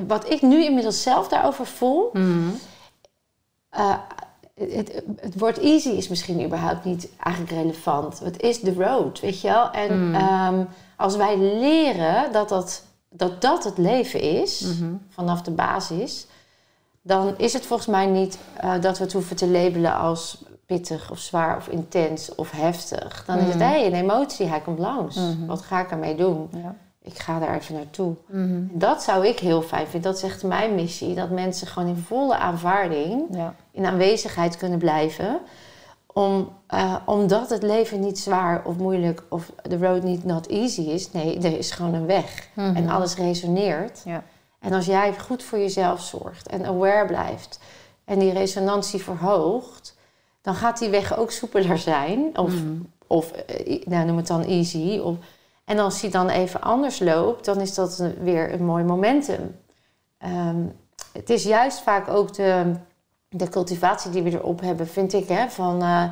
wat 0.07 0.31
ik 0.31 0.43
nu 0.43 0.65
inmiddels 0.65 1.03
zelf 1.03 1.29
daarover 1.29 1.67
voel. 1.67 2.11
Mhm. 2.13 2.49
Eh, 3.73 3.95
het, 4.55 5.03
het 5.21 5.39
woord 5.39 5.59
easy 5.59 5.89
is 5.89 6.09
misschien 6.09 6.45
überhaupt 6.45 6.85
niet 6.85 7.09
eigenlijk 7.19 7.55
relevant. 7.57 8.19
Het 8.19 8.41
is 8.43 8.61
de 8.61 8.75
road, 8.75 9.21
weet 9.21 9.41
je 9.41 9.49
wel. 9.49 9.71
En 9.71 10.09
Mm. 10.09 10.15
ehm, 10.15 10.65
als 10.97 11.17
wij 11.17 11.39
leren 11.39 12.33
dat 12.33 12.49
dat, 12.49 12.85
dat 13.11 13.41
dat 13.41 13.65
het 13.65 13.79
leven 13.79 14.21
is, 14.21 14.61
Mhm. 14.61 14.93
vanaf 15.09 15.43
de 15.43 15.51
basis, 15.51 16.27
dan 17.03 17.35
is 17.37 17.53
het 17.53 17.67
volgens 17.67 17.89
mij 17.89 18.07
niet 18.07 18.39
eh, 18.57 18.81
dat 18.81 18.99
we 18.99 19.05
het 19.05 19.13
hoeven 19.13 19.37
te 19.37 19.49
labelen 19.49 19.97
als 19.97 20.43
pittig 20.67 21.11
of 21.11 21.19
zwaar 21.19 21.57
of 21.57 21.69
intens 21.69 22.35
of 22.35 22.51
heftig. 22.51 23.25
Dan 23.27 23.39
is 23.39 23.45
het, 23.47 23.59
hé, 23.63 23.65
hey, 23.65 23.87
een 23.87 23.95
emotie, 23.95 24.47
hij 24.47 24.61
komt 24.61 24.79
langs. 24.79 25.17
Mhm. 25.17 25.47
Wat 25.47 25.63
ga 25.63 25.81
ik 25.81 25.91
ermee 25.91 26.15
doen? 26.15 26.49
Ja. 26.53 26.75
Ik 27.05 27.19
ga 27.19 27.38
daar 27.38 27.55
even 27.57 27.75
naartoe. 27.75 28.15
Mhm. 28.27 28.62
Dat 28.71 29.03
zou 29.03 29.27
ik 29.27 29.38
heel 29.38 29.62
fijn 29.62 29.87
vinden. 29.87 30.11
Dat 30.12 30.23
is 30.23 30.29
echt 30.31 30.43
mijn 30.43 30.75
missie. 30.75 31.15
Dat 31.15 31.31
mensen 31.31 31.67
gewoon 31.67 31.88
in 31.88 31.97
volle 32.07 32.37
aanvaarding, 32.37 33.25
Ja. 33.31 33.55
in 33.71 33.87
aanwezigheid 33.87 34.57
kunnen 34.57 34.79
blijven. 34.79 35.41
Om, 36.07 36.49
eh, 36.67 36.97
omdat 37.07 37.51
het 37.51 37.62
leven 37.62 38.01
niet 38.01 38.19
zwaar 38.19 38.65
of 38.65 38.77
moeilijk 38.77 39.23
of 39.29 39.53
de 39.62 39.79
road 39.79 40.03
niet 40.03 40.25
not 40.25 40.47
easy 40.47 40.81
is. 40.81 41.12
Nee, 41.12 41.38
er 41.38 41.59
is 41.59 41.71
gewoon 41.71 41.95
een 41.95 42.07
weg. 42.07 42.49
Mhm. 42.55 42.77
En 42.77 42.88
alles 42.88 43.15
resoneert. 43.17 44.01
Ja. 44.05 44.23
En 44.61 44.73
als 44.73 44.87
jij 44.87 45.15
goed 45.19 45.43
voor 45.43 45.59
jezelf 45.59 46.01
zorgt 46.01 46.49
en 46.49 46.65
aware 46.67 47.07
blijft 47.07 47.59
en 48.05 48.19
die 48.19 48.33
resonantie 48.33 49.03
verhoogt, 49.03 49.97
dan 50.43 50.55
gaat 50.55 50.79
die 50.79 50.88
weg 50.88 51.17
ook 51.19 51.31
soepeler 51.31 51.79
zijn. 51.79 52.38
Of, 52.38 52.53
Mhm. 52.55 52.73
of 53.07 53.31
eh, 53.33 53.83
nou, 53.87 54.07
noem 54.07 54.17
het 54.17 54.27
dan 54.27 54.43
easy. 54.45 54.99
Of, 54.99 55.17
en 55.64 55.79
als 55.79 56.01
die 56.01 56.11
dan 56.11 56.29
even 56.29 56.61
anders 56.61 56.98
loopt, 56.98 57.44
dan 57.44 57.61
is 57.61 57.75
dat 57.75 58.03
weer 58.20 58.53
een 58.53 58.64
mooi 58.64 58.85
momentum. 58.85 59.57
Ehm, 60.18 60.61
het 61.12 61.31
is 61.31 61.42
juist 61.44 61.81
vaak 61.81 62.09
ook 62.09 62.35
de, 62.35 62.72
de 63.29 63.48
cultivatie 63.48 64.11
die 64.11 64.22
we 64.22 64.31
erop 64.31 64.61
hebben, 64.61 64.88
vind 64.88 65.12
ik. 65.12 65.29
Hè, 65.29 65.48
van, 65.51 65.83
eh, 65.83 66.05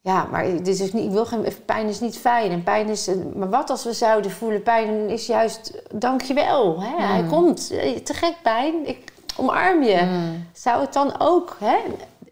ja, 0.00 0.24
maar 0.30 0.44
dit 0.44 0.66
is 0.80 0.92
niet, 0.92 1.04
ik 1.04 1.10
wil 1.10 1.26
geen, 1.26 1.46
pijn 1.66 1.86
is 1.86 2.00
niet 2.00 2.18
fijn. 2.18 2.50
En 2.50 2.62
pijn 2.62 2.88
is, 2.88 3.10
maar 3.34 3.50
wat 3.50 3.70
als 3.70 3.84
we 3.84 3.92
zouden 3.92 4.30
voelen, 4.30 4.62
pijn 4.62 5.08
is 5.08 5.26
juist, 5.26 5.82
dankjewel. 5.94 6.80
Hè, 6.82 7.06
Hij 7.06 7.22
Mm. 7.22 7.28
komt, 7.28 7.70
Eh, 7.70 7.96
te 7.96 8.14
gek 8.14 8.34
pijn, 8.42 8.86
ik 8.88 9.12
omarm 9.36 9.82
je. 9.82 10.02
Mhm. 10.04 10.34
Zou 10.52 10.80
het 10.80 10.92
dan 10.92 11.14
ook, 11.20 11.56
hè? 11.60 11.76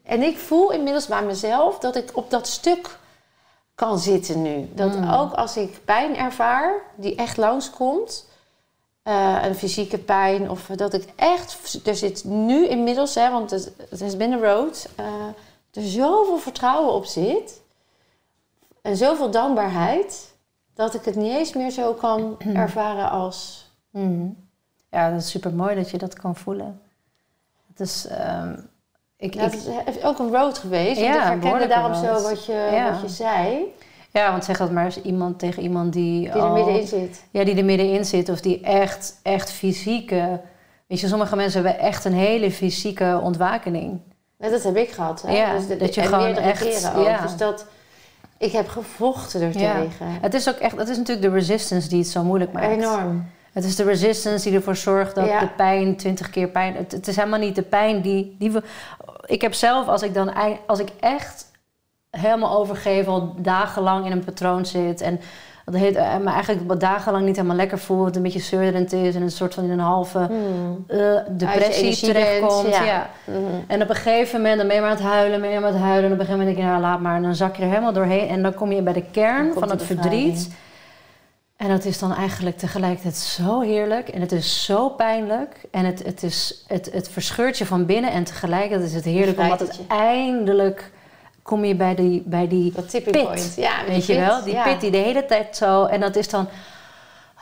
En 0.02 0.22
ik 0.22 0.38
voel 0.38 0.72
inmiddels 0.72 1.06
bij 1.06 1.22
mezelf 1.22 1.78
dat 1.78 1.96
ik 1.96 2.10
op 2.14 2.30
dat 2.30 2.46
stuk 2.46 2.98
kan 3.78 3.98
zitten 3.98 4.42
nu. 4.42 4.68
Dat 4.74 4.96
Mm. 4.96 5.10
ook 5.10 5.32
als 5.32 5.56
ik 5.56 5.80
pijn 5.84 6.16
ervaar, 6.16 6.72
die 6.96 7.14
echt 7.14 7.36
langskomt, 7.36 8.26
eh 9.02 9.38
een 9.42 9.54
fysieke 9.54 9.98
pijn, 9.98 10.50
of 10.50 10.66
dat 10.66 10.92
ik 10.94 11.12
echt, 11.16 11.80
er 11.86 11.96
zit 11.96 12.24
nu 12.24 12.66
inmiddels, 12.66 13.14
hè, 13.14 13.30
want 13.30 13.50
het, 13.50 13.72
het 13.98 14.18
been 14.18 14.32
a 14.32 14.36
road, 14.36 14.88
eh, 14.96 15.06
er 15.72 15.82
zoveel 15.82 16.38
vertrouwen 16.38 16.92
op 16.94 17.04
zit 17.04 17.60
en 18.82 18.96
zoveel 18.96 19.30
dankbaarheid, 19.30 20.34
dat 20.74 20.94
ik 20.94 21.04
het 21.04 21.14
niet 21.16 21.32
eens 21.32 21.52
meer 21.52 21.70
zo 21.70 21.92
kan 21.94 22.36
ervaren 22.64 23.10
als. 23.10 23.70
Mhm. 23.90 24.28
Ja, 24.90 25.10
dat 25.10 25.20
is 25.20 25.30
super 25.30 25.54
mooi 25.54 25.74
dat 25.74 25.90
je 25.90 25.98
dat 25.98 26.14
kan 26.14 26.36
voelen. 26.36 26.80
Het 27.68 27.80
is, 27.80 28.06
ehm, 28.06 28.60
ik, 29.18 29.34
Ja, 29.34 29.42
ik, 29.42 29.52
het 29.84 29.96
is 29.96 30.02
ook 30.04 30.18
een 30.18 30.30
road 30.30 30.58
geweest. 30.58 31.00
Ja, 31.00 31.32
ik 31.32 31.42
herkende 31.42 31.66
daarom 31.66 31.94
zo 31.94 32.22
wat 32.22 32.44
je, 32.46 32.68
Ja. 32.72 32.90
wat 32.92 33.00
je 33.00 33.08
zei. 33.08 33.58
ja, 34.10 34.30
want 34.30 34.44
zeg 34.44 34.58
dat 34.58 34.70
maar 34.70 34.84
eens 34.84 35.02
iemand 35.02 35.38
tegen 35.38 35.62
iemand 35.62 35.92
die, 35.92 36.20
Die 36.20 36.28
er 36.30 36.40
al- 36.40 36.52
middenin 36.54 36.86
zit. 36.86 37.22
Ja, 37.30 37.44
die 37.44 37.56
er 37.56 37.64
middenin 37.64 38.04
zit 38.04 38.28
of 38.28 38.40
die 38.40 38.60
echt, 38.60 39.20
echt 39.22 39.50
fysieke... 39.52 40.40
Weet 40.86 41.00
je, 41.00 41.06
sommige 41.06 41.36
mensen 41.36 41.64
hebben 41.64 41.82
echt 41.82 42.04
een 42.04 42.12
hele 42.14 42.50
fysieke 42.50 43.20
ontwakening. 43.22 44.00
Dat 44.38 44.62
heb 44.62 44.76
ik 44.76 44.90
gehad. 44.90 45.22
Hè? 45.22 45.36
Ja, 45.36 45.56
dus 45.56 45.66
de, 45.66 45.76
dat 45.76 45.94
je 45.94 46.00
en 46.00 46.06
gewoon 46.06 46.34
echt- 46.36 46.92
ook. 46.96 47.04
ja. 47.06 47.20
Dus 47.22 47.36
dat, 47.36 47.66
ik 48.38 48.52
heb 48.52 48.68
gevochten 48.68 49.40
er 49.40 49.58
Ja. 49.58 49.74
tegen. 49.80 50.06
Het 50.20 50.34
is 50.34 50.48
ook 50.48 50.56
echt, 50.56 50.76
het 50.76 50.88
is 50.88 50.96
natuurlijk 50.96 51.26
de 51.26 51.32
resistance 51.34 51.88
die 51.88 51.98
het 51.98 52.08
zo 52.08 52.22
moeilijk 52.22 52.52
maakt. 52.52 52.66
Enorm. 52.66 53.26
Het 53.58 53.66
is 53.66 53.76
de 53.76 53.82
resistance 53.84 54.48
die 54.48 54.56
ervoor 54.58 54.76
zorgt 54.76 55.14
dat 55.14 55.26
Ja. 55.26 55.40
de 55.40 55.48
pijn 55.56 55.96
twintig 55.96 56.30
keer 56.30 56.48
pijn. 56.48 56.74
Het, 56.76 56.92
het 56.92 57.08
is 57.08 57.16
helemaal 57.16 57.38
niet 57.38 57.54
de 57.54 57.62
pijn 57.62 58.00
die, 58.00 58.36
die 58.38 58.50
we. 58.50 58.62
Ik 59.26 59.40
heb 59.42 59.54
zelf, 59.54 59.88
als 59.88 60.02
ik 60.02 60.14
dan 60.14 60.32
als 60.66 60.78
ik 60.78 60.88
echt 61.00 61.46
helemaal 62.10 62.58
overgeven, 62.58 63.12
al 63.12 63.34
dagenlang 63.38 64.06
in 64.06 64.12
een 64.12 64.24
patroon 64.24 64.66
zit 64.66 65.00
en 65.00 65.20
dat 65.64 65.74
heet, 65.80 65.96
eh, 65.96 66.16
me 66.16 66.30
eigenlijk 66.30 66.68
wat 66.68 66.80
dagenlang 66.80 67.24
niet 67.26 67.36
helemaal 67.36 67.56
lekker 67.56 67.78
voel, 67.78 68.04
het 68.04 68.16
een 68.16 68.22
beetje 68.22 68.38
zeurderend 68.40 68.92
is 68.92 69.14
en 69.14 69.22
een 69.22 69.30
soort 69.30 69.54
van 69.54 69.64
in 69.64 69.70
een 69.70 69.78
halve 69.78 70.18
Hmm. 70.18 70.84
eh, 70.86 70.98
depressie 71.30 71.96
terechtkomt. 72.06 72.76
ja. 72.76 73.10
Mhm. 73.24 73.38
En 73.66 73.82
op 73.82 73.88
een 73.88 73.94
gegeven 73.96 74.36
moment, 74.40 74.58
dan 74.58 74.66
ben 74.66 74.76
je 74.76 74.82
maar 74.82 74.90
aan 74.90 74.96
het 74.96 75.06
huilen, 75.06 75.40
ben 75.40 75.50
je 75.50 75.58
maar 75.60 75.68
aan 75.68 75.74
het 75.74 75.82
huilen. 75.84 76.04
En 76.04 76.12
op 76.12 76.18
een 76.20 76.26
gegeven 76.26 76.38
moment 76.38 76.56
denk 76.56 76.66
je, 76.68 76.72
nou 76.72 76.80
laat 76.90 77.00
maar. 77.00 77.16
En 77.16 77.22
dan 77.22 77.34
zak 77.34 77.56
je 77.56 77.62
er 77.62 77.68
helemaal 77.68 77.92
doorheen. 77.92 78.28
En 78.28 78.42
dan 78.42 78.54
kom 78.54 78.72
je 78.72 78.82
bij 78.82 78.92
de 78.92 79.04
kern 79.10 79.52
van 79.52 79.70
het 79.70 79.82
verdriet. 79.82 80.50
En 81.58 81.68
dat 81.68 81.84
is 81.84 81.98
dan 81.98 82.14
eigenlijk 82.14 82.58
tegelijkertijd 82.58 83.16
zo 83.16 83.60
heerlijk. 83.60 84.08
En 84.08 84.20
het 84.20 84.32
is 84.32 84.64
zo 84.64 84.88
pijnlijk. 84.88 85.60
En 85.70 85.84
het, 85.84 86.04
het, 86.04 86.22
is, 86.22 86.64
het, 86.66 86.92
het 86.92 87.08
verscheurt 87.08 87.58
je 87.58 87.66
van 87.66 87.86
binnen. 87.86 88.12
En 88.12 88.24
tegelijkertijd 88.24 88.88
is 88.88 88.94
het 88.94 89.04
heerlijk. 89.04 89.38
Omdat 89.38 89.60
het 89.60 89.80
eindelijk 89.88 90.90
kom 91.42 91.64
je 91.64 91.74
bij 91.74 91.94
die, 91.94 92.22
bij 92.26 92.48
die 92.48 92.72
Dat 92.72 92.90
tipping 92.90 93.16
pit. 93.16 93.24
point. 93.24 93.54
Ja, 93.56 93.84
Weet 93.86 94.06
je 94.06 94.14
pit, 94.14 94.26
wel? 94.26 94.42
Die 94.42 94.52
ja. 94.52 94.62
pit 94.62 94.80
die 94.80 94.90
de 94.90 94.96
hele 94.96 95.26
tijd 95.26 95.56
zo... 95.56 95.84
En 95.84 96.00
dat 96.00 96.16
is 96.16 96.28
dan... 96.28 96.48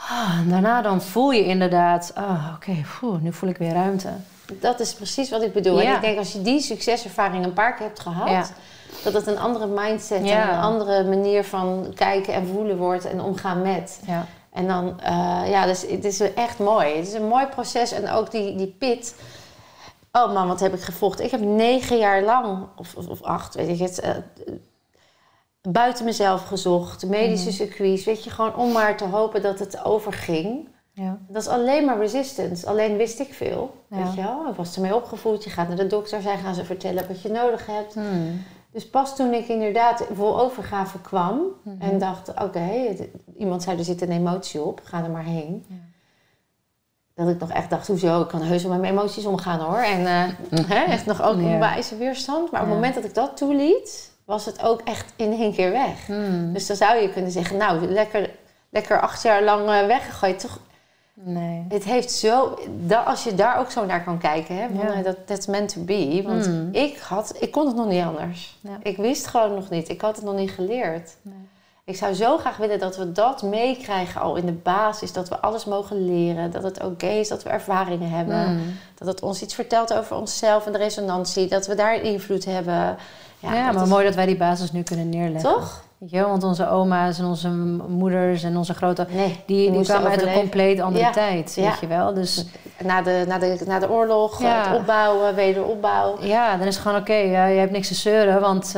Ah, 0.08 0.38
en 0.38 0.48
daarna 0.48 0.82
dan 0.82 1.02
voel 1.02 1.30
je 1.30 1.44
inderdaad... 1.44 2.12
Ah, 2.14 2.52
oké, 2.54 2.76
poeh, 2.98 3.20
nu 3.20 3.32
voel 3.32 3.48
ik 3.48 3.56
weer 3.56 3.72
ruimte. 3.72 4.08
Dat 4.60 4.80
is 4.80 4.94
precies 4.94 5.30
wat 5.30 5.42
ik 5.42 5.52
bedoel. 5.52 5.80
Ja. 5.80 5.88
En 5.88 5.94
ik 5.94 6.00
denk 6.00 6.18
als 6.18 6.32
je 6.32 6.42
die 6.42 6.60
succeservaring 6.60 7.44
een 7.44 7.52
paar 7.52 7.74
keer 7.74 7.86
hebt 7.86 8.00
gehad... 8.00 8.52
Dat 9.04 9.12
het 9.12 9.26
een 9.26 9.38
andere 9.38 9.66
mindset 9.66 10.26
Ja. 10.28 10.42
en 10.48 10.54
een 10.56 10.62
andere 10.62 11.04
manier 11.04 11.44
van 11.44 11.92
kijken 11.94 12.34
en 12.34 12.46
voelen 12.46 12.76
wordt... 12.76 13.04
en 13.04 13.20
omgaan 13.20 13.62
met. 13.62 14.00
Ja. 14.06 14.26
En 14.52 14.66
dan, 14.66 15.00
eh, 15.00 15.42
ja, 15.46 15.66
dus 15.66 15.82
het 15.86 16.04
is 16.04 16.20
echt 16.34 16.58
mooi. 16.58 16.96
Het 16.96 17.06
is 17.06 17.12
een 17.12 17.28
mooi 17.28 17.46
proces. 17.46 17.92
En 17.92 18.10
ook 18.10 18.30
die, 18.30 18.56
die 18.56 18.74
pit. 18.78 19.14
Oh 20.12 20.32
man, 20.34 20.48
wat 20.48 20.60
heb 20.60 20.74
ik 20.74 20.80
gevochten? 20.82 21.24
Ik 21.24 21.30
heb 21.30 21.40
negen 21.40 21.98
jaar 21.98 22.22
lang, 22.22 22.66
of, 22.76 22.94
of, 22.94 23.06
of 23.08 23.22
acht, 23.22 23.54
weet 23.54 23.68
ik 23.68 23.78
het, 23.78 24.00
eh, 24.00 24.10
buiten 25.62 26.04
mezelf 26.04 26.44
gezocht. 26.46 27.06
Medische 27.06 27.46
Mhm. 27.48 27.56
circuits, 27.56 28.04
weet 28.04 28.24
je, 28.24 28.30
gewoon 28.30 28.54
om 28.56 28.72
maar 28.72 28.96
te 28.96 29.04
hopen 29.04 29.42
dat 29.42 29.58
het 29.58 29.84
overging. 29.84 30.68
Ja. 30.92 31.18
Dat 31.28 31.42
is 31.42 31.48
alleen 31.48 31.84
maar 31.84 31.98
resistance. 31.98 32.66
Alleen 32.66 32.96
wist 32.96 33.20
ik 33.20 33.34
veel, 33.34 33.74
Ja. 33.90 33.96
weet 33.96 34.14
je 34.14 34.22
wel. 34.22 34.48
Ik 34.50 34.56
was 34.56 34.74
ermee 34.74 34.94
opgevoed. 34.94 35.44
Je 35.44 35.50
gaat 35.50 35.68
naar 35.68 35.76
de 35.76 35.86
dokter, 35.86 36.22
zij 36.22 36.36
gaan 36.38 36.54
ze 36.54 36.64
vertellen 36.64 37.04
wat 37.08 37.22
je 37.22 37.28
nodig 37.28 37.66
hebt. 37.66 37.94
Hmm. 37.94 38.44
Dus 38.76 38.88
pas 38.90 39.16
toen 39.16 39.32
ik 39.34 39.48
inderdaad 39.48 40.04
vol 40.12 40.40
overgave 40.40 41.00
kwam 41.00 41.40
Mhm. 41.62 41.80
en 41.82 41.98
dacht, 41.98 42.28
oké, 42.42 42.96
iemand 43.38 43.62
zei 43.62 43.78
er 43.78 43.84
zit 43.84 44.00
een 44.02 44.10
emotie 44.10 44.62
op, 44.62 44.80
ga 44.84 45.02
er 45.04 45.10
maar 45.10 45.24
heen. 45.24 45.64
Ja. 45.68 45.74
Dat 47.14 47.28
ik 47.28 47.38
nog 47.40 47.50
echt 47.50 47.70
dacht, 47.70 47.86
hoezo, 47.86 48.20
ik 48.20 48.28
kan 48.28 48.42
heus 48.42 48.62
wel 48.62 48.72
met 48.72 48.80
mijn 48.80 48.92
emoties 48.92 49.24
omgaan 49.26 49.58
hoor. 49.60 49.78
En 49.78 50.06
eh, 50.06 50.22
hè, 50.66 50.84
echt 50.84 51.06
nog 51.06 51.22
ook 51.22 51.40
Ja. 51.40 51.46
een 51.46 51.58
wijze 51.58 51.96
weerstand. 51.96 52.50
Maar 52.50 52.60
op 52.60 52.66
het 52.66 52.74
moment 52.76 52.94
dat 52.94 53.04
ik 53.04 53.14
dat 53.14 53.36
toeliet, 53.36 54.12
was 54.24 54.44
het 54.44 54.62
ook 54.62 54.80
echt 54.80 55.12
in 55.16 55.32
één 55.32 55.52
keer 55.52 55.70
weg. 55.72 56.06
Hmm. 56.06 56.52
Dus 56.52 56.66
dan 56.66 56.76
zou 56.76 56.96
je 56.96 57.12
kunnen 57.12 57.30
zeggen, 57.30 57.56
nou, 57.56 57.86
lekker, 57.86 58.30
lekker 58.70 59.00
acht 59.00 59.22
jaar 59.22 59.42
lang 59.42 59.68
eh, 59.68 59.86
weggegooid. 59.86 60.38
Toch, 60.40 60.58
Nee. 61.22 61.64
het 61.68 61.84
heeft 61.84 62.10
zo, 62.10 62.58
da, 62.86 63.02
als 63.02 63.24
je 63.24 63.34
daar 63.34 63.58
ook 63.58 63.70
zo 63.70 63.84
naar 63.84 64.04
kan 64.04 64.18
kijken, 64.18 64.56
hè, 64.56 64.66
van, 64.76 64.86
Ja. 64.86 64.92
eh, 64.94 65.04
dat 65.04 65.16
that's 65.26 65.46
meant 65.46 65.68
to 65.72 65.80
be. 65.80 66.22
Want 66.24 66.46
Mm. 66.46 66.68
ik, 66.72 66.98
had, 66.98 67.34
ik 67.38 67.50
kon 67.50 67.66
het 67.66 67.76
nog 67.76 67.86
niet 67.88 68.04
anders. 68.04 68.58
Ja. 68.60 68.78
Ik 68.82 68.96
wist 68.96 69.26
gewoon 69.26 69.54
nog 69.54 69.70
niet. 69.70 69.88
Ik 69.88 70.00
had 70.00 70.16
het 70.16 70.24
nog 70.24 70.34
niet 70.34 70.50
geleerd. 70.50 71.16
Nee. 71.22 71.34
Ik 71.84 71.96
zou 71.96 72.14
zo 72.14 72.36
graag 72.38 72.56
willen 72.56 72.78
dat 72.78 72.96
we 72.96 73.12
dat 73.12 73.42
meekrijgen 73.42 74.20
al 74.20 74.36
in 74.36 74.46
de 74.46 74.52
basis. 74.52 75.12
Dat 75.12 75.28
we 75.28 75.38
alles 75.40 75.64
mogen 75.64 76.04
leren. 76.06 76.50
Dat 76.50 76.62
het 76.62 76.84
oké 76.84 77.06
is 77.06 77.28
dat 77.28 77.42
we 77.42 77.48
ervaringen 77.48 78.10
hebben. 78.10 78.44
Hmm. 78.46 78.74
Dat 78.94 79.08
het 79.08 79.22
ons 79.22 79.42
iets 79.42 79.54
vertelt 79.54 79.94
over 79.94 80.16
onszelf 80.16 80.66
en 80.66 80.72
de 80.72 80.78
resonantie. 80.78 81.48
Dat 81.48 81.66
we 81.66 81.74
daar 81.74 81.94
invloed 82.02 82.44
hebben. 82.44 82.96
Ja, 83.38 83.64
dat 83.66 83.74
maar 83.74 83.82
is- 83.82 83.88
mooi 83.88 84.04
dat 84.04 84.14
wij 84.14 84.26
die 84.26 84.36
basis 84.36 84.72
nu 84.72 84.82
kunnen 84.82 85.08
neerleggen. 85.08 85.52
Toch? 85.52 85.84
Weet 85.98 86.10
je, 86.10 86.20
want 86.26 86.42
onze 86.44 86.68
oma's 86.68 87.18
en 87.18 87.24
onze 87.24 87.48
moeders 87.88 88.42
en 88.42 88.56
onze 88.56 88.74
grote... 88.74 89.06
Nee, 89.10 89.40
die, 89.46 89.70
die 89.70 89.82
kwamen 89.82 90.10
uit 90.10 90.22
een 90.22 90.32
compleet 90.32 90.80
andere 90.80 91.04
Ja, 91.04 91.10
tijd, 91.10 91.54
ja. 91.54 91.62
weet 91.62 91.80
je 91.80 91.86
wel. 91.86 92.14
Dus 92.14 92.46
Na 92.84 93.02
de, 93.02 93.24
na 93.28 93.38
de, 93.38 93.58
na 93.66 93.78
de 93.78 93.90
oorlog, 93.90 94.40
Ja. 94.42 94.66
het 94.68 94.76
opbouwen, 94.78 95.34
wederopbouw. 95.34 96.16
ja, 96.20 96.56
dan 96.56 96.66
is 96.66 96.74
het 96.74 96.82
gewoon 96.84 97.00
oké. 97.00 97.14
ja, 97.14 97.46
je 97.46 97.58
hebt 97.58 97.72
niks 97.72 97.88
te 97.88 97.94
zeuren, 97.94 98.40
want... 98.40 98.64
eh, 98.66 98.72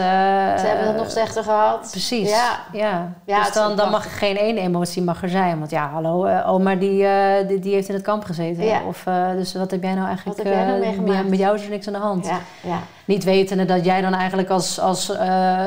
Ze 0.58 0.66
hebben 0.66 0.86
het 0.86 0.96
nog 0.96 1.10
slechter 1.10 1.42
gehad. 1.42 1.88
Precies, 1.90 2.28
Ja. 2.30 2.60
ja. 2.72 3.12
Ja, 3.24 3.44
dus 3.44 3.52
dan, 3.52 3.76
dan 3.76 3.90
mag 3.90 4.18
geen 4.18 4.36
één 4.36 4.56
emotie 4.56 5.02
mag 5.02 5.22
er 5.22 5.28
zijn. 5.28 5.58
Want 5.58 5.70
ja, 5.70 5.88
hallo, 5.90 6.24
eh, 6.24 6.50
oma 6.50 6.74
die, 6.74 7.04
eh, 7.06 7.48
die, 7.48 7.58
die 7.58 7.74
heeft 7.74 7.88
in 7.88 7.94
het 7.94 8.04
kamp 8.04 8.24
gezeten. 8.24 8.64
Of, 8.86 9.06
eh, 9.06 9.30
dus 9.30 9.54
wat 9.54 9.70
heb 9.70 9.82
jij 9.82 9.94
nou 9.94 10.06
eigenlijk... 10.06 10.36
Wat 10.36 10.46
heb 10.46 10.54
jij 10.54 10.64
nou 10.66 10.80
eh, 10.80 10.86
meegemaakt? 10.86 11.28
met- 11.28 11.38
jou 11.38 11.54
is 11.54 11.64
er 11.64 11.70
niks 11.70 11.86
aan 11.86 11.92
de 11.92 11.98
hand. 11.98 12.26
Ja, 12.26 12.38
ja. 12.62 12.78
Niet 13.04 13.24
wetende 13.24 13.64
dat 13.64 13.84
jij 13.84 14.00
dan 14.00 14.14
eigenlijk 14.14 14.50
als, 14.50 14.80
als 14.80 15.16
eh, 15.16 15.64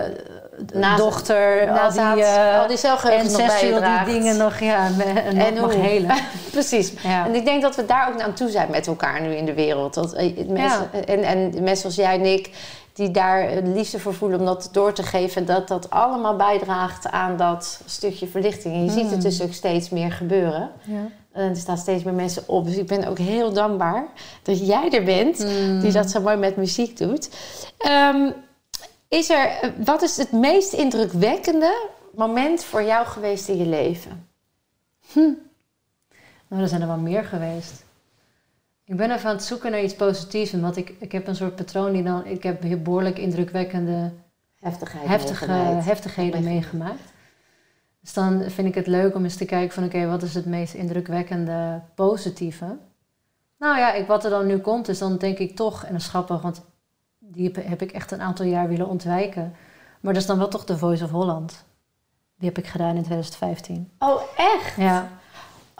Naast- 0.73 1.01
dochter 1.01 1.69
al 1.69 1.91
die, 1.91 2.23
eh, 2.23 2.59
al 2.61 2.67
die 2.67 2.77
nog 2.83 3.01
bij 3.03 3.13
je 3.15 3.19
ancestral 3.21 3.77
draagt. 3.77 4.05
die 4.05 4.13
dingen 4.13 4.37
nog, 4.37 4.59
ja, 4.59 4.87
En 5.25 5.53
nog 5.53 5.61
mag 5.61 5.73
hoe? 5.73 5.83
helen. 5.83 6.15
Precies. 6.51 6.93
Ja. 7.03 7.25
En 7.25 7.35
ik 7.35 7.45
denk 7.45 7.61
dat 7.61 7.75
we 7.75 7.85
daar 7.85 8.09
ook 8.13 8.21
aan 8.21 8.33
toe 8.33 8.49
zijn 8.49 8.71
met 8.71 8.87
elkaar 8.87 9.21
nu 9.21 9.33
in 9.35 9.45
de 9.45 9.53
wereld. 9.53 9.93
Dat, 9.93 10.13
eh, 10.13 10.47
mensen, 10.47 10.89
en, 11.05 11.23
en 11.23 11.63
mensen 11.63 11.77
zoals 11.91 11.95
jij 11.95 12.19
en 12.19 12.25
ik, 12.33 12.49
die 12.93 13.11
daar 13.11 13.47
de 13.63 13.69
liefde 13.69 13.99
voor 13.99 14.13
voelen 14.13 14.39
om 14.39 14.45
dat 14.45 14.69
door 14.71 14.93
te 14.93 15.03
geven, 15.03 15.45
dat 15.45 15.67
dat 15.67 15.89
allemaal 15.89 16.35
bijdraagt 16.35 17.09
aan 17.11 17.37
dat 17.37 17.81
stukje 17.85 18.27
verlichting. 18.27 18.73
En 18.75 18.83
je 18.83 18.91
ziet 18.91 19.11
het 19.11 19.21
dus 19.21 19.41
ook 19.41 19.53
steeds 19.53 19.89
meer 19.89 20.11
gebeuren. 20.11 20.69
Ja. 20.83 20.99
En 21.33 21.49
er 21.49 21.55
staan 21.55 21.77
steeds 21.77 22.03
meer 22.03 22.13
mensen 22.13 22.43
op. 22.45 22.65
Dus 22.65 22.75
ik 22.77 22.87
ben 22.87 23.07
ook 23.07 23.17
heel 23.17 23.53
dankbaar 23.53 24.05
dat 24.43 24.67
jij 24.67 24.89
er 24.89 25.03
bent, 25.03 25.37
die 25.81 25.91
dat 25.91 26.09
zo 26.11 26.21
mooi 26.21 26.35
met 26.37 26.55
muziek 26.55 26.97
doet. 26.97 27.29
Ehm, 27.77 28.29
is 29.11 29.29
er, 29.29 29.47
eh, 29.47 29.69
wat 29.83 30.01
is 30.01 30.17
het 30.17 30.31
meest 30.31 30.73
indrukwekkende 30.73 31.89
moment 32.15 32.63
voor 32.63 32.83
jou 32.83 33.05
geweest 33.05 33.47
in 33.47 33.57
je 33.57 33.65
leven? 33.65 34.27
Nou, 36.47 36.61
er 36.61 36.67
zijn 36.67 36.81
er 36.81 36.87
wel 36.87 36.97
meer 36.97 37.23
geweest. 37.23 37.83
Ik 38.83 38.97
ben 38.97 39.11
even 39.11 39.29
aan 39.29 39.35
het 39.35 39.43
zoeken 39.43 39.71
naar 39.71 39.83
iets 39.83 39.95
positiefs. 39.95 40.51
Want 40.51 40.77
ik, 40.77 40.95
ik 40.99 41.11
heb 41.11 41.27
een 41.27 41.35
soort 41.35 41.55
patroon 41.55 41.91
die 41.91 42.03
dan... 42.03 42.25
Ik 42.25 42.43
heb 42.43 42.61
heel 42.61 42.81
behoorlijk 42.81 43.17
indrukwekkende 43.17 44.11
Heftigheid. 44.55 45.07
heftige, 45.07 45.47
meegemaakt. 45.47 45.85
heftigheden 45.85 46.43
meegemaakt. 46.43 47.13
Dus 48.01 48.13
dan 48.13 48.43
vind 48.49 48.67
ik 48.67 48.75
het 48.75 48.87
leuk 48.87 49.15
om 49.15 49.23
eens 49.23 49.35
te 49.35 49.45
kijken 49.45 49.73
van... 49.73 49.83
Oké, 49.83 50.07
wat 50.07 50.23
is 50.23 50.35
het 50.35 50.45
meest 50.45 50.73
indrukwekkende 50.73 51.81
positieve? 51.95 52.77
Nou 53.57 53.77
ja, 53.77 53.93
ik, 53.93 54.07
wat 54.07 54.23
er 54.23 54.29
dan 54.29 54.45
nu 54.45 54.57
komt 54.57 54.87
is 54.87 54.99
dan 54.99 55.17
denk 55.17 55.37
ik 55.37 55.55
toch... 55.55 55.83
En 55.83 55.91
dat 55.91 56.01
is 56.01 56.07
grappig, 56.07 56.41
want 56.41 56.61
die 57.33 57.51
heb, 57.59 57.81
ik 57.81 57.91
echt 57.91 58.11
een 58.11 58.21
aantal 58.21 58.45
jaar 58.45 58.67
willen 58.67 58.87
ontwijken. 58.87 59.53
Maar 59.99 60.13
dat 60.13 60.21
is 60.21 60.27
dan 60.27 60.37
wel 60.37 60.47
toch 60.47 60.65
de 60.65 60.77
Voice 60.77 61.03
of 61.03 61.09
Holland. 61.11 61.63
Die 62.37 62.49
heb 62.49 62.57
ik 62.57 62.67
gedaan 62.67 62.95
in 62.95 63.03
2015. 63.03 63.91
Oh, 63.99 64.21
echt? 64.37 64.75
Ja, 64.75 65.09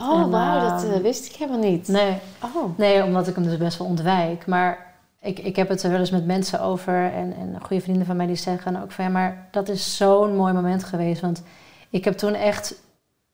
Oh, 0.01 0.29
wauw, 0.31 0.69
dat 0.69 0.83
ehm, 0.83 0.93
eh, 0.93 0.99
wist 1.01 1.25
ik 1.25 1.35
helemaal 1.35 1.59
niet. 1.69 1.87
nee. 1.87 2.17
Oh. 2.55 2.77
Nee, 2.77 3.03
omdat 3.03 3.27
ik 3.27 3.35
hem 3.35 3.43
dus 3.43 3.57
best 3.57 3.77
wel 3.77 3.87
ontwijk. 3.87 4.45
Maar 4.47 4.93
ik, 5.19 5.39
ik 5.39 5.55
heb 5.55 5.69
het 5.69 5.83
er 5.83 5.89
wel 5.89 5.99
eens 5.99 6.11
met 6.11 6.25
mensen 6.25 6.61
over. 6.61 7.11
En, 7.13 7.33
en 7.35 7.57
goede 7.61 7.81
vrienden 7.83 8.05
van 8.05 8.15
mij 8.15 8.25
die 8.25 8.35
zeggen 8.35 8.81
ook 8.81 8.91
van... 8.91 9.05
Ja, 9.05 9.11
maar 9.11 9.47
dat 9.51 9.69
is 9.69 9.97
zo'n 9.97 10.35
mooi 10.35 10.53
moment 10.53 10.83
geweest. 10.83 11.21
Want 11.21 11.43
ik 11.89 12.05
heb 12.05 12.17
toen 12.17 12.33
echt... 12.33 12.75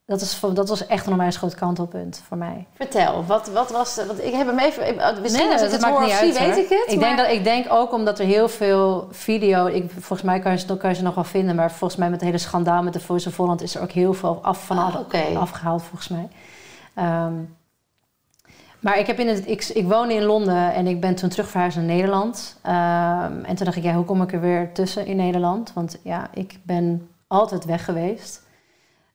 Dat, 0.08 0.22
is, 0.22 0.40
dat 0.54 0.70
was 0.70 0.86
echt 0.86 1.06
een 1.06 1.12
onwijs 1.12 1.38
groot 1.38 1.56
kantelpunt 1.56 2.22
voor 2.28 2.38
mij. 2.38 2.66
Vertel, 2.74 3.26
wat, 3.26 3.48
wat 3.50 3.72
was 3.72 3.96
Want 4.08 4.24
ik 4.24 4.34
heb 4.34 4.48
hem 4.48 4.60
even... 4.60 4.96
Misschien 5.22 5.52
als 5.52 5.62
ik 5.62 5.72
het 5.72 5.82
maakt 5.82 5.94
hoor 5.94 6.04
niet 6.04 6.12
uit, 6.12 6.40
weet 6.40 6.50
hoor. 6.50 6.58
ik 6.64 6.70
het. 6.70 6.84
Ik, 6.88 7.00
maar- 7.00 7.08
denk 7.08 7.18
dat, 7.18 7.30
ik 7.30 7.44
denk 7.44 7.66
ook 7.70 7.94
omdat 7.94 8.20
er 8.20 8.26
heel 8.26 8.50
veel 8.50 9.08
video... 9.12 9.66
Ik, 9.66 9.92
volgens 9.92 10.22
mij 10.22 10.40
kan 10.40 10.52
je, 10.52 10.58
ze, 10.58 10.78
kan 10.78 10.90
je 10.90 10.96
ze 10.96 11.04
nog 11.04 11.16
wel 11.16 11.24
vinden. 11.24 11.56
Maar 11.56 11.72
volgens 11.72 12.00
mij 12.00 12.10
met 12.10 12.20
het 12.20 12.30
hele 12.30 12.42
schandaal 12.42 12.84
met 12.84 12.94
de 12.94 13.00
Voice 13.00 13.28
of 13.30 13.38
Holland... 13.38 13.62
is 13.62 13.76
er 13.76 13.82
ook 13.82 13.92
heel 13.92 14.14
veel 14.14 14.40
af, 14.42 14.66
van 14.66 14.78
Ah, 14.78 14.96
afgehaald 15.36 15.84
volgens 15.84 16.08
mij. 16.08 16.28
Ehm, 16.94 17.34
maar 18.80 19.00
ik, 19.00 19.08
heb 19.08 19.20
in 19.20 19.28
het, 19.28 19.48
ik, 19.48 19.64
ik 19.64 19.88
woonde 19.88 20.14
in 20.14 20.24
Londen 20.24 20.74
en 20.74 20.88
ik 20.88 21.02
ben 21.02 21.16
toen 21.16 21.30
terug 21.30 21.50
verhuisd 21.50 21.78
naar 21.78 21.86
Nederland. 21.86 22.58
Ehm, 22.62 23.44
en 23.44 23.56
toen 23.56 23.66
dacht 23.66 23.78
ik, 23.78 23.84
ja, 23.84 23.94
hoe 23.94 24.06
kom 24.06 24.22
ik 24.22 24.34
er 24.34 24.42
weer 24.42 24.74
tussen 24.74 25.06
in 25.06 25.16
Nederland? 25.16 25.72
Want 25.74 25.98
ja, 26.04 26.28
ik 26.34 26.60
ben 26.64 27.10
altijd 27.28 27.66
weg 27.66 27.86
geweest. 27.86 28.46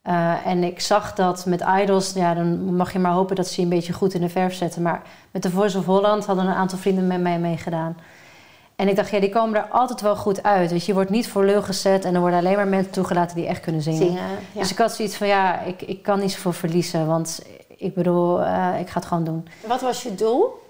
Eh, 0.03 0.47
en 0.47 0.65
ik 0.65 0.81
zag 0.81 1.15
dat 1.15 1.47
met 1.47 1.65
Idols, 1.81 2.13
ja, 2.13 2.35
dan 2.35 2.75
mag 2.75 2.93
je 2.93 2.99
maar 2.99 3.13
hopen 3.13 3.37
dat 3.37 3.49
ze 3.49 3.57
je 3.57 3.63
een 3.63 3.73
beetje 3.73 3.93
goed 3.93 4.15
in 4.15 4.21
de 4.21 4.29
verf 4.29 4.55
zetten. 4.55 4.83
Maar 4.83 5.03
met 5.31 5.43
de 5.43 5.51
Voice 5.51 5.79
of 5.79 5.85
Holland 5.85 6.27
hadden 6.27 6.47
een 6.47 6.55
aantal 6.55 6.79
vrienden 6.79 7.07
met 7.07 7.21
mij 7.21 7.39
meegedaan. 7.39 7.97
En 8.77 8.89
ik 8.89 8.97
dacht, 8.97 9.11
ja, 9.11 9.21
die 9.21 9.31
komen 9.31 9.57
er 9.59 9.67
altijd 9.69 10.01
wel 10.01 10.17
goed 10.17 10.43
uit. 10.43 10.71
Weet 10.71 10.87
je, 10.87 10.95
wordt 10.95 11.11
niet 11.11 11.29
voor 11.29 11.45
lul 11.45 11.63
gezet 11.63 12.05
en 12.05 12.15
er 12.15 12.21
worden 12.21 12.39
alleen 12.39 12.57
maar 12.57 12.67
mensen 12.67 12.93
toegelaten 12.93 13.37
die 13.37 13.47
echt 13.47 13.61
kunnen 13.61 13.83
zingen. 13.83 13.99
Zingen, 13.99 14.29
ja. 14.53 14.61
Dus 14.61 14.71
ik 14.71 14.79
had 14.79 14.93
zoiets 14.93 15.17
van, 15.17 15.27
ja, 15.27 15.61
ik, 15.61 15.83
ik 15.83 16.03
kan 16.03 16.21
niet 16.21 16.33
zoveel 16.33 16.53
verliezen. 16.53 17.07
Want 17.07 17.43
ik 17.77 17.95
bedoel, 17.95 18.43
eh, 18.43 18.81
ik 18.81 18.89
ga 18.89 18.99
het 18.99 19.09
gewoon 19.09 19.25
doen. 19.25 19.49
Wat 19.67 19.81
was 19.81 20.03
je 20.03 20.15
doel 20.15 20.62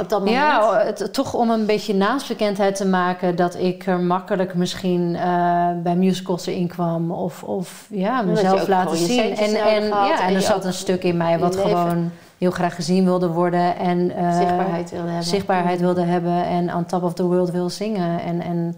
op 0.00 0.08
dat 0.08 0.18
moment? 0.18 0.36
Ja, 0.36 0.82
het, 0.84 1.12
toch 1.12 1.34
om 1.34 1.50
een 1.50 1.66
beetje 1.66 1.94
naamsbekendheid 1.94 2.76
te 2.76 2.86
maken... 2.86 3.36
dat 3.36 3.54
ik 3.54 3.86
er 3.86 4.00
makkelijk 4.00 4.54
misschien 4.54 5.16
eh, 5.16 5.68
bij 5.82 5.96
musicals 5.96 6.46
erin 6.46 6.68
kwam. 6.68 7.10
Of, 7.10 7.42
of 7.42 7.86
ja, 7.90 8.22
mezelf 8.22 8.68
laten 8.68 8.96
zien. 8.96 9.36
En, 9.36 9.54
en, 9.54 9.86
ja, 9.86 10.20
en 10.20 10.28
en 10.28 10.34
er 10.34 10.40
zat 10.40 10.64
een 10.64 10.72
stuk 10.72 11.02
in 11.02 11.16
mij 11.16 11.38
wat 11.38 11.54
leven- 11.54 11.70
gewoon 11.70 12.10
heel 12.38 12.50
graag 12.50 12.74
gezien 12.74 13.04
wilde 13.04 13.28
worden. 13.28 13.76
En, 13.76 14.10
eh, 14.16 14.36
zichtbaarheid 14.36 14.90
wilde 14.90 15.06
hebben. 15.06 15.24
zichtbaarheid 15.24 15.80
wilde 15.80 16.02
hebben 16.02 16.44
en 16.44 16.74
on 16.74 16.86
top 16.86 17.02
of 17.02 17.14
the 17.14 17.24
world 17.24 17.50
wil 17.50 17.70
zingen. 17.70 18.20
En, 18.20 18.40
en 18.40 18.76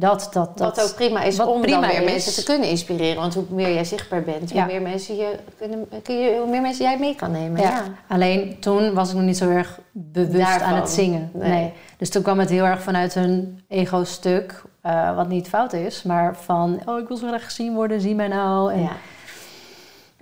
dat, 0.00 0.28
dat, 0.32 0.58
dat... 0.58 0.76
Wat 0.76 0.90
ook 0.90 0.94
prima 0.94 1.22
is 1.22 1.40
om 1.40 1.60
prima 1.60 1.80
dan 1.80 1.90
weer 1.90 2.02
is. 2.02 2.10
mensen 2.10 2.34
te 2.34 2.44
kunnen 2.44 2.68
inspireren. 2.68 3.16
Want 3.16 3.34
hoe 3.34 3.44
meer 3.48 3.72
jij 3.72 3.84
zichtbaar 3.84 4.22
bent, 4.22 4.52
hoe, 4.52 4.64
meer, 4.66 4.82
mensen 4.82 5.16
je 5.16 5.38
kunnen, 5.58 5.88
kun 6.02 6.18
je, 6.18 6.38
hoe 6.38 6.50
meer 6.50 6.60
mensen 6.60 6.84
jij 6.84 6.98
mee 6.98 7.14
kan 7.14 7.30
nemen. 7.30 7.60
Ja. 7.60 7.70
Ja. 7.70 7.84
Alleen 8.08 8.56
toen 8.60 8.94
was 8.94 9.08
ik 9.08 9.14
nog 9.16 9.24
niet 9.24 9.36
zo 9.36 9.48
erg 9.50 9.78
bewust 9.92 10.38
Daarvan. 10.38 10.68
aan 10.68 10.74
het 10.80 10.90
zingen. 10.90 11.30
Nee. 11.32 11.50
Nee. 11.50 11.72
Dus 11.96 12.10
toen 12.10 12.22
kwam 12.22 12.38
het 12.38 12.48
heel 12.48 12.64
erg 12.64 12.82
vanuit 12.82 13.14
een 13.14 13.62
ego-stuk, 13.68 14.62
eh, 14.80 15.16
wat 15.16 15.28
niet 15.28 15.48
fout 15.48 15.72
is, 15.72 16.02
maar 16.02 16.36
van, 16.36 16.80
oh, 16.84 16.98
ik 16.98 17.08
wil 17.08 17.16
zo 17.16 17.26
graag 17.28 17.44
gezien 17.44 17.74
worden, 17.74 18.00
zie 18.00 18.14
mij 18.14 18.28
nou. 18.28 18.72
En, 18.72 18.80
Ja. 18.80 18.92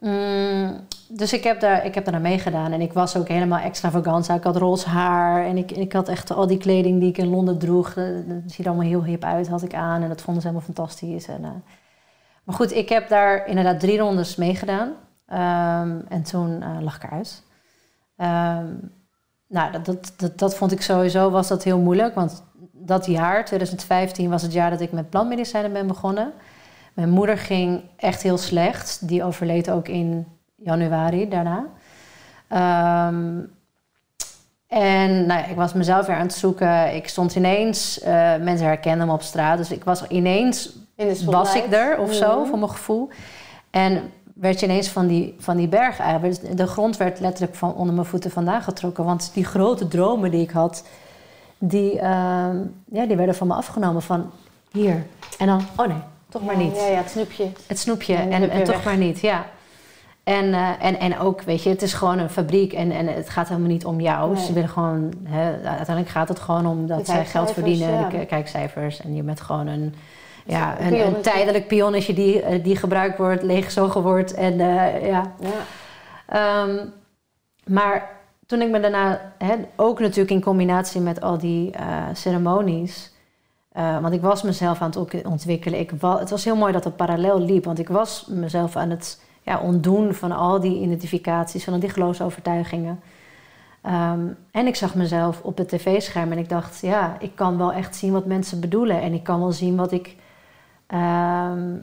Mm, 0.00 0.86
dus 1.08 1.32
ik 1.32 1.44
heb, 1.44 1.60
daar, 1.60 1.84
ik 1.84 1.94
heb 1.94 2.04
daar 2.04 2.20
meegedaan 2.20 2.72
en 2.72 2.80
ik 2.80 2.92
was 2.92 3.16
ook 3.16 3.28
helemaal 3.28 3.58
extravaganza. 3.58 4.34
Ik 4.34 4.44
had 4.44 4.56
roze 4.56 4.88
haar 4.88 5.44
en 5.44 5.56
ik, 5.56 5.70
ik 5.70 5.92
had 5.92 6.08
echt 6.08 6.30
al 6.30 6.46
die 6.46 6.58
kleding 6.58 7.00
die 7.00 7.08
ik 7.08 7.18
in 7.18 7.28
Londen 7.28 7.58
droeg. 7.58 7.94
eh, 7.96 8.04
Dat 8.26 8.36
ziet 8.46 8.64
er 8.64 8.70
allemaal 8.70 8.88
heel 8.88 9.04
hip 9.04 9.24
uit, 9.24 9.48
had 9.48 9.62
ik 9.62 9.74
aan 9.74 10.02
en 10.02 10.08
dat 10.08 10.20
vonden 10.20 10.42
ze 10.42 10.48
helemaal 10.48 10.74
fantastisch. 10.74 11.26
En, 11.28 11.44
eh, 11.44 11.50
maar 12.44 12.54
goed, 12.54 12.72
ik 12.72 12.88
heb 12.88 13.08
daar 13.08 13.46
inderdaad 13.46 13.80
drie 13.80 13.98
rondes 13.98 14.36
meegedaan 14.36 14.92
Ehm, 15.26 16.00
en 16.08 16.22
toen 16.22 16.62
eh, 16.62 16.76
lag 16.80 16.96
ik 16.96 17.02
eruit. 17.02 17.42
Ehm, 18.16 18.66
nou, 19.48 19.72
dat, 19.72 19.84
dat, 19.84 20.12
dat, 20.16 20.38
dat 20.38 20.56
vond 20.56 20.72
ik 20.72 20.82
sowieso 20.82 21.30
was 21.30 21.48
dat 21.48 21.64
heel 21.64 21.78
moeilijk. 21.78 22.14
Want 22.14 22.44
dat 22.72 23.06
jaar, 23.06 23.44
2015, 23.44 24.30
was 24.30 24.42
het 24.42 24.52
jaar 24.52 24.70
dat 24.70 24.80
ik 24.80 24.92
met 24.92 25.10
plantmedicijnen 25.10 25.72
ben 25.72 25.86
begonnen. 25.86 26.32
Mijn 26.94 27.10
moeder 27.10 27.38
ging 27.38 27.82
echt 27.96 28.22
heel 28.22 28.38
slecht. 28.38 29.08
Die 29.08 29.24
overleed 29.24 29.70
ook 29.70 29.88
in 29.88 30.26
januari 30.56 31.28
daarna. 31.28 31.64
Ehm, 32.48 33.38
en 34.66 35.26
nou 35.26 35.40
ja, 35.40 35.44
ik 35.46 35.56
was 35.56 35.72
mezelf 35.72 36.06
weer 36.06 36.16
aan 36.16 36.22
het 36.22 36.34
zoeken. 36.34 36.94
Ik 36.94 37.08
stond 37.08 37.34
ineens, 37.34 38.00
eh, 38.00 38.12
mensen 38.36 38.66
herkenden 38.66 39.06
me 39.06 39.12
op 39.12 39.22
straat. 39.22 39.58
Dus 39.58 39.70
ik 39.70 39.84
was 39.84 40.06
ineens, 40.06 40.76
In 40.96 41.24
was 41.24 41.54
ik 41.54 41.72
er 41.72 41.98
of 41.98 42.12
zo, 42.12 42.38
Mhm. 42.38 42.48
voor 42.48 42.58
mijn 42.58 42.70
gevoel. 42.70 43.08
En 43.70 44.02
werd 44.34 44.60
je 44.60 44.66
ineens 44.66 44.88
van 44.88 45.06
die, 45.06 45.34
van 45.38 45.56
die 45.56 45.68
berg 45.68 45.98
eigenlijk. 45.98 46.56
De 46.56 46.66
grond 46.66 46.96
werd 46.96 47.20
letterlijk 47.20 47.54
van 47.56 47.74
onder 47.74 47.94
mijn 47.94 48.06
voeten 48.06 48.30
vandaan 48.30 48.62
getrokken. 48.62 49.04
Want 49.04 49.30
die 49.34 49.44
grote 49.44 49.88
dromen 49.88 50.30
die 50.30 50.42
ik 50.42 50.50
had, 50.50 50.84
die, 51.58 51.98
ehm, 52.00 52.56
ja, 52.84 53.06
die 53.06 53.16
werden 53.16 53.34
van 53.34 53.46
me 53.46 53.54
afgenomen. 53.54 54.02
Van 54.02 54.30
hier. 54.72 55.06
En 55.38 55.46
dan, 55.46 55.60
oh 55.76 55.86
nee, 55.86 55.96
toch 56.28 56.44
maar 56.44 56.56
niet. 56.56 56.76
Ja, 56.76 56.86
ja, 56.86 56.96
het 56.96 57.10
snoepje. 57.10 57.46
Het 57.66 57.78
snoepje 57.78 58.14
En 58.14 58.64
toch 58.64 58.74
weg. 58.74 58.84
maar 58.84 58.96
niet, 58.96 59.20
ja. 59.20 59.44
En, 60.26 60.54
eh, 60.54 60.68
en, 60.80 60.98
en 60.98 61.18
ook, 61.18 61.42
weet 61.42 61.62
je, 61.62 61.68
het 61.68 61.82
is 61.82 61.92
gewoon 61.94 62.18
een 62.18 62.30
fabriek 62.30 62.72
en, 62.72 62.90
en 62.90 63.06
het 63.06 63.30
gaat 63.30 63.48
helemaal 63.48 63.68
niet 63.70 63.84
om 63.84 64.00
jou. 64.00 64.32
Nee. 64.34 64.44
Ze 64.44 64.52
willen 64.52 64.68
gewoon, 64.68 65.12
hè, 65.24 65.44
uiteindelijk 65.66 66.08
gaat 66.08 66.28
het 66.28 66.38
gewoon 66.40 66.66
om 66.66 66.86
dat 66.86 67.06
zij 67.06 67.24
geld 67.24 67.52
verdienen, 67.52 67.90
ja. 67.92 68.08
de 68.08 68.18
k- 68.24 68.28
kijkcijfers. 68.28 69.00
En 69.00 69.14
je 69.14 69.22
bent 69.22 69.40
gewoon 69.40 69.66
een, 69.66 69.94
ja, 70.44 70.80
Een 70.80 70.86
een, 70.86 70.92
een 70.92 70.98
pionnetje. 70.98 71.30
tijdelijk 71.30 71.66
pionnetje 71.66 72.14
die, 72.14 72.42
eh, 72.42 72.64
die 72.64 72.76
gebruikt 72.76 73.18
wordt, 73.18 73.42
leeggezogen 73.42 74.02
wordt. 74.02 74.34
En 74.34 74.52
eh, 74.60 75.06
ja, 75.06 75.22
Ja. 75.40 75.48
Ehm, 76.26 76.76
maar 77.66 78.10
toen 78.46 78.60
ik 78.60 78.70
me 78.70 78.80
daarna, 78.80 79.32
hè, 79.38 79.54
ook 79.76 80.00
natuurlijk 80.00 80.30
in 80.30 80.42
combinatie 80.42 81.00
met 81.00 81.20
al 81.20 81.38
die 81.38 81.70
ceremonies, 82.12 83.12
want 83.72 84.12
ik 84.12 84.20
was 84.20 84.42
mezelf 84.42 84.80
aan 84.80 84.90
het 84.96 85.24
ontwikkelen. 85.26 85.78
Ik 85.80 85.90
wa- 86.00 86.18
het 86.18 86.30
was 86.30 86.44
heel 86.44 86.56
mooi 86.56 86.72
dat 86.72 86.84
het 86.84 86.96
parallel 86.96 87.40
liep, 87.40 87.64
want 87.64 87.78
ik 87.78 87.88
was 87.88 88.26
mezelf 88.28 88.76
aan 88.76 88.90
het 88.90 89.20
ja, 89.46 89.58
ontdoen 89.60 90.14
van 90.14 90.32
al 90.32 90.60
die 90.60 90.80
identificaties, 90.80 91.64
van 91.64 91.72
al 91.72 91.80
die 91.80 91.88
geloofsovertuigingen. 91.88 93.00
Ehm, 93.82 94.20
en 94.50 94.66
ik 94.66 94.76
zag 94.76 94.94
mezelf 94.94 95.40
op 95.42 95.56
het 95.58 95.68
tv-scherm 95.68 96.32
en 96.32 96.38
ik 96.38 96.48
dacht, 96.48 96.80
ja, 96.80 97.16
ik 97.18 97.30
kan 97.34 97.58
wel 97.58 97.72
echt 97.72 97.96
zien 97.96 98.12
wat 98.12 98.24
mensen 98.26 98.60
bedoelen. 98.60 99.00
En 99.00 99.12
ik 99.12 99.22
kan 99.22 99.40
wel 99.40 99.52
zien 99.52 99.76
wat 99.76 99.92
ik, 99.92 100.16
ehm, 100.86 101.74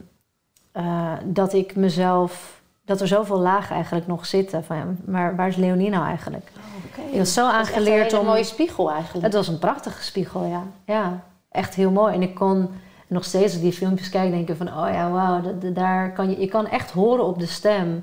eh, 0.72 1.12
dat 1.24 1.52
ik 1.52 1.76
mezelf, 1.76 2.60
dat 2.84 3.00
er 3.00 3.08
zoveel 3.08 3.38
lagen 3.38 3.74
eigenlijk 3.74 4.06
nog 4.06 4.26
zitten. 4.26 4.64
Van, 4.64 4.76
ja, 4.76 4.84
maar 5.06 5.36
waar 5.36 5.48
is 5.48 5.56
Leonie 5.56 5.90
nou 5.90 6.04
eigenlijk? 6.06 6.50
Oh, 6.56 7.12
Ik 7.12 7.18
was 7.18 7.32
zo 7.32 7.48
aangeleerd 7.48 8.12
een 8.12 8.18
om. 8.18 8.24
hele 8.24 8.30
mooie 8.30 8.44
spiegel 8.44 8.90
eigenlijk. 8.90 9.24
Het 9.24 9.34
was 9.34 9.48
een 9.48 9.58
prachtige 9.58 10.02
spiegel, 10.02 10.44
ja. 10.44 10.62
Ja, 10.84 11.20
echt 11.50 11.74
heel 11.74 11.90
mooi. 11.90 12.14
En 12.14 12.22
ik 12.22 12.34
kon 12.34 12.68
nog 13.14 13.24
steeds 13.24 13.44
als 13.44 13.54
ik 13.54 13.60
die 13.60 13.72
filmpjes 13.72 14.08
kijk 14.08 14.30
denken 14.30 14.56
van... 14.56 14.68
oh 14.68 14.88
ja, 14.92 15.10
wauw, 15.10 15.40
daar 15.72 16.12
kan 16.12 16.30
je, 16.30 16.40
je 16.40 16.48
kan 16.48 16.66
echt 16.66 16.90
horen 16.90 17.24
op 17.24 17.38
de 17.38 17.46
stem... 17.46 18.02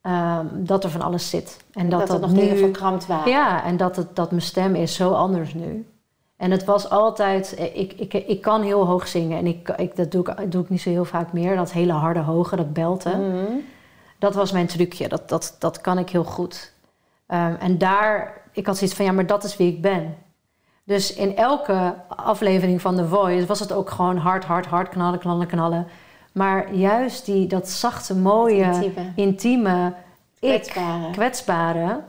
ehm, 0.00 0.46
dat 0.52 0.84
er 0.84 0.90
van 0.90 1.02
alles 1.02 1.30
zit. 1.30 1.64
En 1.72 1.88
dat 1.88 1.98
dat, 2.00 2.08
dat, 2.08 2.20
nog 2.20 2.32
nu... 2.32 2.40
dingen 2.40 2.58
verkrampt 2.58 3.06
waren. 3.06 3.30
Ja, 3.30 3.64
en 3.64 3.76
dat, 3.76 3.96
het, 3.96 4.16
dat 4.16 4.30
mijn 4.30 4.42
stem 4.42 4.74
is 4.74 4.94
zo 4.94 5.12
anders 5.12 5.54
nu. 5.54 5.86
En 6.36 6.50
het 6.50 6.64
was 6.64 6.90
altijd... 6.90 7.58
Ik, 7.74 7.92
ik, 7.92 8.14
ik 8.14 8.40
kan 8.40 8.62
heel 8.62 8.86
hoog 8.86 9.08
zingen. 9.08 9.38
En 9.38 9.46
ik, 9.46 9.68
ik, 9.68 9.96
dat 9.96 10.10
doe 10.10 10.28
ik, 10.28 10.52
doe 10.52 10.62
ik 10.62 10.68
niet 10.68 10.80
zo 10.80 10.90
heel 10.90 11.04
vaak 11.04 11.32
meer. 11.32 11.56
Dat 11.56 11.72
hele 11.72 11.92
harde 11.92 12.20
hoge, 12.20 12.56
dat 12.56 12.72
belten. 12.72 13.28
Mhm. 13.28 13.52
Dat 14.18 14.34
was 14.34 14.52
mijn 14.52 14.66
trucje. 14.66 15.08
Dat, 15.08 15.28
dat, 15.28 15.56
dat 15.58 15.80
kan 15.80 15.98
ik 15.98 16.10
heel 16.10 16.24
goed. 16.24 16.72
Ehm, 17.26 17.54
en 17.54 17.78
daar, 17.78 18.42
ik 18.52 18.66
had 18.66 18.76
zoiets 18.76 18.96
van, 18.96 19.04
ja, 19.04 19.12
maar 19.12 19.26
dat 19.26 19.44
is 19.44 19.56
wie 19.56 19.72
ik 19.72 19.82
ben. 19.82 20.14
Dus 20.84 21.14
in 21.14 21.36
elke 21.36 21.94
aflevering 22.08 22.80
van 22.80 22.96
The 22.96 23.06
Voice 23.06 23.46
was 23.46 23.60
het 23.60 23.72
ook 23.72 23.90
gewoon 23.90 24.16
hard, 24.16 24.44
hard, 24.44 24.66
hard, 24.66 24.88
knallen, 24.88 25.18
knallen, 25.18 25.46
knallen. 25.46 25.86
Maar 26.32 26.74
juist 26.74 27.24
die, 27.24 27.46
dat 27.46 27.68
zachte, 27.68 28.16
mooie, 28.16 28.64
Intieme. 28.64 29.12
intieme, 29.16 29.92
ik, 30.38 30.48
Kwetsbare. 30.62 31.10
kwetsbare... 31.12 32.00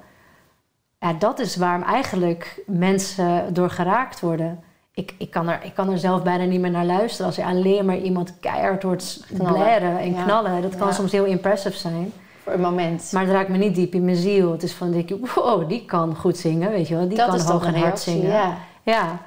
Ja, 1.00 1.14
dat 1.14 1.40
is 1.40 1.56
waarom 1.56 1.84
eigenlijk 1.84 2.64
mensen 2.68 3.54
door 3.54 3.70
geraakt 3.70 4.20
worden. 4.20 4.64
Ik, 4.94 5.14
ik, 5.18 5.32
kan 5.32 5.50
er, 5.50 5.60
ik 5.64 5.74
kan 5.74 5.90
er 5.92 5.98
zelf 5.98 6.24
bijna 6.24 6.44
niet 6.44 6.60
meer 6.62 6.72
naar 6.72 6.86
luisteren... 6.86 7.26
als 7.26 7.36
je 7.36 7.46
alleen 7.46 7.86
maar 7.86 7.98
iemand 7.98 8.40
keihard 8.40 8.84
hoort 8.84 9.26
blaren 9.38 9.98
en 10.00 10.14
Ja. 10.14 10.24
knallen. 10.24 10.62
Dat 10.62 10.76
kan 10.78 10.88
Ja. 10.88 10.94
soms 10.94 11.12
heel 11.12 11.26
impressive 11.26 11.78
zijn. 11.78 12.14
Voor 12.44 12.54
een 12.54 12.62
moment. 12.62 13.10
Maar 13.12 13.24
het 13.24 13.32
raakt 13.32 13.50
me 13.50 13.58
niet 13.58 13.76
diep 13.76 13.94
in 13.94 14.06
mijn 14.06 14.16
ziel. 14.18 14.52
Het 14.52 14.64
is 14.64 14.74
van, 14.74 14.92
denk 14.92 15.10
ik, 15.10 15.28
wow, 15.36 15.70
die 15.70 15.86
kan 15.86 16.16
goed 16.16 16.38
zingen, 16.38 16.70
weet 16.72 16.88
je 16.88 16.96
wel. 16.96 17.08
Die 17.08 17.18
dat 17.18 17.28
kan 17.30 17.40
hoog 17.40 17.66
en 17.66 17.76
hard 17.76 18.00
zingen. 18.00 18.32
ja. 18.32 18.58
Ja. 18.84 19.18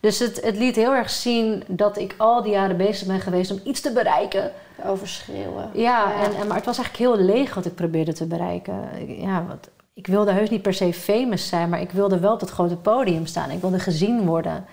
Dus 0.00 0.18
het, 0.18 0.40
het 0.44 0.56
liet 0.56 0.76
heel 0.76 0.92
erg 0.94 1.10
zien 1.10 1.62
dat 1.66 1.98
ik 1.98 2.14
al 2.18 2.42
die 2.42 2.52
jaren 2.52 2.76
bezig 2.76 3.06
ben 3.06 3.20
geweest 3.20 3.50
om 3.50 3.60
iets 3.64 3.80
te 3.80 3.92
bereiken. 3.92 4.52
Overschreeuwen. 4.86 5.70
Ja, 5.72 6.12
En, 6.22 6.34
en, 6.40 6.46
maar 6.46 6.56
het 6.56 6.64
was 6.66 6.78
eigenlijk 6.78 6.96
heel 7.18 7.24
leeg 7.24 7.54
wat 7.54 7.64
ik 7.64 7.74
probeerde 7.74 8.12
te 8.12 8.26
bereiken. 8.26 8.74
Ik- 8.98 9.20
Ja, 9.20 9.44
wat, 9.48 9.68
ik 9.94 10.06
wilde 10.06 10.30
heus 10.32 10.50
niet 10.50 10.62
per 10.62 10.74
se 10.74 10.92
famous 10.92 11.48
zijn, 11.48 11.68
maar 11.68 11.80
ik 11.80 11.90
wilde 11.90 12.18
wel 12.18 12.32
op 12.32 12.40
het 12.40 12.50
grote 12.50 12.76
podium 12.76 13.26
staan. 13.26 13.50
Ik 13.50 13.60
wilde 13.60 13.78
gezien 13.78 14.26
worden. 14.26 14.64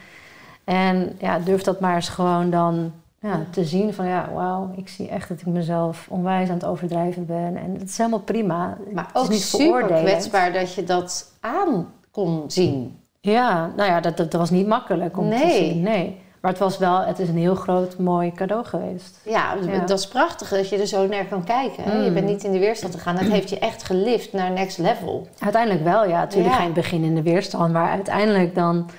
En 0.63 1.15
ja, 1.19 1.39
durf 1.39 1.61
dat 1.61 1.79
maar 1.79 1.95
eens 1.95 2.09
gewoon 2.09 2.49
dan 2.49 2.91
ja, 3.21 3.39
te 3.51 3.65
zien 3.65 3.93
van 3.93 4.05
ja, 4.07 4.29
wauw, 4.33 4.71
ik 4.75 4.89
zie 4.89 5.07
echt 5.07 5.29
dat 5.29 5.39
ik 5.39 5.45
mezelf 5.45 6.07
onwijs 6.09 6.47
aan 6.49 6.53
het 6.55 6.65
overdrijven 6.65 7.25
ben. 7.25 7.57
En 7.57 7.73
het 7.79 7.89
is 7.89 7.97
helemaal 7.97 8.19
prima. 8.19 8.77
Maar 8.93 9.05
Het 9.05 9.15
is 9.15 9.21
ook 9.21 9.29
niet 9.29 9.41
super 9.41 9.83
kwetsbaar 9.83 10.53
dat 10.53 10.73
je 10.73 10.83
dat 10.83 11.31
aan 11.39 11.87
kon 12.11 12.43
zien. 12.47 12.99
Ja, 13.19 13.71
nou 13.75 13.89
ja, 13.89 13.99
dat, 13.99 14.17
dat, 14.17 14.33
was 14.33 14.49
niet 14.49 14.67
makkelijk 14.67 15.17
om 15.17 15.29
te 15.29 15.49
zien. 15.51 15.81
Nee. 15.81 16.21
Maar 16.41 16.51
het 16.51 16.59
was 16.59 16.77
wel, 16.77 16.99
het 17.05 17.19
is 17.19 17.29
een 17.29 17.37
heel 17.37 17.55
groot, 17.55 17.97
mooi 17.97 18.31
cadeau 18.31 18.65
geweest. 18.65 19.19
Ja, 19.25 19.53
Ja. 19.67 19.79
dat 19.85 19.99
is 19.99 20.07
prachtig 20.07 20.49
dat 20.49 20.69
je 20.69 20.77
er 20.77 20.87
zo 20.87 21.07
naar 21.07 21.25
kan 21.25 21.43
kijken. 21.43 21.83
hè. 21.83 21.97
Je 21.97 22.07
Mm. 22.07 22.13
bent 22.13 22.25
niet 22.27 22.43
in 22.43 22.51
de 22.51 22.59
weerstand 22.59 22.93
gegaan. 22.95 23.15
Dat 23.15 23.23
heeft 23.25 23.49
je 23.49 23.59
echt 23.59 23.83
gelift 23.83 24.33
naar 24.33 24.51
next 24.51 24.77
level. 24.77 25.27
Uiteindelijk 25.39 25.83
wel, 25.83 26.07
ja. 26.07 26.19
Natuurlijk 26.19 26.49
Ja. 26.53 26.55
ga 26.55 26.63
je 26.63 26.69
in 26.69 26.73
het 26.75 26.83
begin 26.83 27.03
in 27.03 27.15
de 27.15 27.21
weerstand, 27.21 27.73
maar 27.73 27.89
uiteindelijk 27.89 28.55
dan, 28.55 28.89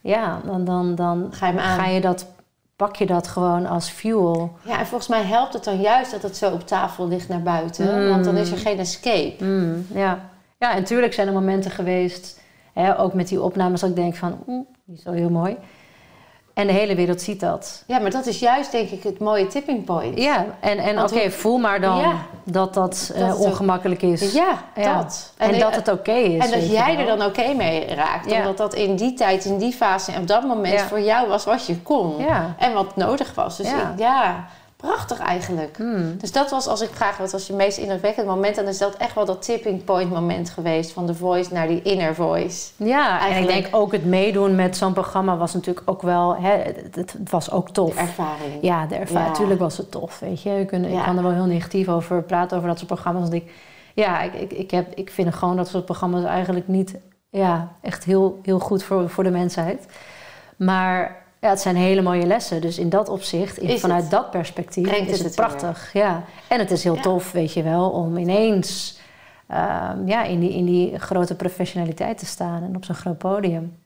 ja, 0.00 0.40
dan, 0.44 0.64
dan, 0.64 0.94
dan 0.94 1.28
Ga 1.30 1.46
je 1.46 1.52
me 1.52 1.60
aan. 1.60 1.78
ga 1.78 1.86
je 1.86 2.00
dat, 2.00 2.26
pak 2.82 2.96
je 2.96 3.06
dat 3.06 3.28
gewoon 3.28 3.66
als 3.66 3.88
fuel. 3.88 4.52
Ja, 4.62 4.78
en 4.78 4.86
volgens 4.86 5.08
mij 5.08 5.22
helpt 5.22 5.52
het 5.52 5.64
dan 5.64 5.80
juist 5.80 6.10
dat 6.10 6.22
het 6.22 6.36
zo 6.36 6.50
op 6.50 6.66
tafel 6.66 7.08
ligt 7.08 7.28
naar 7.28 7.42
buiten. 7.42 8.02
Mm. 8.02 8.08
Want 8.08 8.24
dan 8.24 8.36
is 8.36 8.50
er 8.50 8.58
geen 8.58 8.78
escape. 8.78 9.44
Mm, 9.44 9.86
ja. 9.94 10.18
ja, 10.58 10.70
en 10.70 10.80
natuurlijk 10.80 11.12
zijn 11.12 11.26
er 11.26 11.32
momenten 11.32 11.70
geweest, 11.70 12.40
hè, 12.72 12.98
ook 12.98 13.14
met 13.14 13.28
die 13.28 13.42
opnames, 13.42 13.80
dat 13.80 13.90
ik 13.90 13.96
denk 13.96 14.14
van, 14.14 14.38
die 14.84 14.96
is 14.96 15.04
wel 15.04 15.14
heel 15.14 15.30
mooi. 15.30 15.56
En 16.54 16.66
de 16.66 16.72
hele 16.72 16.94
wereld 16.94 17.20
ziet 17.20 17.40
dat. 17.40 17.82
Ja, 17.86 17.98
maar 17.98 18.10
dat 18.10 18.26
is 18.26 18.38
juist 18.38 18.72
denk 18.72 18.90
ik 18.90 19.02
het 19.02 19.18
mooie 19.18 19.46
tipping 19.46 19.84
point. 19.84 20.18
Ja, 20.18 20.46
en, 20.60 20.78
en 20.78 21.02
oké, 21.02 21.30
voel 21.30 21.58
maar 21.58 21.80
dan 21.80 21.96
Ja. 21.98 22.12
dat 22.44 22.74
dat, 22.74 23.12
eh, 23.14 23.32
ook- 23.32 23.38
ongemakkelijk 23.40 24.02
is. 24.02 24.32
Ja, 24.32 24.58
Ja. 24.76 24.96
dat. 25.02 25.32
En, 25.36 25.58
dat 25.58 25.74
het 25.74 25.88
oké 25.88 26.12
is. 26.12 26.44
En 26.44 26.50
dat 26.60 26.70
jij 26.70 26.96
er 26.98 27.06
dan 27.16 27.24
oké 27.26 27.52
mee 27.54 27.86
raakt. 27.94 28.30
Ja. 28.30 28.36
Omdat 28.38 28.56
dat 28.56 28.74
in 28.74 28.96
die 28.96 29.14
tijd, 29.14 29.44
in 29.44 29.58
die 29.58 29.72
fase 29.72 30.12
en 30.12 30.20
op 30.20 30.26
dat 30.26 30.42
moment 30.42 30.80
voor 30.80 31.00
jou 31.00 31.28
was 31.28 31.44
wat 31.44 31.66
je 31.66 31.78
kon. 31.82 32.26
En 32.58 32.72
wat 32.72 32.96
nodig 32.96 33.34
was. 33.34 33.56
Dus 33.56 33.68
ik- 33.68 33.98
ja, 33.98 34.46
prachtig 34.82 35.18
eigenlijk. 35.18 35.76
Hmm. 35.76 36.16
Dus 36.18 36.32
dat 36.32 36.50
was, 36.50 36.66
als 36.66 36.80
ik 36.80 36.90
vraag 36.92 37.16
wat 37.16 37.32
was 37.32 37.46
je 37.46 37.52
meest 37.52 37.78
indrukwekkend 37.78 38.26
moment, 38.26 38.56
dan 38.56 38.66
is 38.66 38.78
dat 38.78 38.96
echt 38.96 39.14
wel 39.14 39.24
dat 39.24 39.42
tipping 39.42 39.84
point 39.84 40.10
moment 40.10 40.50
geweest 40.50 40.92
van 40.92 41.06
de 41.06 41.14
voice 41.14 41.52
naar 41.52 41.66
die 41.66 41.82
inner 41.82 42.14
voice. 42.14 42.70
Ja, 42.76 43.28
en 43.28 43.42
ik 43.42 43.48
denk 43.48 43.68
ook 43.70 43.92
het 43.92 44.04
meedoen 44.04 44.54
met 44.54 44.76
zo'n 44.76 44.92
programma 44.92 45.36
was 45.36 45.54
natuurlijk 45.54 45.90
ook 45.90 46.02
wel... 46.02 46.36
Hè, 46.36 46.50
het, 46.90 47.16
was 47.30 47.50
ook 47.50 47.70
tof. 47.70 47.94
De 47.94 48.00
ervaring. 48.00 48.58
Ja, 48.60 48.86
de 48.86 48.94
ervaring. 48.94 49.26
Ja. 49.26 49.30
Natuurlijk 49.30 49.60
was 49.60 49.76
het 49.76 49.90
tof, 49.90 50.18
weet 50.18 50.42
je. 50.42 50.50
Je 50.50 50.64
kunt, 50.64 50.86
Ik 50.86 51.02
kan 51.04 51.16
er 51.16 51.22
wel 51.22 51.32
heel 51.32 51.44
negatief 51.44 51.88
over 51.88 52.22
praten, 52.22 52.56
over 52.56 52.68
dat 52.68 52.78
soort 52.78 52.90
programma's. 52.90 53.22
Want 53.22 53.34
ik, 53.34 53.52
ja, 53.94 54.20
ik, 54.22 54.34
ik, 54.34 54.52
ik, 54.52 54.70
heb, 54.70 54.94
ik 54.94 55.10
vind 55.10 55.34
gewoon 55.34 55.56
dat 55.56 55.68
soort 55.68 55.84
programma's 55.84 56.24
eigenlijk 56.24 56.68
niet... 56.68 56.94
Ja, 57.30 57.72
echt 57.80 58.04
heel, 58.04 58.38
heel 58.42 58.58
goed 58.58 58.82
voor, 58.82 59.08
voor 59.08 59.24
de 59.24 59.30
mensheid. 59.30 59.86
Maar 60.56 61.21
ja, 61.42 61.48
het 61.48 61.60
zijn 61.60 61.76
hele 61.76 62.02
mooie 62.02 62.26
lessen. 62.26 62.60
Dus 62.60 62.78
in 62.78 62.88
dat 62.88 63.08
opzicht, 63.08 63.58
in- 63.58 63.78
vanuit 63.78 64.02
het. 64.02 64.10
dat 64.10 64.30
perspectief, 64.30 64.88
Brengt 64.88 65.10
is 65.10 65.22
het 65.22 65.34
prachtig. 65.34 65.90
Ja. 65.92 66.24
En 66.48 66.58
het 66.58 66.70
is 66.70 66.84
heel 66.84 66.94
Ja. 66.94 67.00
tof, 67.02 67.32
weet 67.32 67.52
je 67.52 67.62
wel, 67.62 67.90
om 67.90 68.16
ineens... 68.16 68.98
ehm, 69.46 70.06
ja, 70.08 70.22
in 70.24 70.40
die, 70.40 70.52
in 70.52 70.64
die 70.64 70.98
grote 70.98 71.34
professionaliteit 71.34 72.18
te 72.18 72.26
staan 72.26 72.62
en 72.62 72.76
op 72.76 72.84
zo'n 72.84 72.94
groot 72.94 73.18
podium. 73.18 73.76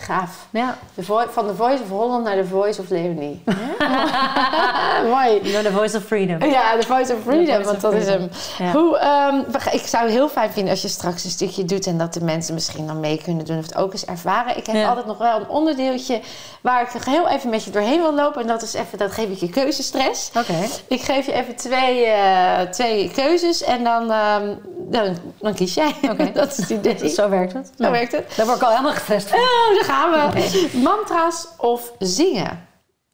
Gaaf. 0.00 0.46
Ja, 0.50 0.78
De 0.94 1.02
van 1.30 1.46
de 1.46 1.54
Voice 1.54 1.82
of 1.82 1.88
Holland 1.88 2.24
naar 2.24 2.36
de 2.36 2.44
Voice 2.46 2.80
of 2.80 2.88
Leonie. 2.88 3.42
Mooi. 5.12 5.52
door 5.52 5.62
the 5.62 5.70
voice 5.72 5.96
of 5.96 6.02
freedom. 6.04 6.44
Ja, 6.50 6.76
de 6.76 6.86
Voice 6.86 7.14
of 7.14 7.18
Freedom, 7.22 7.46
Voice 7.46 7.62
want 7.64 7.76
of 7.76 7.82
dat 7.82 7.92
is 7.92 8.06
hem. 8.06 8.30
Ja. 8.58 8.72
Hoe, 8.72 8.98
ehm, 8.98 9.34
ik 9.74 9.86
zou 9.86 10.04
het 10.04 10.12
heel 10.12 10.28
fijn 10.28 10.50
vinden 10.50 10.70
als 10.72 10.82
je 10.82 10.88
straks 10.88 11.24
een 11.24 11.30
stukje 11.30 11.64
doet 11.64 11.86
en 11.86 11.98
dat 11.98 12.14
de 12.14 12.24
mensen 12.24 12.54
misschien 12.54 12.86
dan 12.86 13.00
mee 13.00 13.20
kunnen 13.24 13.44
doen 13.44 13.58
of 13.58 13.62
het 13.66 13.76
ook 13.76 13.92
eens 13.92 14.04
ervaren. 14.04 14.56
Ik 14.56 14.66
heb 14.66 14.76
Ja. 14.76 14.88
altijd 14.88 15.06
nog 15.06 15.18
wel 15.18 15.40
een 15.40 15.48
onderdeeltje 15.48 16.20
waar 16.62 16.82
ik 16.82 17.02
heel 17.04 17.28
even 17.28 17.50
met 17.50 17.64
je 17.64 17.70
doorheen 17.70 18.00
wil 18.00 18.14
lopen 18.14 18.40
en 18.40 18.46
dat 18.46 18.62
is 18.62 18.74
even, 18.74 18.98
dat 18.98 19.12
geef 19.12 19.28
ik 19.28 19.38
je 19.38 19.48
keuzestress. 19.50 20.30
Oké. 20.36 20.54
Ik 20.88 21.00
geef 21.02 21.26
je 21.26 21.32
even 21.32 21.56
twee, 21.56 22.04
eh, 22.06 22.60
twee 22.60 23.10
keuzes 23.10 23.62
en 23.62 23.84
dan, 23.84 24.10
ehm, 24.12 24.54
dan, 24.78 25.16
dan 25.40 25.54
kies 25.54 25.74
jij. 25.74 25.94
Oké. 26.02 26.30
dat 26.34 26.50
is 26.50 26.56
het 26.56 26.70
idee. 26.70 26.98
Zo 26.98 27.06
Zo 27.08 27.28
werkt 27.28 27.52
het. 27.52 27.70
werkt 27.76 28.12
het. 28.12 28.32
Daar 28.36 28.46
word 28.46 28.58
ik 28.58 28.62
al 28.64 28.70
helemaal 28.70 28.92
gestrest 28.92 29.28
van. 29.28 29.38
Oh, 29.38 29.74
gaan 29.88 30.10
we. 30.10 30.70
Mantra's 30.82 31.48
of 31.56 31.92
zingen? 31.98 32.66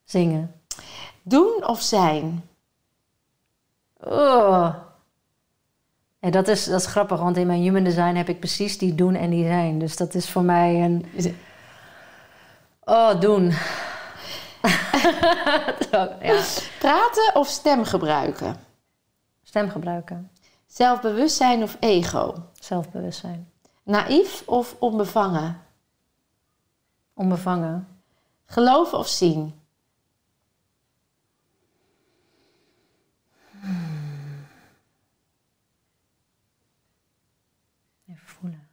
Zingen. 0.04 0.54
Doen 1.22 1.66
of 1.66 1.80
zijn? 1.80 2.48
Oh. 4.00 4.74
Ja, 6.18 6.30
dat, 6.30 6.48
is, 6.48 6.64
dat 6.64 6.80
is 6.80 6.86
grappig, 6.86 7.20
want 7.20 7.36
in 7.36 7.46
mijn 7.46 7.60
human 7.60 7.84
design 7.84 8.14
heb 8.14 8.28
ik 8.28 8.38
precies 8.38 8.78
die 8.78 8.94
doen 8.94 9.14
en 9.14 9.30
die 9.30 9.44
zijn. 9.44 9.78
Dus 9.78 9.96
dat 9.96 10.14
is 10.14 10.30
voor 10.30 10.42
mij 10.42 10.82
een... 10.82 11.06
Oh, 12.84 13.20
doen. 13.20 13.52
Ja. 15.90 16.42
Praten 16.78 17.30
of 17.34 17.48
stem 17.48 17.84
gebruiken? 17.84 18.56
Stem 19.42 19.70
gebruiken. 19.70 20.30
Zelfbewustzijn 20.66 21.62
of 21.62 21.76
ego? 21.80 22.34
Zelfbewustzijn. 22.60 23.50
Naïef 23.82 24.42
of 24.46 24.76
onbevangen? 24.78 25.60
Onbevangen. 27.14 27.88
Geloven 28.44 28.98
of 28.98 29.08
zien? 29.08 29.60
Even 38.08 38.26
voelen. 38.26 38.68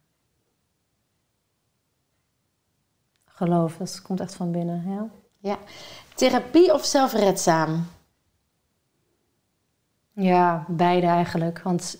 Geloof, 3.24 3.76
dat 3.76 4.02
komt 4.02 4.20
echt 4.20 4.34
van 4.34 4.52
binnen. 4.52 4.90
Ja? 4.90 5.10
Ja. 5.38 5.58
Therapie 6.14 6.72
of 6.72 6.84
zelfredzaam? 6.84 7.86
Ja, 10.12 10.64
beide 10.68 11.06
eigenlijk. 11.06 11.62
Want 11.62 11.96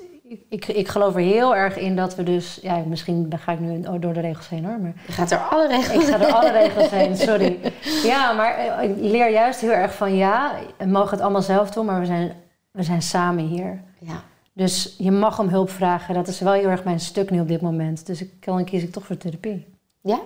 ik, 0.49 0.66
ik, 0.66 0.89
geloof 0.89 1.14
er 1.14 1.20
heel 1.20 1.57
erg 1.57 1.76
in 1.76 1.97
dat 1.97 2.14
we 2.14 2.22
dus... 2.22 2.59
Ja, 2.62 2.83
misschien 2.87 3.33
ga 3.39 3.53
ik 3.53 3.61
nu 3.61 3.80
door 3.80 4.12
de 4.12 4.20
regels 4.20 4.49
heen 4.49 4.64
hoor. 4.64 4.78
Maar 4.80 4.93
Je 5.07 5.12
gaat 5.12 5.30
er 5.30 5.39
alle 5.39 5.68
regels 5.68 6.05
ik 6.05 6.11
ga 6.11 6.18
door 6.18 6.33
alle 6.33 6.51
regels 6.51 6.91
heen, 6.91 7.16
sorry. 7.16 7.59
Ja, 8.12 8.33
maar 8.33 8.57
eh, 8.57 8.91
ik 8.91 8.97
leer 8.97 9.30
juist 9.30 9.61
heel 9.61 9.70
erg 9.70 9.95
van... 9.95 10.16
Ja, 10.16 10.55
we 10.78 10.87
mogen 10.87 11.11
het 11.11 11.20
allemaal 11.20 11.43
zelf 11.43 11.70
doen, 11.70 11.87
maar 11.87 12.01
we 12.01 12.07
zijn, 12.07 12.33
we 12.70 12.83
zijn 12.83 13.03
samen 13.03 13.45
hier. 13.45 13.83
Ja. 13.99 14.22
Dus 14.53 14.95
je 14.99 15.11
mag 15.11 15.39
om 15.39 15.49
hulp 15.49 15.70
vragen. 15.70 16.14
Dat 16.14 16.28
is 16.28 16.41
wel 16.41 16.53
heel 16.53 16.68
erg 16.68 16.85
mijn 16.85 17.01
stuk 17.01 17.30
nu 17.30 17.41
op 17.41 17.49
dit 17.49 17.61
moment. 17.61 18.07
Dus 18.07 18.20
ik, 18.20 18.45
dan 18.45 18.64
kies 18.64 18.83
ik 18.83 18.93
toch 18.93 19.07
voor 19.07 19.16
therapie. 19.16 19.66
Ja? 20.01 20.20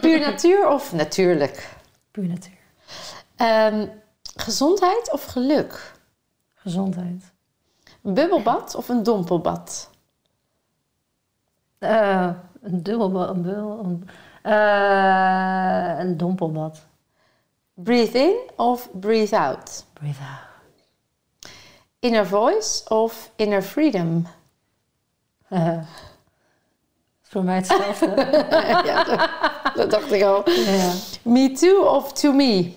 Puur 0.00 0.20
natuur 0.20 0.68
of 0.68 0.92
natuurlijk? 0.92 1.68
Puur 2.10 2.26
natuur. 2.26 2.58
Ehm, 3.36 3.86
gezondheid 4.36 5.12
of 5.12 5.24
geluk? 5.24 5.92
Gezondheid. 6.54 7.31
Een 8.02 8.14
bubbelbad 8.14 8.74
of 8.74 8.88
een 8.88 9.02
dompelbad? 9.02 9.90
Eh, 11.78 12.30
een 12.60 12.82
dubbelbad. 12.82 13.28
Een, 13.28 13.42
bubbel, 13.42 13.98
eh, 14.42 15.98
een 15.98 16.16
dompelbad. 16.16 16.86
Breathe 17.74 18.18
in 18.18 18.50
of 18.56 18.88
breathe 18.92 19.38
out? 19.38 19.84
Breathe 19.92 20.20
out. 20.20 20.50
Inner 21.98 22.26
voice 22.26 22.88
of 22.88 23.32
inner 23.36 23.62
freedom? 23.62 24.26
Eh, 25.48 25.82
voor 27.22 27.44
mij 27.44 27.54
hetzelfde. 27.56 28.06
ja, 28.84 29.04
dat, 29.04 29.30
dat 29.74 29.90
dacht 29.90 30.12
ik 30.12 30.22
al. 30.22 30.50
ja. 30.50 30.92
Me 31.22 31.52
too 31.52 31.96
of 31.96 32.12
to 32.12 32.32
me? 32.32 32.74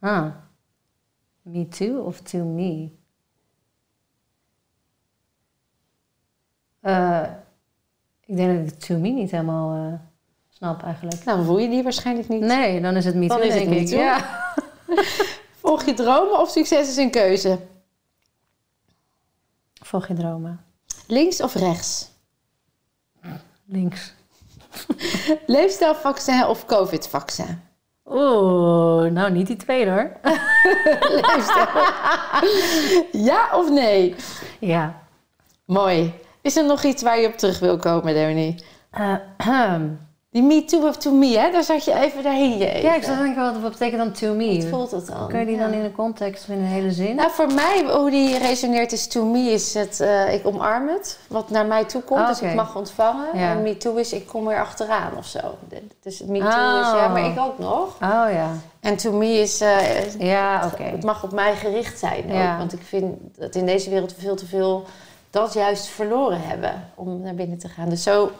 Ah. 0.00 0.26
Me 1.50 1.68
too 1.68 2.04
of 2.04 2.20
to 2.20 2.38
me? 2.38 2.90
Eh, 6.80 7.26
ik 8.26 8.36
denk 8.36 8.58
dat 8.58 8.72
ik 8.72 8.80
to 8.80 8.94
me 8.94 9.08
niet 9.08 9.30
helemaal 9.30 9.92
eh, 9.92 9.98
snap 10.48 10.82
eigenlijk. 10.82 11.24
Nou, 11.24 11.36
dan 11.36 11.46
voel 11.46 11.58
je 11.58 11.68
die 11.68 11.82
waarschijnlijk 11.82 12.28
niet. 12.28 12.40
Nee, 12.40 12.80
dan 12.80 12.96
is 12.96 13.04
het 13.04 13.14
me 13.14 13.26
Dan 13.26 13.38
too, 13.38 13.46
is 13.46 13.54
het 13.54 13.68
me 13.68 13.84
too. 13.84 13.98
Ja. 13.98 14.44
Volg 15.62 15.84
je 15.84 15.94
dromen 15.94 16.40
of 16.40 16.50
succes 16.50 16.88
is 16.88 16.96
een 16.96 17.10
keuze? 17.10 17.58
Volg 19.74 20.08
je 20.08 20.14
dromen. 20.14 20.64
Links 21.06 21.40
of 21.42 21.54
rechts? 21.54 22.10
Links. 23.64 24.12
Leefstijlvaccin 25.46 26.44
of 26.44 26.64
covid-vaccin? 26.64 27.60
Oeh, 28.10 29.10
nou 29.10 29.30
niet 29.30 29.46
die 29.46 29.56
tweede 29.56 29.90
hoor. 29.90 30.10
Ja 33.12 33.48
of 33.52 33.70
nee? 33.70 34.14
Ja. 34.58 35.02
Mooi. 35.64 36.14
Is 36.42 36.56
er 36.56 36.64
nog 36.64 36.82
iets 36.82 37.02
waar 37.02 37.20
je 37.20 37.26
op 37.26 37.36
terug 37.36 37.58
wil 37.58 37.76
komen, 37.76 38.12
Leonie? 38.12 38.64
Eh, 38.90 39.14
ahem. 39.36 40.00
Die 40.32 40.42
me 40.42 40.64
too 40.64 40.86
of 40.88 40.96
to 40.96 41.10
me, 41.12 41.38
hè? 41.38 41.50
Daar 41.50 41.62
zat 41.62 41.84
je 41.84 41.94
even 41.94 42.22
daarheen. 42.22 42.58
Je 42.58 42.68
even. 42.68 42.82
ja, 42.82 42.94
ik 42.94 43.02
zat 43.02 43.18
denken, 43.18 43.62
wat, 43.62 43.70
betekent 43.72 43.98
dan 44.02 44.12
to 44.12 44.34
me? 44.34 44.56
Wat 44.56 44.64
voelt 44.70 44.90
dat 44.90 45.06
dan? 45.06 45.28
Kun 45.28 45.38
je 45.38 45.46
die 45.46 45.54
Ja. 45.56 45.60
dan 45.62 45.72
in 45.72 45.84
een 45.84 45.92
context 45.92 46.42
of 46.42 46.48
in 46.48 46.58
een 46.58 46.64
hele 46.66 46.90
zin? 46.92 47.14
Nou, 47.16 47.30
voor 47.30 47.52
mij, 47.54 47.84
hoe 47.96 48.10
die 48.10 48.38
resoneert 48.38 48.92
is 48.92 49.06
to 49.06 49.24
me, 49.24 49.38
is 49.38 49.74
het, 49.74 50.00
eh, 50.00 50.34
ik 50.34 50.46
omarm 50.46 50.88
het. 50.88 51.18
Wat 51.28 51.50
naar 51.50 51.66
mij 51.66 51.84
toe 51.84 52.02
komt, 52.02 52.20
Ah, 52.20 52.28
dus 52.28 52.40
ik 52.40 52.54
mag 52.54 52.76
ontvangen. 52.76 53.26
Ja. 53.38 53.50
En 53.50 53.62
me 53.62 53.76
too 53.76 53.94
is, 53.96 54.12
ik 54.12 54.26
kom 54.26 54.48
er 54.48 54.60
achteraan 54.60 55.16
of 55.16 55.26
zo. 55.26 55.40
Dus 56.02 56.20
me 56.20 56.38
too 56.38 56.48
Oh. 56.48 56.80
is, 56.80 57.00
ja, 57.00 57.08
maar 57.08 57.24
ik 57.24 57.38
ook 57.38 57.58
nog. 57.58 57.84
Oh 58.02 58.32
ja. 58.32 58.50
En 58.80 58.96
to 58.96 59.12
me 59.12 59.26
is, 59.32 59.60
eh, 59.60 60.14
Ja, 60.18 60.70
oké. 60.72 60.82
het 60.82 61.04
mag 61.04 61.24
op 61.24 61.32
mij 61.32 61.54
gericht 61.54 61.98
zijn 61.98 62.24
ook. 62.24 62.58
Want 62.58 62.72
ik 62.72 62.82
vind 62.82 63.16
dat 63.38 63.54
in 63.54 63.66
deze 63.66 63.90
wereld 63.90 64.14
we 64.14 64.20
veel 64.20 64.36
te 64.36 64.46
veel 64.46 64.84
dat 65.30 65.52
juist 65.52 65.86
verloren 65.86 66.40
hebben 66.42 66.90
om 66.94 67.20
naar 67.20 67.34
binnen 67.34 67.58
te 67.58 67.68
gaan. 67.68 67.88
Dus 67.88 68.02
zo, 68.02 68.30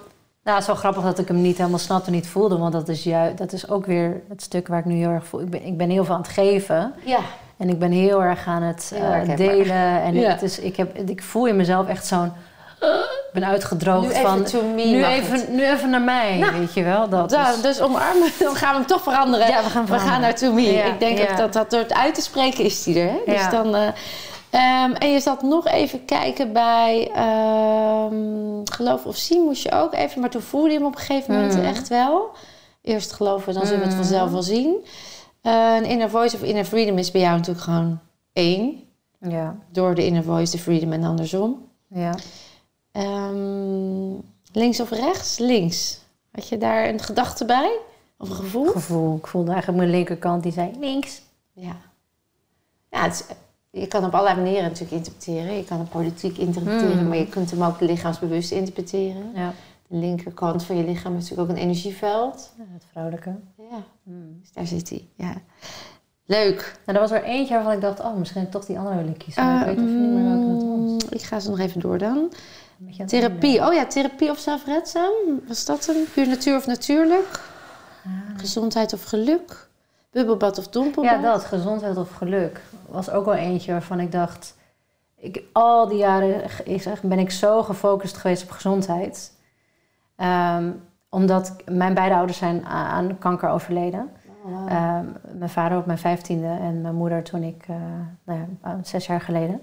Nou, 0.44 0.56
het 0.56 0.60
is 0.60 0.66
wel 0.66 0.76
grappig 0.76 1.02
dat 1.02 1.18
ik 1.18 1.28
hem 1.28 1.40
niet 1.42 1.56
helemaal 1.56 1.78
snapte, 1.78 2.10
niet 2.10 2.26
voelde. 2.28 2.58
Want 2.58 2.72
dat 2.72 2.88
is, 2.88 3.02
juist, 3.02 3.38
dat 3.38 3.52
is 3.52 3.68
ook 3.70 3.86
weer 3.86 4.22
het 4.28 4.42
stuk 4.42 4.68
waar 4.68 4.78
ik 4.78 4.84
nu 4.84 4.94
heel 4.94 5.08
erg 5.10 5.26
voel. 5.26 5.40
Ik 5.40 5.50
ben, 5.50 5.64
ik 5.66 5.76
ben 5.76 5.90
heel 5.90 6.04
veel 6.04 6.14
aan 6.14 6.20
het 6.20 6.30
geven. 6.30 6.92
ja. 7.04 7.18
En 7.56 7.68
ik 7.68 7.78
ben 7.78 7.90
heel 7.90 8.22
erg 8.22 8.46
aan 8.46 8.62
het 8.62 8.92
eh, 8.94 9.36
delen. 9.36 10.02
En 10.02 10.14
Ja. 10.14 10.28
het 10.30 10.42
is, 10.42 10.58
ik, 10.58 10.76
heb, 10.76 10.96
ik 10.98 11.22
voel 11.22 11.46
in 11.46 11.56
mezelf 11.56 11.88
echt 11.88 12.06
zo'n... 12.06 12.32
Ik 12.80 13.30
ben 13.32 13.44
uitgedroogd 13.44 14.06
Nu 14.06 14.12
even 14.12 14.22
van... 14.30 14.42
to 14.44 14.62
me 14.62 14.84
nu, 14.84 15.04
even, 15.04 15.54
nu 15.54 15.66
even 15.66 15.90
naar 15.90 16.00
mij, 16.00 16.36
Nou, 16.38 16.58
weet 16.58 16.74
je 16.74 16.82
wel. 16.82 17.08
Dat 17.08 17.30
Da- 17.30 17.50
is- 17.50 17.60
dus 17.60 17.80
omarmen, 17.80 18.28
dan 18.38 18.54
gaan 18.54 18.70
we 18.72 18.76
hem 18.78 18.86
toch 18.86 19.02
veranderen. 19.02 19.46
Ja, 19.48 19.62
we 19.62 19.70
gaan 19.70 19.84
We 19.84 19.88
gaan 19.90 19.98
veranderen. 20.00 20.20
naar 20.20 20.34
to 20.34 20.52
me. 20.52 20.72
Ja, 20.72 20.84
ik 20.84 21.00
denk 21.00 21.18
ja. 21.18 21.36
dat 21.36 21.52
dat 21.52 21.70
door 21.70 21.80
het 21.80 21.94
uit 21.94 22.14
te 22.14 22.20
spreken 22.20 22.64
is 22.64 22.82
die 22.82 23.00
er. 23.00 23.08
Hè? 23.08 23.20
Dus 23.26 23.34
Ja. 23.40 23.50
dan, 23.50 23.74
eh, 23.76 23.88
ehm, 24.50 24.92
en 24.92 25.10
je 25.12 25.20
zat 25.20 25.42
nog 25.42 25.66
even 25.66 26.04
kijken 26.04 26.52
bij 26.52 27.10
ehm, 27.14 28.60
geloof 28.64 29.06
of 29.06 29.16
zien 29.16 29.42
moest 29.44 29.62
je 29.62 29.72
ook 29.72 29.94
even. 29.94 30.20
Maar 30.20 30.30
toen 30.30 30.40
voelde 30.42 30.68
je 30.70 30.76
hem 30.76 30.86
op 30.86 30.94
een 30.94 31.00
gegeven 31.00 31.34
moment 31.34 31.54
Mhm. 31.54 31.64
echt 31.64 31.88
wel. 31.88 32.30
Eerst 32.82 33.12
geloven, 33.12 33.54
dan 33.54 33.62
zullen 33.66 33.78
we 33.80 33.84
het 33.86 33.94
Mhm. 33.94 34.02
vanzelf 34.04 34.30
wel 34.30 34.42
zien. 34.42 34.84
Een 35.42 35.84
inner 35.84 36.10
voice 36.10 36.36
of 36.36 36.42
inner 36.42 36.64
freedom 36.64 36.98
is 36.98 37.10
bij 37.10 37.20
jou 37.20 37.36
natuurlijk 37.36 37.64
gewoon 37.64 37.98
één. 38.32 38.82
ja, 39.20 39.56
Door 39.72 39.94
de 39.94 40.06
inner 40.06 40.22
voice, 40.22 40.52
de 40.56 40.62
freedom 40.62 40.92
en 40.92 41.04
andersom. 41.04 41.68
ja. 41.88 42.14
Ehm, 42.92 44.12
links 44.52 44.80
of 44.80 44.90
rechts? 44.90 45.38
Links. 45.38 45.98
Had 46.32 46.48
je 46.48 46.58
daar 46.58 46.88
een 46.88 47.00
gedachte 47.00 47.44
bij? 47.44 47.78
Of 48.18 48.28
een 48.28 48.34
gevoel? 48.36 48.66
Gevoel. 48.66 49.16
Ik 49.16 49.26
voelde 49.26 49.50
eigenlijk 49.50 49.78
mijn 49.80 49.90
linkerkant 49.90 50.42
die 50.42 50.52
zei 50.52 50.70
links. 50.78 51.22
Ja. 51.52 51.76
ja 52.90 53.02
het 53.02 53.12
is- 53.12 53.36
je 53.70 53.86
kan 53.86 54.04
op 54.04 54.12
allerlei 54.14 54.36
manieren 54.40 54.62
natuurlijk 54.62 54.92
interpreteren. 54.92 55.56
Je 55.56 55.64
kan 55.64 55.78
het 55.78 55.90
politiek 55.90 56.36
interpreteren, 56.38 56.98
Mm. 57.02 57.08
maar 57.08 57.16
je 57.16 57.26
kunt 57.28 57.50
hem 57.50 57.62
ook 57.62 57.80
lichaamsbewust 57.80 58.50
interpreteren. 58.50 59.30
Ja, 59.34 59.52
De 59.86 59.96
linkerkant 59.96 60.64
van 60.64 60.76
je 60.76 60.84
lichaam 60.84 61.16
is 61.16 61.22
natuurlijk 61.22 61.50
ook 61.50 61.56
een 61.56 61.62
energieveld. 61.62 62.52
ja, 62.58 62.64
het 62.72 62.84
vrouwelijke. 62.90 63.34
Ja, 63.70 63.82
Hmm. 64.04 64.38
dus 64.40 64.52
daar 64.52 64.66
zit 64.66 64.88
hij. 64.88 65.08
Ja. 65.16 65.34
Leuk. 66.24 66.78
Nou, 66.86 66.98
er 66.98 67.08
was 67.08 67.10
er 67.18 67.24
eentje 67.24 67.54
waarvan 67.54 67.72
ik 67.72 67.80
dacht, 67.80 68.00
oh, 68.00 68.16
misschien 68.16 68.48
toch 68.50 68.64
die 68.66 68.78
andere 68.78 68.96
wil 68.96 69.06
ik 69.08 69.18
kiezen. 69.18 69.44
Maar 69.44 69.60
ik 69.70 69.76
weet 69.76 69.86
even 69.86 70.00
niet 70.02 70.10
meer 70.22 70.24
welke 70.34 70.50
het 70.52 70.62
was. 70.62 71.02
Ehm, 71.04 71.14
ik 71.14 71.22
ga 71.22 71.40
ze 71.40 71.50
nog 71.50 71.58
even 71.58 71.80
door 71.80 71.98
dan. 71.98 72.32
Therapie. 73.06 73.66
Oh 73.66 73.72
ja, 73.74 73.86
therapie 73.86 74.30
of 74.30 74.38
zelfredzaam. 74.38 75.12
Was 75.48 75.64
dat 75.64 75.86
een? 75.88 76.04
Puur 76.14 76.28
natuur 76.28 76.56
of 76.56 76.66
natuurlijk? 76.66 77.40
Gezondheid 78.36 78.92
of 78.92 79.02
geluk? 79.04 79.68
Bubbelbad 80.10 80.58
of 80.58 80.68
dompelbad? 80.68 81.12
Ja, 81.12 81.20
dat, 81.20 81.44
gezondheid 81.44 81.96
of 81.96 82.10
geluk. 82.10 82.60
Was 82.88 83.10
ook 83.10 83.24
wel 83.24 83.34
eentje 83.34 83.72
waarvan 83.72 84.00
ik 84.00 84.12
dacht... 84.12 84.58
Ik, 85.16 85.42
al 85.52 85.88
die 85.88 85.98
jaren 85.98 86.42
is, 86.64 86.86
echt- 86.86 87.02
ben 87.02 87.18
ik 87.18 87.30
zo 87.30 87.62
gefocust 87.62 88.16
geweest 88.16 88.42
op 88.42 88.50
gezondheid. 88.50 89.32
Ehm, 90.16 90.70
omdat 91.08 91.56
mijn 91.70 91.94
beide 91.94 92.14
ouders 92.14 92.38
zijn 92.38 92.64
aan 92.64 93.18
kanker 93.18 93.48
overleden. 93.48 94.10
Oh. 94.44 94.72
Ehm, 94.72 95.04
mijn 95.38 95.50
vader 95.50 95.78
op 95.78 95.86
mijn 95.86 95.98
vijftiende 95.98 96.56
en 96.60 96.80
mijn 96.80 96.94
moeder 96.94 97.22
toen 97.22 97.42
ik... 97.42 97.64
eh, 97.68 97.76
nou 98.24 98.38
ja, 98.38 98.46
ah, 98.60 98.74
zes 98.82 99.06
jaar 99.06 99.20
geleden. 99.20 99.60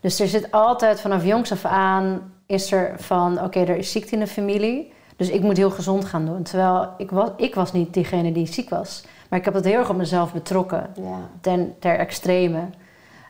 Dus 0.00 0.20
er 0.20 0.28
zit 0.28 0.50
altijd 0.50 1.00
vanaf 1.00 1.24
jongs 1.24 1.52
af 1.52 1.64
aan... 1.64 2.32
is 2.46 2.72
er 2.72 2.94
van, 2.96 3.42
oké, 3.42 3.60
er 3.60 3.76
is 3.76 3.92
ziekte 3.92 4.12
in 4.12 4.20
de 4.20 4.26
familie... 4.26 4.94
Dus 5.16 5.30
ik 5.30 5.42
moet 5.42 5.56
heel 5.56 5.70
gezond 5.70 6.04
gaan 6.04 6.26
doen. 6.26 6.42
Terwijl 6.42 6.88
ik 6.96 7.10
was, 7.10 7.30
ik 7.36 7.54
was 7.54 7.72
niet 7.72 7.94
diegene 7.94 8.32
die 8.32 8.46
ziek 8.46 8.70
was. 8.70 9.04
Maar 9.28 9.38
ik 9.38 9.44
heb 9.44 9.54
het 9.54 9.64
heel 9.64 9.78
erg 9.78 9.90
op 9.90 9.96
mezelf 9.96 10.32
betrokken 10.32 10.90
ja. 10.94 11.18
ten, 11.40 11.74
ter 11.78 11.98
extreme. 11.98 12.60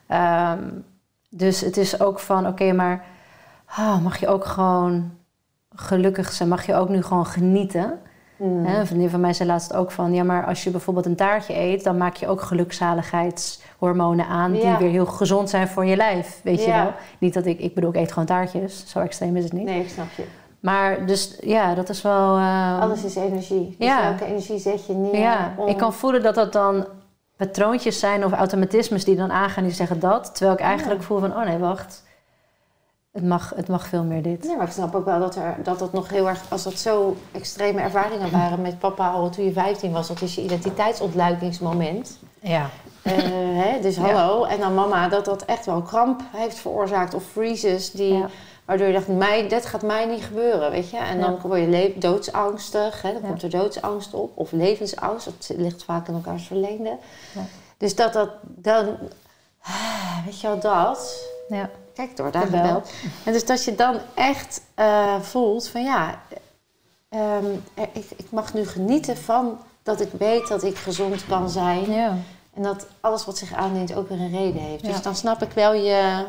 Ehm, 0.07 0.63
dus 1.29 1.61
het 1.61 1.77
is 1.77 1.99
ook 1.99 2.19
van, 2.19 2.47
oké, 2.47 2.71
maar 2.71 3.05
ah, 3.65 4.01
mag 4.03 4.17
je 4.19 4.27
ook 4.27 4.45
gewoon 4.45 5.11
gelukkig 5.75 6.31
zijn? 6.31 6.49
Mag 6.49 6.65
je 6.65 6.75
ook 6.75 6.89
nu 6.89 7.03
gewoon 7.03 7.25
genieten? 7.25 7.99
Hè, 8.43 8.79
een 8.79 8.87
vriendin 8.87 9.09
van 9.09 9.19
mij 9.19 9.33
zei 9.33 9.49
laatst 9.49 9.73
ook 9.73 9.91
van... 9.91 10.13
ja, 10.13 10.23
maar 10.23 10.45
als 10.45 10.63
je 10.63 10.69
bijvoorbeeld 10.69 11.05
een 11.05 11.15
taartje 11.15 11.57
eet... 11.57 11.83
dan 11.83 11.97
maak 11.97 12.15
je 12.15 12.27
ook 12.27 12.41
gelukzaligheidshormonen 12.41 14.27
aan... 14.27 14.51
die 14.51 14.61
Ja. 14.61 14.77
weer 14.77 14.89
heel 14.89 15.05
gezond 15.05 15.49
zijn 15.49 15.67
voor 15.67 15.85
je 15.85 15.95
lijf, 15.95 16.39
weet 16.43 16.63
je 16.63 16.71
wel? 16.71 16.93
Niet 17.17 17.33
dat 17.33 17.45
ik... 17.45 17.59
Ik 17.59 17.73
bedoel, 17.73 17.89
ik 17.89 17.95
eet 17.95 18.11
gewoon 18.11 18.27
taartjes. 18.27 18.83
Zo 18.87 18.99
extreem 18.99 19.35
is 19.35 19.43
het 19.43 19.53
niet. 19.53 19.65
Nee, 19.65 19.81
ik 19.81 19.89
snap 19.89 20.07
je. 20.15 20.23
Maar 20.59 21.05
dus, 21.05 21.37
ja, 21.41 21.73
dat 21.75 21.89
is 21.89 22.01
wel... 22.01 22.35
ehm, 22.37 22.79
Alles 22.79 23.03
is 23.03 23.15
energie. 23.15 23.75
Dus 23.79 23.87
ja. 23.87 24.01
welke 24.01 24.25
energie 24.25 24.59
zet 24.59 24.85
je 24.85 24.93
neer? 24.93 25.19
ja, 25.19 25.53
om- 25.57 25.67
ik 25.67 25.77
kan 25.77 25.93
voelen 25.93 26.23
dat 26.23 26.35
dat 26.35 26.53
dan 26.53 26.85
patroontjes 27.35 27.99
zijn 27.99 28.25
of 28.25 28.31
automatismes 28.31 29.03
die 29.05 29.15
dan 29.15 29.31
aangaan 29.31 29.63
die 29.63 29.73
zeggen 29.73 29.99
dat. 29.99 30.35
Terwijl 30.35 30.57
ik 30.57 30.63
eigenlijk 30.63 31.03
voel 31.03 31.19
van, 31.19 31.31
oh 31.35 31.43
nee, 31.45 31.57
wacht. 31.57 32.03
Het 33.11 33.25
mag, 33.25 33.53
het 33.55 33.67
mag 33.67 33.87
veel 33.87 34.03
meer 34.03 34.21
dit. 34.21 34.43
Nee, 34.43 34.55
maar 34.57 34.65
ik 34.65 34.71
snap 34.71 34.95
ook 34.95 35.05
wel 35.05 35.19
dat, 35.19 35.35
er, 35.35 35.55
dat 35.63 35.79
het 35.79 35.91
nog 35.93 36.09
heel 36.09 36.27
erg... 36.27 36.41
Als 36.49 36.63
dat 36.63 36.73
zo 36.73 37.15
extreme 37.31 37.81
ervaringen 37.81 38.31
waren 38.31 38.61
met 38.61 38.79
papa 38.79 39.09
al 39.09 39.29
toen 39.29 39.45
je 39.45 39.51
15 39.51 39.91
was... 39.91 40.07
dat 40.07 40.21
is 40.21 40.35
je 40.35 40.43
identiteitsontluikingsmoment. 40.43 42.19
Ja. 42.39 42.69
Eh, 43.01 43.13
hè, 43.63 43.79
dus 43.81 43.97
hallo. 43.97 44.43
En 44.43 44.59
dan 44.59 44.73
mama, 44.75 45.07
dat 45.07 45.25
dat 45.25 45.45
echt 45.45 45.65
wel 45.65 45.81
kramp 45.81 46.21
heeft 46.35 46.57
veroorzaakt. 46.59 47.13
Of 47.13 47.23
freezes 47.31 47.91
die... 47.91 48.13
Ja. 48.13 48.27
Waardoor 48.67 48.87
je 48.87 48.93
dacht, 48.93 49.07
mij, 49.07 49.47
dit 49.47 49.65
gaat 49.65 49.81
mij 49.81 50.05
niet 50.05 50.23
gebeuren, 50.23 50.71
weet 50.71 50.89
je. 50.89 50.97
En 50.97 51.19
dan 51.19 51.39
word 51.41 51.59
je 51.59 51.93
doodsangstig. 51.97 53.01
Hè? 53.01 53.13
Dan 53.13 53.21
komt 53.21 53.43
er 53.43 53.49
doodsangst 53.49 54.13
op. 54.13 54.31
Of 54.33 54.51
levensangst. 54.51 55.25
Dat 55.25 55.57
ligt 55.57 55.83
vaak 55.83 56.07
in 56.07 56.13
elkaars 56.13 56.47
verlengde. 56.47 56.97
Dus 57.77 57.95
dat 57.95 58.13
dat 58.13 58.29
dan... 58.43 58.97
Weet 60.25 60.41
je 60.41 60.47
wel, 60.47 60.59
dat... 60.59 61.25
Ja. 61.49 61.69
Kijk 61.93 62.17
door, 62.17 62.31
daar 62.31 62.45
gebeld. 62.45 62.91
En 63.23 63.33
dus 63.33 63.45
dat 63.45 63.63
je 63.63 63.75
dan 63.75 63.99
echt 64.13 64.61
eh, 64.75 65.19
voelt 65.21 65.67
van 65.67 65.83
ja, 65.83 66.21
ehm, 67.09 67.45
ik, 67.73 68.05
ik 68.15 68.31
mag 68.31 68.53
nu 68.53 68.65
genieten 68.65 69.17
van 69.17 69.59
dat 69.83 70.01
ik 70.01 70.11
weet 70.17 70.47
dat 70.47 70.63
ik 70.63 70.77
gezond 70.77 71.25
kan 71.27 71.49
zijn. 71.49 71.91
Ja. 71.91 72.17
En 72.53 72.63
dat 72.63 72.87
alles 72.99 73.25
wat 73.25 73.37
zich 73.37 73.53
aandient 73.53 73.95
ook 73.95 74.09
weer 74.09 74.19
een 74.19 74.37
reden 74.37 74.61
heeft. 74.61 74.83
Dus 74.83 75.01
dan 75.01 75.15
snap 75.15 75.41
ik 75.41 75.51
wel 75.51 75.73
je, 75.73 76.25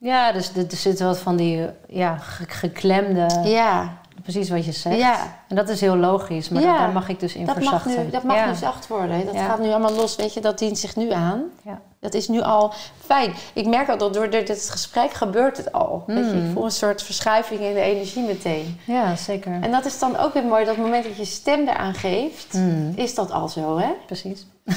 Ja, 0.00 0.32
dus 0.32 0.54
er 0.54 0.66
er 0.70 0.76
zit 0.76 1.00
wat 1.00 1.18
van 1.18 1.36
die 1.36 1.66
ja, 1.88 2.16
ge- 2.16 2.44
geklemde 2.48 3.26
ja, 3.44 3.98
precies 4.32 4.50
wat 4.50 4.64
je 4.64 4.72
zegt. 4.72 4.96
Ja. 4.96 5.16
En 5.48 5.56
dat 5.56 5.68
is 5.68 5.80
heel 5.80 5.96
logisch, 5.96 6.48
maar 6.48 6.62
Ja. 6.62 6.68
dat- 6.70 6.78
daar 6.78 6.92
mag 6.92 7.08
ik 7.08 7.20
dus 7.20 7.34
in 7.34 7.46
Dat 7.46 7.54
mag, 7.60 7.64
verzachten. 7.64 8.04
nu, 8.04 8.10
dat 8.10 8.22
mag 8.22 8.36
ja. 8.36 8.46
nu 8.46 8.54
zacht 8.54 8.86
worden. 8.86 9.26
Dat 9.26 9.36
gaat 9.36 9.58
nu 9.58 9.68
allemaal 9.68 9.92
los. 9.92 10.16
Weet 10.16 10.34
je, 10.34 10.40
dat 10.40 10.58
dient 10.58 10.78
zich 10.78 10.96
nu 10.96 11.10
aan. 11.12 11.42
Ja. 11.64 11.80
Dat 12.00 12.14
is 12.14 12.28
nu 12.28 12.40
al 12.40 12.72
fijn. 13.06 13.32
Ik 13.52 13.66
merk 13.66 13.88
al 13.88 13.98
dat 13.98 14.14
door 14.14 14.30
dit 14.30 14.68
gesprek 14.70 15.12
gebeurt 15.12 15.56
het 15.56 15.72
al. 15.72 16.02
Weet 16.06 16.16
je, 16.30 16.32
Mm. 16.36 16.46
ik 16.46 16.52
voel 16.54 16.64
een 16.64 16.70
soort 16.70 17.02
verschuiving 17.02 17.60
in 17.60 17.74
de 17.74 17.80
energie 17.80 18.22
meteen. 18.26 18.80
ja, 18.84 19.16
zeker. 19.16 19.58
En 19.60 19.70
dat 19.70 19.84
is 19.84 19.98
dan 19.98 20.16
ook 20.18 20.32
weer 20.32 20.44
mooi. 20.44 20.64
Dat 20.64 20.76
moment 20.76 21.04
dat 21.04 21.16
je 21.16 21.24
stem 21.24 21.68
eraan 21.68 21.94
geeft, 21.94 22.52
Mm, 22.54 22.92
is 22.94 23.14
dat 23.14 23.30
al 23.30 23.48
zo, 23.48 23.78
hè? 23.78 23.88
precies. 24.06 24.46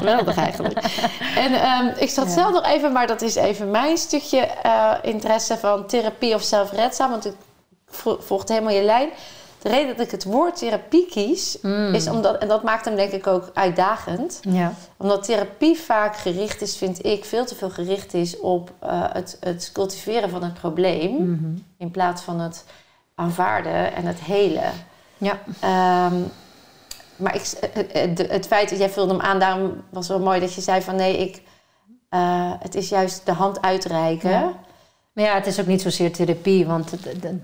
Geweldig 0.00 0.36
eigenlijk. 0.36 0.78
En 1.36 1.52
ehm, 1.60 1.86
ik 1.98 2.10
zat 2.10 2.26
Ja. 2.26 2.32
zelf 2.32 2.52
nog 2.52 2.64
even, 2.66 2.92
maar 2.92 3.06
dat 3.06 3.22
is 3.22 3.34
even 3.34 3.70
mijn 3.70 3.96
stukje 3.96 4.40
eh, 4.40 4.92
interesse 5.02 5.58
van 5.58 5.86
therapie 5.86 6.34
of 6.34 6.42
zelfredzaam. 6.42 7.10
Want 7.10 7.26
ik 7.26 7.34
vo- 7.90 8.18
volgde 8.20 8.52
helemaal 8.52 8.74
je 8.74 8.82
lijn. 8.82 9.08
De 9.62 9.68
reden 9.68 9.96
dat 9.96 10.06
ik 10.06 10.10
het 10.10 10.24
woord 10.24 10.56
therapie 10.58 11.06
kies, 11.06 11.58
Mm. 11.62 11.94
is 11.94 12.08
omdat, 12.08 12.38
en 12.38 12.48
dat 12.48 12.62
maakt 12.62 12.84
hem 12.84 12.96
denk 12.96 13.12
ik 13.12 13.26
ook 13.26 13.50
uitdagend. 13.54 14.40
Ja. 14.42 14.72
Omdat 14.96 15.22
therapie 15.24 15.78
vaak 15.78 16.16
gericht 16.16 16.60
is, 16.62 16.76
vind 16.76 17.04
ik, 17.06 17.24
veel 17.24 17.44
te 17.44 17.54
veel 17.54 17.70
gericht 17.70 18.14
is 18.14 18.38
op 18.40 18.70
eh, 18.78 19.02
het, 19.12 19.36
het 19.40 19.70
cultiveren 19.72 20.30
van 20.30 20.42
het 20.42 20.54
probleem. 20.54 21.14
Mhm. 21.30 21.50
In 21.78 21.90
plaats 21.90 22.22
van 22.22 22.40
het 22.40 22.64
aanvaarden 23.14 23.94
en 23.94 24.04
het 24.06 24.20
helen. 24.20 24.72
Ja. 25.18 25.38
Ehm, 25.60 26.14
maar 27.16 27.34
ik, 27.34 27.42
het, 27.72 27.92
het, 27.92 28.30
het 28.30 28.46
feit 28.46 28.68
dat 28.70 28.78
jij 28.78 28.90
vulde 28.90 29.12
hem 29.12 29.20
aan, 29.22 29.38
daarom 29.38 29.82
was 29.90 30.08
wel 30.08 30.20
mooi 30.20 30.40
dat 30.40 30.54
je 30.54 30.60
zei 30.60 30.82
van 30.82 30.96
nee, 30.96 31.16
ik, 31.18 31.42
eh, 32.08 32.52
het 32.58 32.74
is 32.74 32.88
juist 32.88 33.26
de 33.26 33.32
hand 33.32 33.60
uitreiken. 33.62 34.30
Ja. 34.30 34.52
Maar 35.12 35.24
ja, 35.24 35.34
het 35.34 35.46
is 35.46 35.60
ook 35.60 35.66
niet 35.66 35.82
zozeer 35.82 36.12
therapie, 36.12 36.66
want 36.66 36.92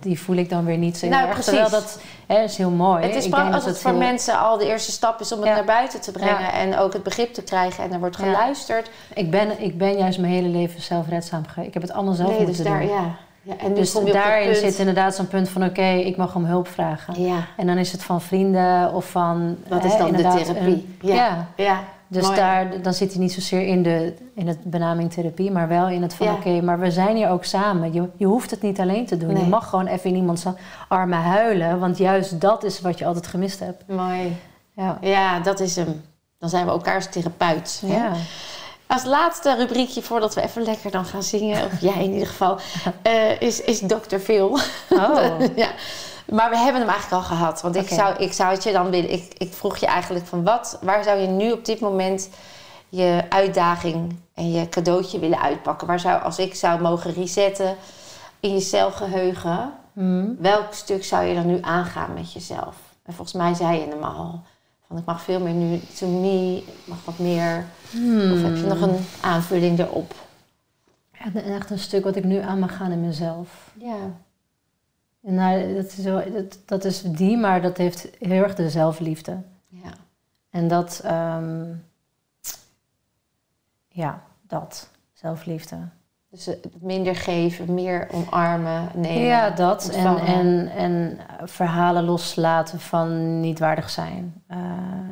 die 0.01 0.21
voel 0.21 0.37
ik 0.37 0.49
dan 0.49 0.65
weer 0.65 0.77
niet 0.77 0.97
zo 0.97 1.07
Nou, 1.07 1.23
erg. 1.23 1.33
precies. 1.33 1.45
Terwijl 1.53 1.71
dat 1.71 2.01
hè, 2.27 2.43
is 2.43 2.57
heel 2.57 2.71
mooi. 2.71 3.03
Het 3.03 3.15
is 3.15 3.29
pas 3.29 3.55
als 3.55 3.65
het 3.65 3.79
voor 3.79 3.91
heel- 3.91 3.99
mensen 4.01 4.39
al 4.39 4.59
de 4.59 4.67
eerste 4.67 4.91
stap 4.91 5.21
is 5.21 5.33
om 5.33 5.39
het 5.39 5.49
Ja. 5.49 5.55
naar 5.55 5.65
buiten 5.65 6.01
te 6.01 6.11
brengen 6.13 6.41
Ja. 6.41 6.53
en 6.53 6.79
ook 6.79 6.93
het 6.93 7.03
begrip 7.03 7.35
te 7.35 7.43
krijgen 7.43 7.85
en 7.85 7.93
er 7.93 7.99
wordt 7.99 8.17
Ja. 8.17 8.23
geluisterd. 8.25 8.91
Ik 9.15 9.31
ben, 9.31 9.63
ik 9.63 9.79
ben 9.79 9.97
juist 9.99 10.19
mijn 10.19 10.33
hele 10.33 10.49
leven 10.49 10.83
zelfredzaam 10.83 11.47
geweest. 11.47 11.67
Ik 11.69 11.75
heb 11.75 11.83
het 11.83 11.93
allemaal 11.93 12.15
zelf 12.15 12.29
nee, 12.29 12.39
dus 12.39 12.47
moeten 12.47 12.65
daar, 12.65 12.81
doen. 12.81 12.89
ja. 12.89 13.15
ja. 13.43 13.55
En 13.59 13.75
Dus 13.75 13.93
daarin 13.93 14.55
zit 14.55 14.79
inderdaad 14.79 15.15
zo'n 15.15 15.29
punt 15.29 15.49
van... 15.49 15.65
oké, 15.65 15.89
ik 15.89 16.17
mag 16.17 16.35
om 16.35 16.45
hulp 16.45 16.69
vragen. 16.69 17.15
En 17.57 17.67
dan 17.67 17.79
is 17.79 17.93
het 17.93 18.03
van 18.03 18.21
vrienden 18.21 18.93
of 18.95 19.11
van... 19.11 19.57
hè, 19.69 19.87
is 19.87 19.97
dan 19.97 20.13
de 20.13 20.23
therapie. 20.23 20.97
een- 21.03 21.47
ja. 21.57 21.85
Dus 22.09 22.23
Mooi. 22.25 22.37
daar, 22.37 22.83
dan 22.83 22.93
zit 22.95 23.13
hij 23.13 23.21
niet 23.23 23.33
zozeer 23.33 23.67
in 23.67 23.83
de, 23.83 24.15
in 24.35 24.49
het 24.49 24.65
benaming 24.65 25.13
therapie, 25.13 25.51
maar 25.51 25.69
wel 25.69 25.89
in 25.89 26.03
het 26.03 26.15
van 26.15 26.27
Ja. 26.27 26.33
oké, 26.33 26.61
maar 26.61 26.79
we 26.79 26.91
zijn 26.91 27.17
hier 27.17 27.29
ook 27.29 27.45
samen. 27.45 27.93
Je, 27.93 28.09
je 28.17 28.27
hoeft 28.27 28.51
het 28.51 28.63
niet 28.63 28.81
alleen 28.81 29.07
te 29.07 29.17
doen. 29.17 29.33
Nee. 29.33 29.43
Je 29.43 29.49
mag 29.49 29.69
gewoon 29.69 29.87
even 29.87 30.11
in 30.11 30.17
iemands 30.17 30.45
armen 30.89 31.19
huilen, 31.19 31.79
want 31.79 31.99
juist 31.99 32.41
dat 32.41 32.65
is 32.65 32.81
wat 32.81 32.99
je 32.99 33.07
altijd 33.07 33.27
gemist 33.27 33.61
hebt. 33.61 33.83
Mooi. 33.89 34.37
Ja. 34.73 34.99
Ja, 35.01 35.41
dat 35.41 35.61
is 35.61 35.77
hem. 35.77 36.03
Dan 36.39 36.49
zijn 36.49 36.65
we 36.65 36.71
elkaars 36.71 37.07
therapeut. 37.07 37.83
hè? 37.87 37.97
Ja. 37.97 38.13
Als 38.87 39.05
laatste 39.05 39.57
rubriekje 39.57 40.03
voordat 40.03 40.35
we 40.35 40.43
even 40.43 40.63
lekker 40.63 40.91
dan 40.91 41.05
gaan 41.05 41.23
zingen, 41.23 41.65
of 41.65 41.81
jij 41.81 42.05
in 42.05 42.13
ieder 42.13 42.27
geval, 42.29 42.59
eh, 43.03 43.41
is, 43.41 43.61
is 43.63 43.79
Dr. 43.81 44.17
Phil. 44.19 44.59
Oh. 44.91 45.27
ja. 45.57 45.69
Maar 46.31 46.51
we 46.51 46.57
hebben 46.57 46.81
hem 46.81 46.91
eigenlijk 46.91 47.23
al 47.23 47.29
gehad. 47.29 47.61
Want 47.61 47.77
ik, 47.77 47.89
zou, 47.89 48.17
ik 48.17 48.33
zou 48.33 48.53
het 48.53 48.63
je 48.63 48.73
dan 48.73 48.91
willen. 48.91 49.13
Ik, 49.13 49.35
ik 49.37 49.53
vroeg 49.53 49.77
je 49.77 49.87
eigenlijk 49.87 50.27
van 50.27 50.45
wat, 50.45 50.79
waar 50.83 51.05
zou 51.05 51.19
je 51.19 51.27
nu 51.27 51.53
op 51.53 51.65
dit 51.65 51.81
moment 51.81 52.29
je 52.89 53.23
uitdaging 53.29 54.17
en 54.35 54.51
je 54.51 54.69
cadeautje 54.69 55.19
willen 55.19 55.41
uitpakken? 55.41 55.87
Waar 55.87 56.01
zou, 56.01 56.23
als 56.23 56.39
ik 56.39 56.55
zou 56.55 56.81
mogen 56.81 57.13
resetten 57.13 57.77
in 58.41 58.53
je 58.53 58.61
celgeheugen, 58.61 59.73
Hm. 59.93 60.35
welk 60.39 60.73
stuk 60.73 61.05
zou 61.05 61.25
je 61.25 61.35
dan 61.35 61.47
nu 61.47 61.59
aangaan 61.61 62.15
met 62.15 62.33
jezelf? 62.33 62.77
En 63.05 63.15
volgens 63.15 63.37
mij 63.37 63.55
zei 63.55 63.81
je 63.81 63.87
hem 63.89 64.03
al. 64.03 64.41
Van 64.89 64.99
ik 64.99 65.05
mag 65.05 65.23
veel 65.23 65.41
meer 65.41 65.53
nu 65.53 65.81
to 65.99 66.07
me, 66.07 66.63
mag 66.85 66.99
wat 67.05 67.19
meer. 67.19 67.65
Of 68.33 68.43
heb 68.43 68.57
je 68.57 68.65
nog 68.69 68.81
een 68.81 69.07
aanvulling 69.21 69.79
erop? 69.79 70.15
Ja, 71.13 71.41
echt 71.41 71.71
een 71.71 71.79
stuk 71.79 72.05
wat 72.05 72.17
ik 72.17 72.25
nu 72.25 72.39
aan 72.41 72.59
mag 72.59 72.77
gaan 72.77 72.91
in 72.91 73.01
mezelf. 73.07 73.49
Ja. 73.75 73.97
En 75.27 75.35
nou, 75.35 75.75
dat, 75.75 75.85
is 75.85 76.05
wel, 76.05 76.33
dat, 76.33 76.59
dat 76.65 76.85
is 76.85 77.03
die, 77.03 77.37
maar 77.37 77.63
dat 77.63 77.77
heeft 77.77 78.09
heel 78.19 78.43
erg 78.43 78.55
de 78.55 78.71
zelfliefde. 78.71 79.43
ja. 79.69 79.93
En 80.51 80.69
dat, 80.69 81.01
ehm, 81.05 81.75
ja, 83.89 84.23
dat, 84.43 84.91
zelfliefde. 85.13 85.89
Dus 86.31 86.47
het 86.47 86.69
minder 86.81 87.17
geven, 87.17 87.75
meer 87.75 88.09
omarmen, 88.13 88.89
nemen. 88.95 89.23
Ja, 89.27 89.51
dat. 89.51 89.89
En, 89.89 90.07
ontvangen. 90.09 90.35
en, 90.35 90.71
en 90.77 91.19
verhalen 91.45 92.05
loslaten 92.05 92.81
van 92.81 93.41
niet 93.41 93.59
waardig 93.59 93.91
zijn. 93.91 94.43
eh, 94.47 94.59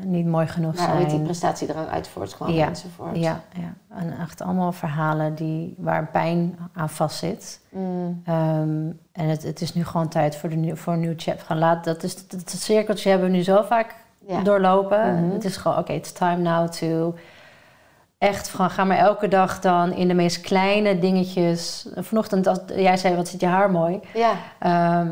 niet 0.04 0.26
mooi 0.26 0.46
genoeg 0.46 0.76
Waar 0.76 0.90
ooit 0.92 1.00
die 1.00 1.10
zijn. 1.10 1.22
prestatiedrang 1.22 1.88
uit 1.88 2.08
voortkwam 2.08 2.50
Ja, 2.50 2.68
enzovoort. 2.68 3.16
Ja, 3.16 3.40
ja, 3.52 3.74
en 3.96 4.18
echt 4.18 4.40
allemaal 4.42 4.72
verhalen 4.72 5.34
die, 5.34 5.74
waar 5.78 5.98
een 5.98 6.10
pijn 6.10 6.58
aan 6.74 6.90
vastzit. 6.90 7.60
Mm, 7.68 8.20
Ehm, 8.24 8.90
en 9.12 9.28
het, 9.28 9.42
het 9.42 9.60
is 9.60 9.74
nu 9.74 9.84
gewoon 9.84 10.08
tijd 10.08 10.36
voor, 10.36 10.48
de, 10.48 10.76
voor 10.76 10.92
een 10.92 11.00
nieuw 11.00 11.14
chapter. 11.16 11.46
Gaan 11.46 11.58
laten. 11.58 11.94
Dat, 11.94 12.02
is, 12.02 12.28
dat, 12.28 12.40
dat 12.40 12.60
cirkeltje 12.60 13.10
hebben 13.10 13.30
we 13.30 13.36
nu 13.36 13.42
zo 13.42 13.62
vaak 13.62 13.94
ja. 14.26 14.40
doorlopen. 14.42 15.24
Mhm. 15.24 15.32
Het 15.34 15.44
is 15.44 15.56
gewoon, 15.56 15.78
oké, 15.78 15.92
it's 15.92 16.12
time 16.12 16.36
now 16.36 16.68
to... 16.68 17.14
Echt, 18.28 18.48
gewoon, 18.48 18.70
ga 18.70 18.84
maar 18.84 18.96
elke 18.98 19.28
dag 19.28 19.60
dan 19.60 19.92
in 19.92 20.08
de 20.08 20.14
meest 20.14 20.40
kleine 20.40 20.98
dingetjes. 20.98 21.86
Vanochtend, 21.96 22.46
als, 22.46 22.58
jij 22.76 22.96
zei, 22.96 23.16
wat 23.16 23.28
zit 23.28 23.40
je 23.40 23.46
haar 23.46 23.70
mooi. 23.70 24.00
ja. 24.14 24.32
Ehm, 24.58 25.08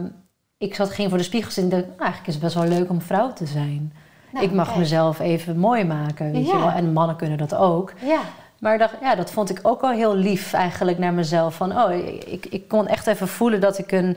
ik 0.58 0.74
zat, 0.74 0.90
ging 0.90 1.08
voor 1.08 1.18
de 1.18 1.24
spiegel 1.24 1.50
zitten 1.50 1.72
en 1.72 1.78
dacht, 1.78 1.88
nou, 1.90 2.00
eigenlijk 2.02 2.28
is 2.28 2.34
het 2.34 2.42
best 2.42 2.54
wel 2.54 2.78
leuk 2.78 2.90
om 2.90 3.00
vrouw 3.00 3.32
te 3.32 3.46
zijn. 3.46 3.92
Nou, 4.30 4.44
ik 4.44 4.52
mag 4.52 4.66
kijk. 4.66 4.78
mezelf 4.78 5.20
even 5.20 5.58
mooi 5.58 5.84
maken, 5.84 6.32
weet 6.32 6.46
Ja. 6.46 6.52
je 6.52 6.58
wel. 6.58 6.70
En 6.70 6.92
mannen 6.92 7.16
kunnen 7.16 7.38
dat 7.38 7.54
ook. 7.54 7.92
Ja. 8.04 8.20
Maar 8.58 8.78
dacht, 8.78 8.94
ja, 9.00 9.14
dat 9.14 9.30
vond 9.30 9.50
ik 9.50 9.58
ook 9.62 9.80
wel 9.80 9.90
heel 9.90 10.14
lief 10.16 10.52
eigenlijk 10.52 10.98
naar 10.98 11.12
mezelf. 11.12 11.54
Van, 11.54 11.78
oh, 11.78 11.92
ik, 12.26 12.46
ik 12.50 12.68
kon 12.68 12.86
echt 12.86 13.06
even 13.06 13.28
voelen 13.28 13.60
dat 13.60 13.78
ik 13.78 13.92
een, 13.92 14.16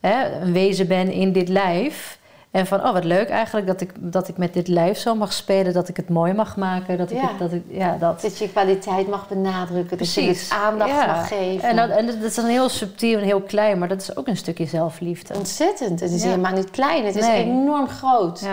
hè, 0.00 0.40
een 0.40 0.52
wezen 0.52 0.88
ben 0.88 1.12
in 1.12 1.32
dit 1.32 1.48
lijf. 1.48 2.18
En 2.50 2.66
van, 2.66 2.84
oh, 2.86 2.92
wat 2.92 3.04
leuk 3.04 3.28
eigenlijk 3.28 3.66
dat 3.66 3.80
ik, 3.80 3.92
dat 3.98 4.28
ik 4.28 4.36
met 4.36 4.54
dit 4.54 4.68
lijf 4.68 4.98
zo 4.98 5.14
mag 5.14 5.32
spelen. 5.32 5.72
Dat 5.72 5.88
ik 5.88 5.96
het 5.96 6.08
mooi 6.08 6.32
mag 6.32 6.56
maken. 6.56 6.98
Dat 6.98 7.10
ik, 7.10 7.16
Ja. 7.16 7.28
het, 7.28 7.38
dat 7.38 7.52
ik 7.52 7.62
ja, 7.68 7.96
dat... 8.00 8.20
Dat 8.20 8.38
je 8.38 8.48
kwaliteit 8.50 9.08
mag 9.08 9.28
benadrukken. 9.28 9.98
Dat 9.98 10.14
je 10.14 10.22
Precies. 10.24 10.48
het 10.50 10.58
aandacht 10.58 10.90
Ja. 10.90 11.06
mag 11.06 11.28
geven. 11.28 11.68
En 11.68 11.76
dat, 11.76 11.90
en 11.90 12.06
dat 12.06 12.14
is 12.22 12.34
dan 12.34 12.44
heel 12.44 12.68
subtiel 12.68 13.18
en 13.18 13.24
heel 13.24 13.40
klein, 13.40 13.78
maar 13.78 13.88
dat 13.88 14.00
is 14.00 14.16
ook 14.16 14.26
een 14.28 14.36
stukje 14.36 14.66
zelfliefde. 14.66 15.34
Ontzettend. 15.34 16.00
Het 16.00 16.10
is 16.10 16.22
Ja. 16.22 16.28
helemaal 16.28 16.52
niet 16.52 16.70
klein. 16.70 17.04
Het 17.04 17.16
is 17.16 17.26
enorm 17.26 17.88
groot. 17.88 18.46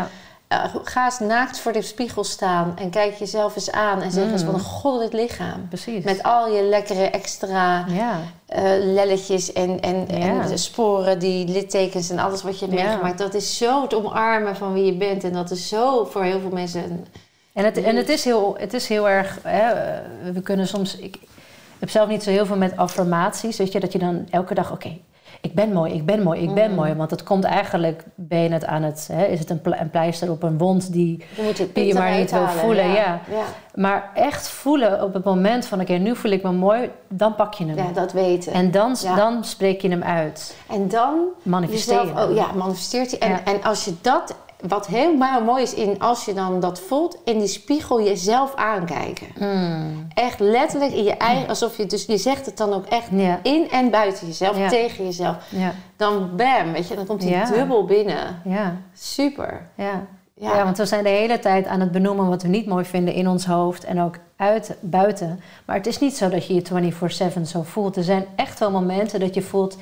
Eh, 0.64 0.76
ga 0.84 1.06
eens 1.06 1.20
naakt 1.20 1.60
voor 1.60 1.72
de 1.72 1.82
spiegel 1.82 2.24
staan 2.24 2.74
en 2.78 2.90
kijk 2.90 3.14
jezelf 3.16 3.56
eens 3.56 3.72
aan 3.72 4.02
en 4.02 4.12
zeg 4.12 4.32
eens 4.32 4.42
Mm. 4.42 4.48
wat 4.52 4.56
een 4.56 4.66
goddelijk 4.66 5.14
lichaam. 5.14 5.68
Precies. 5.68 6.04
Met 6.04 6.24
al 6.24 6.50
je 6.54 6.62
lekkere 6.64 7.10
extra 7.10 7.86
ja. 7.88 8.20
eh, 8.46 8.64
lelletjes 8.80 9.54
en, 9.54 9.80
en, 9.80 10.08
en 10.08 10.36
Ja. 10.50 10.56
sporen, 10.58 11.20
die 11.20 11.48
littekens 11.48 12.10
en 12.10 12.20
alles 12.20 12.44
wat 12.44 12.60
je 12.60 12.66
hebt 12.66 12.78
Ja. 12.80 12.86
meegemaakt. 12.88 13.18
Dat 13.18 13.34
is 13.34 13.58
zo 13.58 13.82
het 13.82 13.94
omarmen 13.94 14.56
van 14.56 14.74
wie 14.74 14.86
je 14.86 14.94
bent. 14.98 15.24
En 15.24 15.34
dat 15.34 15.52
is 15.52 15.68
zo 15.68 16.06
voor 16.06 16.24
heel 16.24 16.40
veel 16.40 16.50
mensen... 16.50 16.84
een- 16.84 17.06
En 17.54 17.66
het, 17.66 17.78
en 17.84 17.96
het, 17.96 18.10
is, 18.10 18.24
heel, 18.24 18.56
het 18.60 18.74
is 18.74 18.88
heel 18.88 19.10
erg. 19.10 19.40
Hè, 19.44 19.74
we 20.34 20.42
kunnen 20.42 20.68
soms. 20.68 20.98
Ik 20.98 21.18
heb 21.80 21.90
zelf 21.90 22.10
niet 22.10 22.24
zo 22.24 22.30
heel 22.30 22.46
veel 22.46 22.58
met 22.58 22.78
affirmaties. 22.78 23.58
Weet 23.58 23.72
je, 23.72 23.80
dat 23.80 23.92
je 23.92 24.00
dan 24.00 24.28
elke 24.30 24.54
dag. 24.54 24.72
Oké, 24.72 24.98
ik 25.42 25.54
ben 25.56 25.72
mooi, 25.74 25.94
ik 25.94 26.06
ben 26.06 26.24
mooi, 26.24 26.42
ik 26.42 26.54
ben 26.54 26.70
Mm. 26.70 26.76
mooi. 26.76 26.94
Want 26.94 27.12
het 27.12 27.24
komt 27.24 27.44
eigenlijk. 27.44 28.04
Ben 28.16 28.40
je 28.40 28.50
het 28.50 28.66
aan 28.66 28.84
het. 28.84 29.10
Hè, 29.14 29.26
is 29.26 29.40
het 29.40 29.50
een, 29.50 29.62
ple- 29.62 29.78
een 29.80 29.90
pleister 29.90 30.32
op 30.32 30.44
een 30.44 30.58
wond 30.58 30.92
die. 30.94 31.24
Je 31.36 31.42
moet 31.44 31.68
Die 31.76 31.86
je 31.86 31.94
maar 31.94 32.18
niet 32.18 32.32
wil 32.32 32.48
voelen, 32.48 32.88
ja. 32.88 33.20
ja. 33.30 33.44
Maar 33.76 34.10
echt 34.14 34.50
voelen 34.50 35.04
op 35.04 35.14
het 35.14 35.24
moment 35.24 35.66
van. 35.66 35.82
Oké, 35.82 35.94
nu 35.94 36.16
voel 36.16 36.32
ik 36.32 36.44
me 36.44 36.52
mooi. 36.52 36.90
Dan 37.10 37.36
pak 37.36 37.54
je 37.54 37.66
hem. 37.66 37.76
Ja, 37.78 37.92
dat 37.94 38.12
weten. 38.12 38.52
En, 38.54 38.60
En 38.66 38.72
dan, 38.72 38.96
Ja. 39.04 39.16
dan 39.16 39.44
spreek 39.44 39.82
je 39.82 39.90
hem 39.90 40.04
uit. 40.04 40.56
dan 40.88 41.16
Manifesteren. 41.44 42.06
jezelf... 42.08 42.30
Oh, 42.30 42.36
ja, 42.36 42.48
manifesteert 42.56 43.12
je. 43.12 43.18
En, 43.18 43.46
en 43.46 43.64
als 43.64 43.86
je 43.86 43.94
dat... 44.02 44.36
Wat 44.68 44.88
helemaal 44.88 45.42
mooi 45.42 45.64
is, 45.64 45.74
in, 45.74 46.00
als 46.00 46.26
je 46.26 46.34
dan 46.34 46.60
dat 46.60 46.80
voelt, 46.80 47.18
in 47.26 47.40
die 47.40 47.48
spiegel 47.48 48.04
jezelf 48.04 48.56
aankijken. 48.56 49.28
Mm. 49.40 50.08
Echt 50.14 50.40
letterlijk 50.40 50.94
in 50.94 51.04
je 51.04 51.18
eigen... 51.18 51.48
Alsof 51.48 51.78
je... 51.78 51.86
Dus 51.86 52.06
je 52.06 52.18
zegt 52.18 52.46
het 52.46 52.58
dan 52.58 52.74
ook 52.74 52.86
echt 52.86 53.10
in 53.42 53.70
en 53.72 53.90
buiten 53.90 54.28
jezelf, 54.28 54.68
tegen 54.70 55.06
jezelf. 55.06 55.38
Ja. 55.50 55.74
Dan 55.96 56.36
bam, 56.36 56.72
weet 56.72 56.88
je, 56.88 56.96
dan 56.96 57.06
komt 57.06 57.22
die 57.22 57.46
dubbel 57.54 57.86
binnen. 57.86 58.42
Ja. 58.44 58.76
Super. 58.94 59.70
Ja. 59.76 60.08
Ja. 60.38 60.56
Ja. 60.56 60.64
want 60.64 60.78
we 60.78 60.86
zijn 60.86 61.04
de 61.04 61.10
hele 61.10 61.40
tijd 61.40 61.66
aan 61.66 61.80
het 61.80 61.92
benoemen 61.92 62.28
wat 62.30 62.42
we 62.42 62.48
niet 62.48 62.66
mooi 62.66 62.86
vinden 62.86 63.14
in 63.14 63.28
ons 63.28 63.46
hoofd 63.46 63.84
en 63.84 64.02
ook 64.02 64.16
uit, 64.36 64.78
buiten. 64.80 65.40
Maar 65.66 65.76
het 65.76 65.88
is 65.88 66.00
niet 66.00 66.18
zo 66.18 66.30
dat 66.30 66.48
je 66.48 66.54
je 66.54 66.92
24-7 67.38 67.42
zo 67.42 67.62
voelt. 67.62 67.96
Er 67.96 68.04
zijn 68.04 68.26
echt 68.36 68.60
wel 68.60 68.72
momenten 68.72 69.20
dat 69.20 69.34
je 69.34 69.42
voelt, 69.42 69.78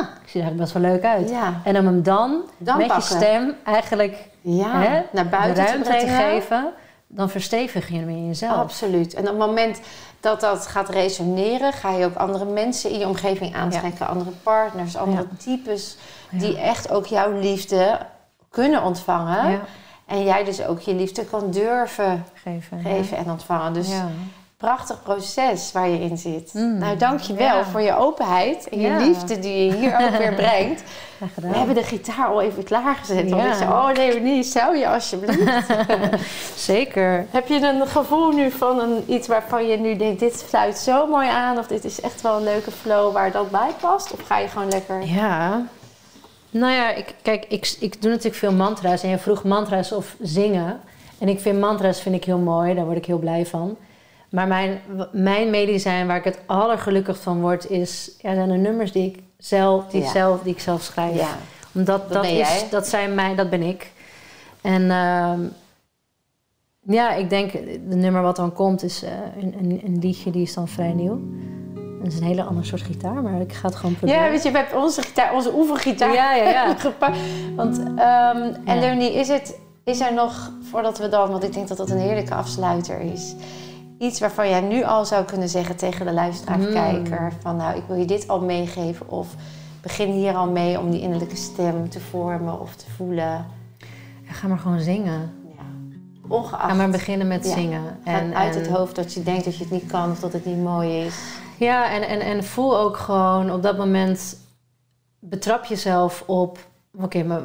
ah, 0.00 0.02
ik 0.22 0.28
zie 0.28 0.40
er 0.40 0.46
eigenlijk 0.46 0.56
best 0.56 0.72
wel 0.72 0.82
leuk 0.82 1.04
uit. 1.04 1.28
Ja. 1.30 1.60
En 1.64 1.78
om 1.78 1.86
hem 1.86 2.02
dan, 2.02 2.42
Dan 2.58 2.76
met 2.76 2.86
pakken. 2.86 3.18
je 3.18 3.24
stem 3.24 3.54
eigenlijk 3.64 4.28
Ja, 4.40 4.80
hè, 4.80 5.02
naar 5.12 5.28
buiten 5.28 5.64
ruimte 5.66 5.90
te 5.90 5.96
te, 5.98 6.06
geven. 6.06 6.72
dan 7.06 7.30
verstevig 7.30 7.88
je 7.88 7.98
hem 7.98 8.08
in 8.08 8.26
jezelf. 8.26 8.56
Absoluut. 8.56 9.14
En 9.14 9.20
op 9.22 9.28
het 9.28 9.38
moment 9.38 9.80
dat 10.20 10.40
dat 10.40 10.66
gaat 10.66 10.88
resoneren, 10.88 11.72
ga 11.72 11.90
je 11.90 12.04
ook 12.04 12.14
andere 12.16 12.44
mensen 12.44 12.90
in 12.90 12.98
je 12.98 13.06
omgeving 13.06 13.54
aantrekken, 13.54 14.06
andere 14.08 14.30
partners, 14.42 14.96
andere 14.96 15.26
types, 15.38 15.96
die 16.30 16.58
echt 16.58 16.90
ook 16.90 17.06
jouw 17.06 17.32
liefde 17.40 17.98
kunnen 18.50 18.82
ontvangen. 18.82 19.60
En 20.06 20.24
jij 20.24 20.44
dus 20.44 20.64
ook 20.66 20.80
je 20.80 20.94
liefde 20.94 21.24
kan 21.24 21.50
durven 21.50 22.24
geven, 22.34 22.80
geven 22.80 23.16
en 23.16 23.30
ontvangen. 23.30 23.72
Dus 23.72 23.88
prachtig 24.64 25.02
proces 25.02 25.72
waar 25.72 25.88
je 25.88 26.00
in 26.00 26.18
zit. 26.18 26.54
Mm. 26.54 26.78
Nou, 26.78 26.96
dank 26.96 27.20
je 27.20 27.34
wel 27.34 27.64
voor 27.64 27.80
je 27.80 27.96
openheid 27.96 28.68
en 28.68 28.80
je 28.80 28.96
liefde 28.98 29.38
die 29.38 29.64
je 29.64 29.72
hier 29.72 29.92
ook 30.00 30.16
weer 30.16 30.34
brengt. 30.44 30.82
We 31.34 31.46
hebben 31.46 31.74
de 31.74 31.82
gitaar 31.82 32.26
al 32.26 32.40
even 32.40 32.64
klaargezet. 32.64 33.28
Ja. 33.28 33.48
Ik 33.48 33.54
zei, 33.54 33.70
oh 33.70 33.88
Leonie, 33.94 34.42
zou 34.42 34.76
je 34.76 34.88
alsjeblieft? 34.88 35.66
Zeker. 36.70 37.26
Heb 37.30 37.48
je 37.48 37.54
een 37.54 37.86
gevoel 37.86 38.30
nu 38.30 38.50
van 38.50 38.80
een, 38.80 39.04
iets 39.06 39.26
waarvan 39.26 39.66
je 39.66 39.76
nu 39.76 39.96
denkt... 39.96 40.20
dit 40.20 40.44
sluit 40.48 40.78
zo 40.78 41.06
mooi 41.06 41.28
aan 41.28 41.58
of 41.58 41.66
dit 41.66 41.84
is 41.84 42.00
echt 42.00 42.20
wel 42.20 42.36
een 42.36 42.44
leuke 42.44 42.70
flow 42.70 43.12
waar 43.12 43.32
dat 43.32 43.50
bij 43.50 43.70
past? 43.80 44.12
Of 44.12 44.26
ga 44.26 44.38
je 44.38 44.48
gewoon 44.48 44.68
lekker... 44.68 45.06
Ja, 45.06 45.62
nou 46.50 46.72
ja, 46.72 46.90
ik, 46.90 47.14
kijk, 47.22 47.44
ik, 47.48 47.76
ik 47.80 48.02
doe 48.02 48.10
natuurlijk 48.10 48.36
veel 48.36 48.52
mantra's. 48.52 49.02
En 49.02 49.08
je 49.08 49.18
vroeg 49.18 49.44
mantra's 49.44 49.92
of 49.92 50.16
zingen. 50.20 50.80
En 51.18 51.28
ik 51.28 51.40
vind 51.40 51.60
mantra's 51.60 52.00
vind 52.00 52.14
ik 52.14 52.24
heel 52.24 52.38
mooi, 52.38 52.74
daar 52.74 52.84
word 52.84 52.96
ik 52.96 53.06
heel 53.06 53.18
blij 53.18 53.46
van. 53.46 53.76
Maar 54.34 54.46
mijn, 54.46 54.80
mijn 55.12 55.50
medicijn 55.50 56.06
waar 56.06 56.16
ik 56.16 56.24
het 56.24 56.38
allergelukkigst 56.46 57.22
van 57.22 57.40
word, 57.40 57.70
is, 57.70 58.16
ja, 58.20 58.34
zijn 58.34 58.48
de 58.48 58.54
nummers 58.54 58.92
die 58.92 59.10
ik 59.10 59.22
zelf, 59.38 59.86
die, 59.86 60.04
zelf, 60.04 60.42
die 60.42 60.52
ik 60.52 60.60
zelf 60.60 60.82
schrijf. 60.82 61.16
Ja. 61.16 61.36
Omdat 61.72 62.12
dat, 62.12 62.24
is, 62.24 62.64
dat 62.70 62.86
zijn 62.86 63.14
mij, 63.14 63.34
dat 63.34 63.50
ben 63.50 63.62
ik. 63.62 63.90
En 64.60 64.82
uh, 64.82 65.32
ja, 66.80 67.12
ik 67.12 67.30
denk, 67.30 67.52
de 67.88 67.96
nummer 67.96 68.22
wat 68.22 68.36
dan 68.36 68.52
komt 68.52 68.82
is 68.82 69.04
uh, 69.04 69.10
een, 69.40 69.54
een, 69.58 69.80
een, 69.84 69.98
liedje 69.98 70.30
die 70.30 70.42
is 70.42 70.54
dan 70.54 70.68
vrij 70.68 70.92
nieuw. 70.92 71.20
Dat 72.02 72.12
is 72.12 72.18
een 72.18 72.26
hele 72.26 72.44
andere 72.44 72.66
soort 72.66 72.82
gitaar, 72.82 73.22
maar 73.22 73.40
ik 73.40 73.52
ga 73.52 73.68
het 73.68 73.76
gewoon 73.76 73.96
proberen. 73.96 74.22
Ja, 74.22 74.30
weet 74.30 74.42
je, 74.42 74.50
we 74.50 74.58
hebben 74.58 74.82
onze 74.82 75.02
gitaar, 75.02 75.34
onze 75.34 75.54
oefengitaar 75.54 76.14
ja, 76.14 76.34
ja, 76.34 76.48
ja. 76.48 76.74
gepakt. 76.88 77.18
Want, 77.56 77.78
um, 77.78 78.56
en 78.64 78.78
Leonie, 78.80 79.12
is, 79.12 79.28
het, 79.28 79.58
is 79.84 80.00
er 80.00 80.14
nog, 80.14 80.52
voordat 80.70 80.98
we 80.98 81.08
dan, 81.08 81.30
want 81.30 81.44
ik 81.44 81.52
denk 81.52 81.68
dat 81.68 81.76
dat 81.76 81.90
een 81.90 81.98
heerlijke 81.98 82.34
afsluiter 82.34 83.00
is 83.00 83.34
iets 83.98 84.20
waarvan 84.20 84.48
jij 84.48 84.60
nu 84.60 84.84
al 84.84 85.04
zou 85.04 85.24
kunnen 85.24 85.48
zeggen 85.48 85.76
tegen 85.76 86.06
de 86.06 86.12
luisteraar-kijker: 86.12 87.18
hmm. 87.18 87.40
van 87.40 87.56
nou, 87.56 87.76
ik 87.76 87.82
wil 87.88 87.96
je 87.96 88.04
dit 88.04 88.28
al 88.28 88.40
meegeven, 88.40 89.08
of 89.08 89.34
begin 89.82 90.10
hier 90.10 90.34
al 90.34 90.50
mee 90.50 90.78
om 90.78 90.90
die 90.90 91.00
innerlijke 91.00 91.36
stem 91.36 91.88
te 91.88 92.00
vormen 92.00 92.60
of 92.60 92.76
te 92.76 92.90
voelen? 92.96 93.46
Ja, 94.26 94.32
ga 94.32 94.48
maar 94.48 94.58
gewoon 94.58 94.80
zingen. 94.80 95.32
Ja. 95.56 95.62
Ongeacht. 96.28 96.62
Ga 96.62 96.74
maar 96.74 96.90
beginnen 96.90 97.28
met 97.28 97.46
zingen. 97.46 97.98
En, 98.04 98.34
uit 98.34 98.54
het 98.54 98.68
hoofd 98.68 98.94
dat 98.94 99.14
je 99.14 99.22
denkt 99.22 99.44
dat 99.44 99.56
je 99.56 99.62
het 99.62 99.72
niet 99.72 99.86
kan 99.86 100.10
of 100.10 100.20
dat 100.20 100.32
het 100.32 100.44
niet 100.44 100.62
mooi 100.62 101.04
is. 101.04 101.16
Ja, 101.56 101.90
en, 101.90 102.08
en, 102.08 102.20
en 102.20 102.44
voel 102.44 102.78
ook 102.78 102.96
gewoon 102.96 103.52
op 103.52 103.62
dat 103.62 103.76
moment, 103.76 104.36
betrap 105.18 105.64
jezelf 105.64 106.22
op, 106.26 106.58
oké, 107.00 107.22
maar 107.22 107.40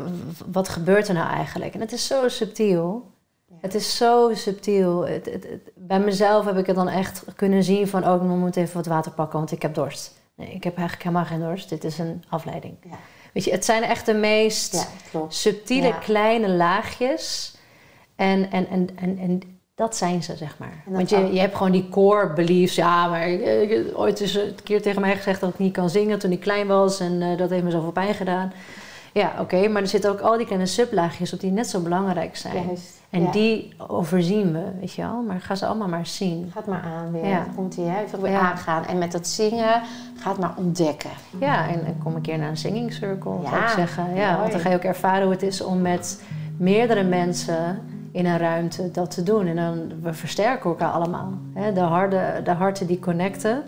wat 0.52 0.70
gebeurt 0.70 1.08
er 1.08 1.14
nou 1.14 1.30
eigenlijk? 1.30 1.74
En 1.74 1.80
het 1.80 1.92
is 1.92 2.08
zo 2.08 2.30
subtiel. 2.30 3.12
Het 3.62 3.76
is 3.76 3.98
zo 3.98 4.32
subtiel. 4.34 5.08
Het, 5.08 5.26
het, 5.26 5.48
bij 5.76 6.00
mezelf 6.00 6.46
heb 6.46 6.58
ik 6.58 6.66
het 6.66 6.76
dan 6.76 6.90
echt 6.90 7.24
kunnen 7.36 7.64
zien 7.64 7.88
van... 7.88 8.08
oh, 8.08 8.16
ik 8.16 8.22
moet 8.22 8.56
even 8.56 8.76
wat 8.76 8.86
water 8.86 9.12
pakken, 9.12 9.38
want 9.40 9.52
ik 9.52 9.62
heb 9.62 9.74
dorst. 9.74 10.14
Nee, 10.36 10.52
ik 10.52 10.64
heb 10.64 10.78
eigenlijk 10.78 11.08
helemaal 11.08 11.26
geen 11.26 11.40
dorst. 11.40 11.70
Dit 11.70 11.84
is 11.84 11.98
een 11.98 12.24
afleiding. 12.30 12.78
Ja. 12.84 12.98
Weet 13.34 13.44
je, 13.44 13.52
het 13.52 13.66
zijn 13.66 13.84
echt 13.84 14.06
de 14.06 14.14
meest 14.14 14.88
subtiele 15.28 16.00
kleine 16.00 16.50
laagjes. 16.50 17.56
En, 18.16 18.52
en, 18.52 18.68
en, 18.70 18.90
en, 18.96 19.18
en 19.18 19.42
dat 19.76 19.96
zijn 19.96 20.24
ze, 20.24 20.36
zeg 20.36 20.58
maar. 20.58 20.84
Want 20.86 21.10
je, 21.10 21.34
je 21.34 21.40
hebt 21.40 21.56
gewoon 21.56 21.72
die 21.72 21.90
core 21.90 22.34
beliefs. 22.34 22.76
Ja, 22.76 23.08
maar 23.08 23.30
ik, 23.30 23.98
ooit 23.98 24.22
is 24.22 24.36
een 24.36 24.56
keer 24.64 24.82
tegen 24.82 25.02
mij 25.02 25.16
gezegd 25.16 25.42
dat 25.42 25.50
ik 25.50 25.60
niet 25.60 25.74
kan 25.74 25.90
zingen 25.90 26.20
toen 26.20 26.32
ik 26.32 26.40
klein 26.40 26.68
was. 26.68 27.00
En 27.00 27.22
uh, 27.22 27.38
dat 27.38 27.50
heeft 27.50 27.64
me 27.64 27.72
zoveel 27.72 27.92
pijn 27.92 28.14
gedaan. 28.14 28.54
Ja, 29.14 29.36
oké, 29.40 29.68
maar 29.68 29.82
er 29.82 29.88
zitten 29.88 30.12
ook 30.12 30.20
al 30.20 30.38
die 30.38 30.46
kleine 30.46 30.66
sublaagjes 30.66 31.34
op 31.34 31.40
die 31.40 31.52
net 31.52 31.70
zo 31.70 31.80
belangrijk 31.80 32.36
zijn. 32.38 32.66
Juist. 32.66 32.99
En 33.10 33.32
die 33.32 33.74
overzien 33.88 34.52
we, 34.52 34.64
weet 34.80 34.94
je 34.94 35.02
wel. 35.02 35.22
Maar 35.22 35.42
ga 35.42 35.56
ze 35.56 35.66
allemaal 35.66 35.88
maar 35.88 36.06
zien. 36.06 36.52
Gaat 36.54 36.66
maar 36.66 36.82
aan 36.82 37.12
weer. 37.12 37.28
Ja. 37.28 37.46
komt 37.56 37.76
hij 37.76 37.86
hè? 37.86 38.20
weer 38.22 38.38
aangaan. 38.38 38.86
En 38.86 38.98
met 38.98 39.12
dat 39.12 39.28
zingen, 39.28 39.82
gaat 40.16 40.40
maar 40.40 40.54
ontdekken. 40.56 41.10
Ja, 41.40 41.68
en, 41.68 41.86
en 41.86 41.98
kom 42.04 42.16
een 42.16 42.22
keer 42.22 42.38
naar 42.38 42.50
een 42.50 42.58
singing 42.58 42.94
circle, 42.94 43.32
zou 43.44 43.62
ik 43.62 43.68
zeggen. 43.68 44.16
Ja, 44.16 44.40
want 44.40 44.52
dan 44.52 44.62
ga 44.62 44.70
je 44.70 44.76
ook 44.76 44.84
ervaren 44.84 45.24
hoe 45.24 45.32
het 45.32 45.44
is 45.44 45.64
om 45.64 45.82
met 45.82 46.24
meerdere 46.58 47.04
mensen 47.04 47.80
in 48.12 48.26
een 48.26 48.38
ruimte 48.38 48.92
dat 48.92 49.12
te 49.12 49.24
doen. 49.24 49.48
En 49.48 49.56
dan 49.56 49.92
we 50.02 50.14
versterken 50.14 50.70
elkaar 50.70 50.92
allemaal. 50.92 51.34
Hè? 51.54 51.74
De, 51.74 51.80
harde, 51.80 52.42
de 52.44 52.52
harten 52.52 52.88
die 52.88 53.00
connecten. 53.00 53.64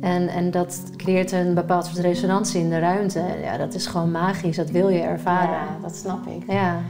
En, 0.00 0.28
en 0.28 0.50
dat 0.50 0.82
creëert 0.96 1.32
een 1.32 1.54
bepaald 1.54 1.84
soort 1.84 1.98
resonantie 1.98 2.60
in 2.60 2.70
de 2.70 2.78
ruimte. 2.78 3.22
Ja, 3.42 3.56
dat 3.56 3.74
is 3.74 3.86
gewoon 3.86 4.10
magisch. 4.10 4.56
Dat 4.56 4.70
wil 4.70 4.88
je 4.88 5.00
ervaren. 5.00 5.50
Ja, 5.50 5.66
dat 5.82 5.96
snap 5.96 6.26
ik. 6.26 6.42
Ja. 6.52 6.80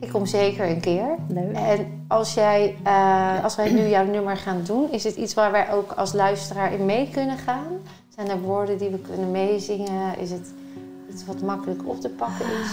Ik 0.00 0.08
kom 0.08 0.26
zeker 0.26 0.70
een 0.70 0.80
keer. 0.80 1.16
Leuk. 1.28 1.52
En 1.54 2.04
als, 2.08 2.34
jij, 2.34 2.76
uh, 2.86 3.44
als 3.44 3.56
wij 3.56 3.72
nu 3.72 3.88
jouw 3.88 4.04
nummer 4.04 4.36
gaan 4.36 4.62
doen, 4.64 4.92
is 4.92 5.04
het 5.04 5.16
iets 5.16 5.34
waar 5.34 5.52
wij 5.52 5.72
ook 5.72 5.92
als 5.92 6.12
luisteraar 6.12 6.72
in 6.72 6.84
mee 6.84 7.10
kunnen 7.10 7.38
gaan? 7.38 7.78
Zijn 8.08 8.28
er 8.28 8.40
woorden 8.40 8.78
die 8.78 8.88
we 8.88 8.98
kunnen 8.98 9.30
meezingen? 9.30 10.18
Is 10.18 10.30
het 10.30 10.52
iets 11.10 11.24
wat 11.24 11.42
makkelijk 11.42 11.88
op 11.88 12.00
te 12.00 12.08
pakken 12.08 12.46
is? 12.46 12.70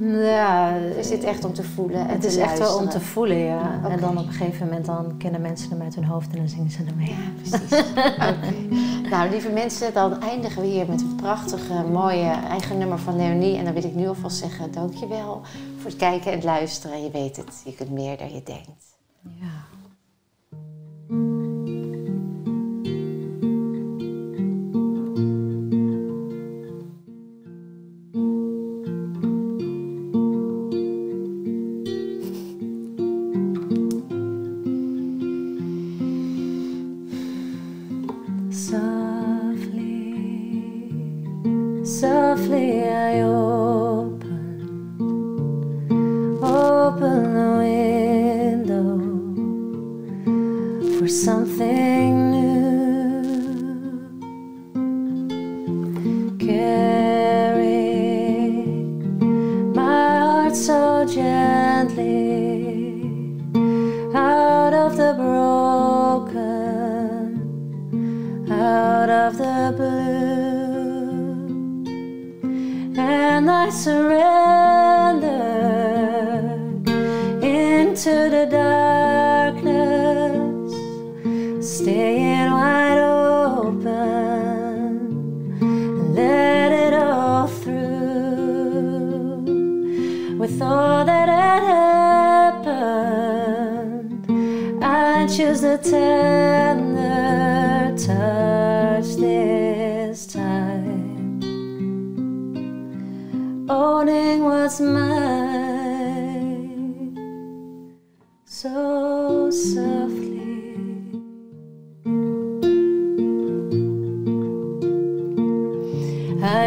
Ja, 0.00 0.74
is 0.76 1.08
dit 1.08 1.24
echt 1.24 1.44
om 1.44 1.52
te 1.52 1.62
voelen? 1.62 2.06
het 2.06 2.24
is 2.24 2.36
echt 2.36 2.58
wel 2.58 2.76
om 2.76 2.88
te 2.88 3.00
voelen, 3.00 3.36
ja. 3.36 3.80
En 3.88 4.00
dan 4.00 4.18
op 4.18 4.26
een 4.26 4.32
gegeven 4.32 4.66
moment 4.66 4.86
dan 4.86 5.16
kennen 5.18 5.40
mensen 5.40 5.70
hem 5.70 5.82
uit 5.82 5.94
hun 5.94 6.04
hoofd 6.04 6.30
en 6.32 6.36
dan 6.36 6.48
zingen 6.48 6.70
ze 6.70 6.84
ermee. 6.88 7.08
Ja, 7.08 7.40
precies. 7.42 7.82
Nou, 9.10 9.30
lieve 9.30 9.48
mensen, 9.48 9.92
dan 9.92 10.20
eindigen 10.20 10.62
we 10.62 10.68
hier 10.68 10.88
met 10.88 11.00
een 11.00 11.14
prachtige, 11.14 11.84
mooie 11.92 12.30
eigen 12.30 12.78
nummer 12.78 12.98
van 12.98 13.16
Leonie. 13.16 13.56
En 13.56 13.64
dan 13.64 13.72
wil 13.72 13.84
ik 13.84 13.94
nu 13.94 14.08
alvast 14.08 14.36
zeggen, 14.36 14.72
dankjewel 14.72 15.40
voor 15.76 15.90
het 15.90 15.96
kijken 15.96 16.32
en 16.32 16.44
luisteren. 16.44 17.02
Je 17.02 17.10
weet 17.10 17.36
het, 17.36 17.62
je 17.64 17.74
kunt 17.74 17.90
meer 17.90 18.18
dan 18.18 18.34
je 18.34 18.42
denkt. 18.42 18.96
Ja. 19.22 19.69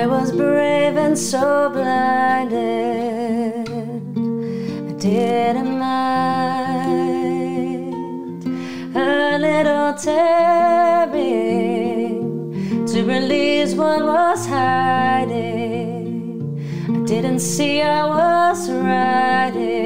I 0.03 0.05
was 0.05 0.33
brave 0.33 0.97
and 0.97 1.17
so 1.17 1.69
blinded, 1.69 2.59
I 4.89 4.91
didn't 4.99 5.79
mind 5.79 7.53
a 8.97 9.37
little 9.39 9.93
tearing 9.93 11.23
to 12.85 13.03
release 13.05 13.75
what 13.75 14.03
was 14.03 14.45
hiding. 14.45 16.11
I 16.89 17.05
didn't 17.05 17.39
see 17.39 17.81
I 17.81 18.05
was 18.05 18.69
riding. 18.69 19.82